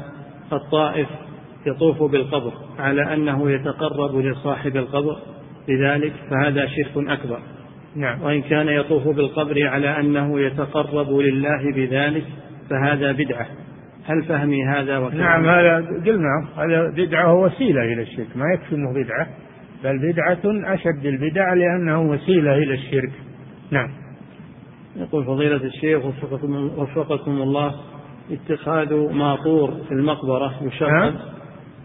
الطائف 0.53 1.07
يطوف 1.65 2.03
بالقبر 2.03 2.53
على 2.79 3.13
أنه 3.13 3.51
يتقرب 3.51 4.15
لصاحب 4.15 4.77
القبر 4.77 5.17
بذلك 5.67 6.13
فهذا 6.29 6.67
شرك 6.67 7.09
أكبر. 7.09 7.39
نعم. 7.95 8.21
وإن 8.21 8.41
كان 8.41 8.67
يطوف 8.67 9.07
بالقبر 9.07 9.67
على 9.67 9.99
أنه 9.99 10.39
يتقرب 10.39 11.11
لله 11.11 11.71
بذلك 11.75 12.25
فهذا 12.69 13.11
بدعة. 13.11 13.47
هل 14.05 14.23
فهمي 14.23 14.65
هذا 14.65 14.97
وكذا 14.97 15.17
نعم 15.17 15.45
هذا 15.45 15.75
قلنا 16.05 16.47
هذا 16.57 16.91
بدعة 16.97 17.33
وسيلة 17.33 17.81
إلى 17.81 18.01
الشرك. 18.01 18.27
ما 18.35 18.45
يكفي 18.53 18.75
أنه 18.75 18.93
بدعة 18.93 19.27
بل 19.83 20.11
بدعة 20.11 20.73
أشد 20.73 21.05
البدع 21.05 21.53
لأنه 21.53 22.01
وسيلة 22.01 22.55
إلى 22.55 22.73
الشرك. 22.73 23.11
نعم. 23.71 23.89
يقول 24.95 25.25
فضيلة 25.25 25.63
الشيخ 25.63 26.05
وفقكم, 26.05 26.55
وفقكم 26.77 27.31
الله 27.31 27.75
اتخاذ 28.31 29.13
ماطور 29.13 29.71
في 29.87 29.91
المقبرة 29.91 30.53
يشرع 30.61 31.13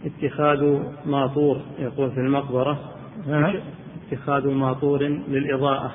اتخاذ 0.05 0.79
ماطور 1.07 1.61
يقول 1.79 2.11
في 2.11 2.21
المقبرة. 2.21 2.79
اتخاذ 4.13 4.49
ماطور 4.49 5.03
للإضاءة. 5.29 5.93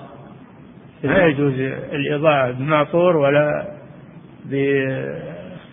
لا 1.03 1.25
يجوز 1.25 1.53
الإضاءة 1.93 2.51
بماطور 2.51 3.17
ولا 3.17 3.67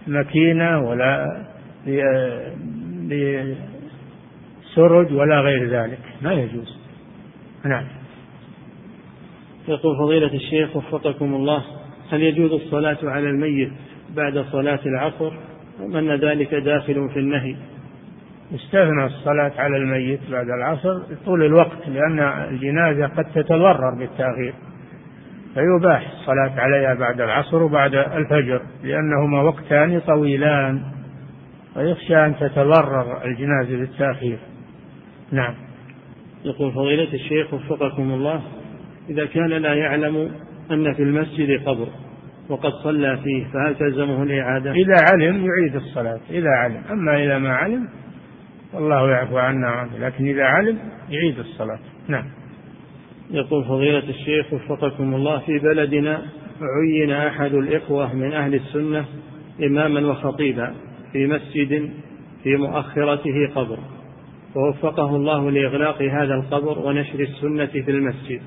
بماكينة 0.06 0.88
ولا 0.88 1.42
بسرج 4.66 5.12
ولا 5.12 5.40
غير 5.40 5.68
ذلك. 5.68 6.00
ما 6.22 6.32
يجوز. 6.32 6.78
نعم. 7.64 7.84
يقول 9.68 9.96
فضيلة 9.96 10.34
الشيخ 10.34 10.76
وفقكم 10.76 11.34
الله 11.34 11.64
هل 12.10 12.22
يجوز 12.22 12.52
الصلاة 12.52 12.98
على 13.02 13.30
الميت 13.30 13.72
بعد 14.16 14.44
صلاة 14.52 14.80
العصر 14.86 15.32
أم 15.80 15.96
أن 15.96 16.14
ذلك 16.14 16.54
داخل 16.54 17.10
في 17.14 17.18
النهي؟ 17.18 17.56
يستثنى 18.52 19.05
الصلاة 19.05 19.52
على 19.59 19.77
الميت 19.77 20.20
بعد 20.31 20.47
العصر 20.48 21.14
طول 21.24 21.44
الوقت 21.44 21.89
لأن 21.89 22.18
الجنازة 22.20 23.06
قد 23.06 23.24
تتضرر 23.24 23.94
بالتأخير 23.98 24.55
فيباح 25.55 26.10
الصلاة 26.10 26.60
عليها 26.60 26.94
بعد 26.94 27.20
العصر 27.20 27.62
وبعد 27.62 27.94
الفجر 27.94 28.62
لأنهما 28.82 29.43
وقتان 29.43 30.01
طويلان 30.01 30.82
ويخشى 31.77 32.16
أن 32.16 32.36
تتضرر 32.36 33.24
الجنازة 33.24 33.77
بالتأخير 33.77 34.39
نعم 35.32 35.55
يقول 36.44 36.73
فضيلة 36.73 37.14
الشيخ 37.14 37.55
وفقكم 37.55 38.10
الله 38.12 38.43
إذا 39.10 39.27
كان 39.27 39.48
لا 39.48 39.74
يعلم 39.74 40.31
أن 40.70 40.94
في 40.94 41.02
المسجد 41.02 41.60
قبر 41.66 41.89
وقد 42.48 42.70
صلى 42.85 43.16
فيه 43.16 43.44
فهل 43.44 43.74
تلزمه 43.74 44.23
الإعادة؟ 44.23 44.73
إذا 44.73 44.94
علم 45.12 45.47
يعيد 45.47 45.77
الصلاة 45.77 46.20
إذا 46.31 46.51
علم 46.51 46.82
أما 46.90 47.24
إذا 47.24 47.39
ما 47.39 47.56
علم 47.56 47.89
والله 48.72 49.10
يعفو 49.10 49.38
عنا 49.38 49.70
وعنه 49.70 49.98
لكن 49.98 50.28
إذا 50.28 50.44
علم 50.44 50.78
يعيد 51.10 51.38
الصلاة. 51.38 51.78
نعم. 52.09 52.24
يقول 53.30 53.64
فضيلة 53.64 54.09
الشيخ 54.09 54.52
وفقكم 54.52 55.14
الله 55.14 55.38
في 55.38 55.59
بلدنا 55.59 56.22
عين 56.60 57.10
أحد 57.10 57.55
الإخوة 57.55 58.14
من 58.14 58.32
أهل 58.32 58.55
السنة 58.55 59.05
إماما 59.62 60.06
وخطيبا 60.10 60.74
في 61.12 61.26
مسجد 61.26 61.90
في 62.43 62.56
مؤخرته 62.56 63.51
قبر 63.55 63.78
ووفقه 64.56 65.16
الله 65.16 65.51
لإغلاق 65.51 66.02
هذا 66.02 66.34
القبر 66.34 66.78
ونشر 66.78 67.20
السنة 67.20 67.66
في 67.66 67.90
المسجد. 67.90 68.40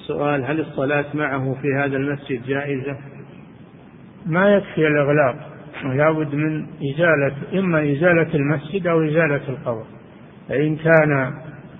السؤال 0.00 0.44
هل 0.44 0.60
الصلاة 0.60 1.04
معه 1.14 1.56
في 1.62 1.68
هذا 1.78 1.96
المسجد 1.96 2.46
جائزة؟ 2.46 2.96
ما 4.26 4.54
يكفي 4.54 4.86
الإغلاق. 4.86 5.55
لابد 5.84 6.34
من 6.34 6.66
إزالة 6.94 7.34
إما 7.60 7.92
إزالة 7.92 8.34
المسجد 8.34 8.86
أو 8.86 9.02
إزالة 9.02 9.40
القبر. 9.48 9.84
فإن 10.48 10.76
كان 10.76 11.32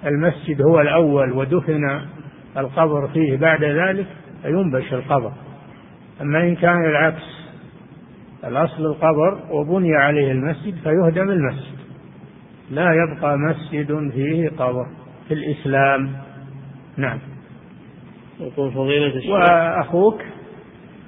المسجد 0.06 0.62
هو 0.62 0.81
الأول 0.81 1.32
ودفن 1.32 2.01
القبر 2.56 3.09
فيه 3.09 3.36
بعد 3.36 3.64
ذلك 3.64 4.06
فينبش 4.43 4.93
القبر. 4.93 5.32
أما 6.20 6.40
إن 6.40 6.55
كان 6.55 6.85
العكس 6.85 7.36
الأصل 8.44 8.86
القبر 8.86 9.39
وبني 9.51 9.97
عليه 9.97 10.32
المسجد 10.32 10.74
فيهدم 10.74 11.31
المسجد. 11.31 11.77
لا 12.70 12.93
يبقى 12.93 13.39
مسجد 13.39 14.10
فيه 14.14 14.48
قبر 14.48 14.86
في 15.28 15.35
الإسلام. 15.35 16.12
نعم. 16.97 17.18
يقول 18.40 18.73
فضيلة 18.73 19.16
الشيخ. 19.16 19.31
وأخوك؟ 19.31 20.23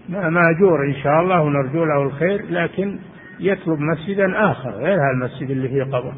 ماجور 0.09 0.87
إن 0.87 0.95
شاء 0.95 1.21
الله 1.21 1.41
ونرجو 1.41 1.85
له 1.85 2.03
الخير 2.03 2.45
لكن 2.51 2.99
يطلب 3.41 3.79
مسجدا 3.81 4.51
آخر 4.51 4.71
غير 4.71 4.99
هالمسجد 4.99 5.51
اللي 5.51 5.69
فيه 5.69 5.83
قبر. 5.83 6.13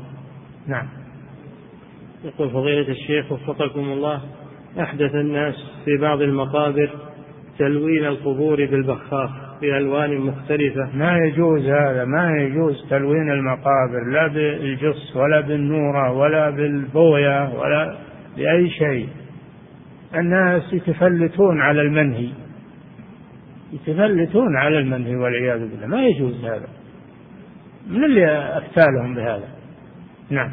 نعم. 0.66 0.86
يقول 2.24 2.50
فضيلة 2.50 2.88
الشيخ 2.88 3.32
وفقكم 3.32 3.80
الله 3.80 4.20
أحدث 4.80 5.14
الناس 5.14 5.54
في 5.84 5.96
بعض 5.96 6.20
المقابر 6.20 6.90
تلوين 7.58 8.04
القبور 8.04 8.56
بالبخاخ 8.66 9.30
بألوان 9.60 10.20
مختلفة. 10.20 10.90
ما 10.94 11.18
يجوز 11.18 11.66
هذا 11.66 12.04
ما 12.04 12.42
يجوز 12.42 12.86
تلوين 12.90 13.30
المقابر 13.30 14.04
لا 14.12 14.26
بالجص 14.26 15.16
ولا 15.16 15.40
بالنورة 15.40 16.12
ولا 16.12 16.50
بالبوية 16.50 17.54
ولا 17.58 17.96
بأي 18.36 18.70
شيء. 18.70 19.08
الناس 20.14 20.72
يتفلتون 20.72 21.60
على 21.60 21.82
المنهي. 21.82 22.28
يتفلتون 23.72 24.56
على 24.56 24.78
المنهي 24.78 25.16
والعياذ 25.16 25.59
بالله. 25.59 25.86
ما 25.86 26.02
يجوز 26.06 26.44
هذا. 26.44 26.68
من 27.90 28.05
اللي 28.05 28.59
أفتالهم 28.59 29.14
بهذا؟ 29.14 29.48
نعم. 30.30 30.51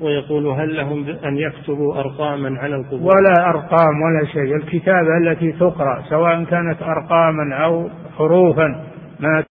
ويقول 0.00 0.46
هل 0.46 0.76
لهم 0.76 1.08
أن 1.24 1.38
يكتبوا 1.38 2.00
أرقاما 2.00 2.58
على 2.60 2.76
القبور؟ 2.76 3.12
ولا 3.16 3.48
أرقام 3.48 4.02
ولا 4.02 4.26
شيء. 4.32 4.56
الكتابة 4.56 5.18
التي 5.22 5.52
تقرأ 5.52 6.02
سواء 6.08 6.44
كانت 6.44 6.82
أرقاما 6.82 7.54
أو 7.54 7.90
حروفا 8.18 8.84
ما 9.20 9.44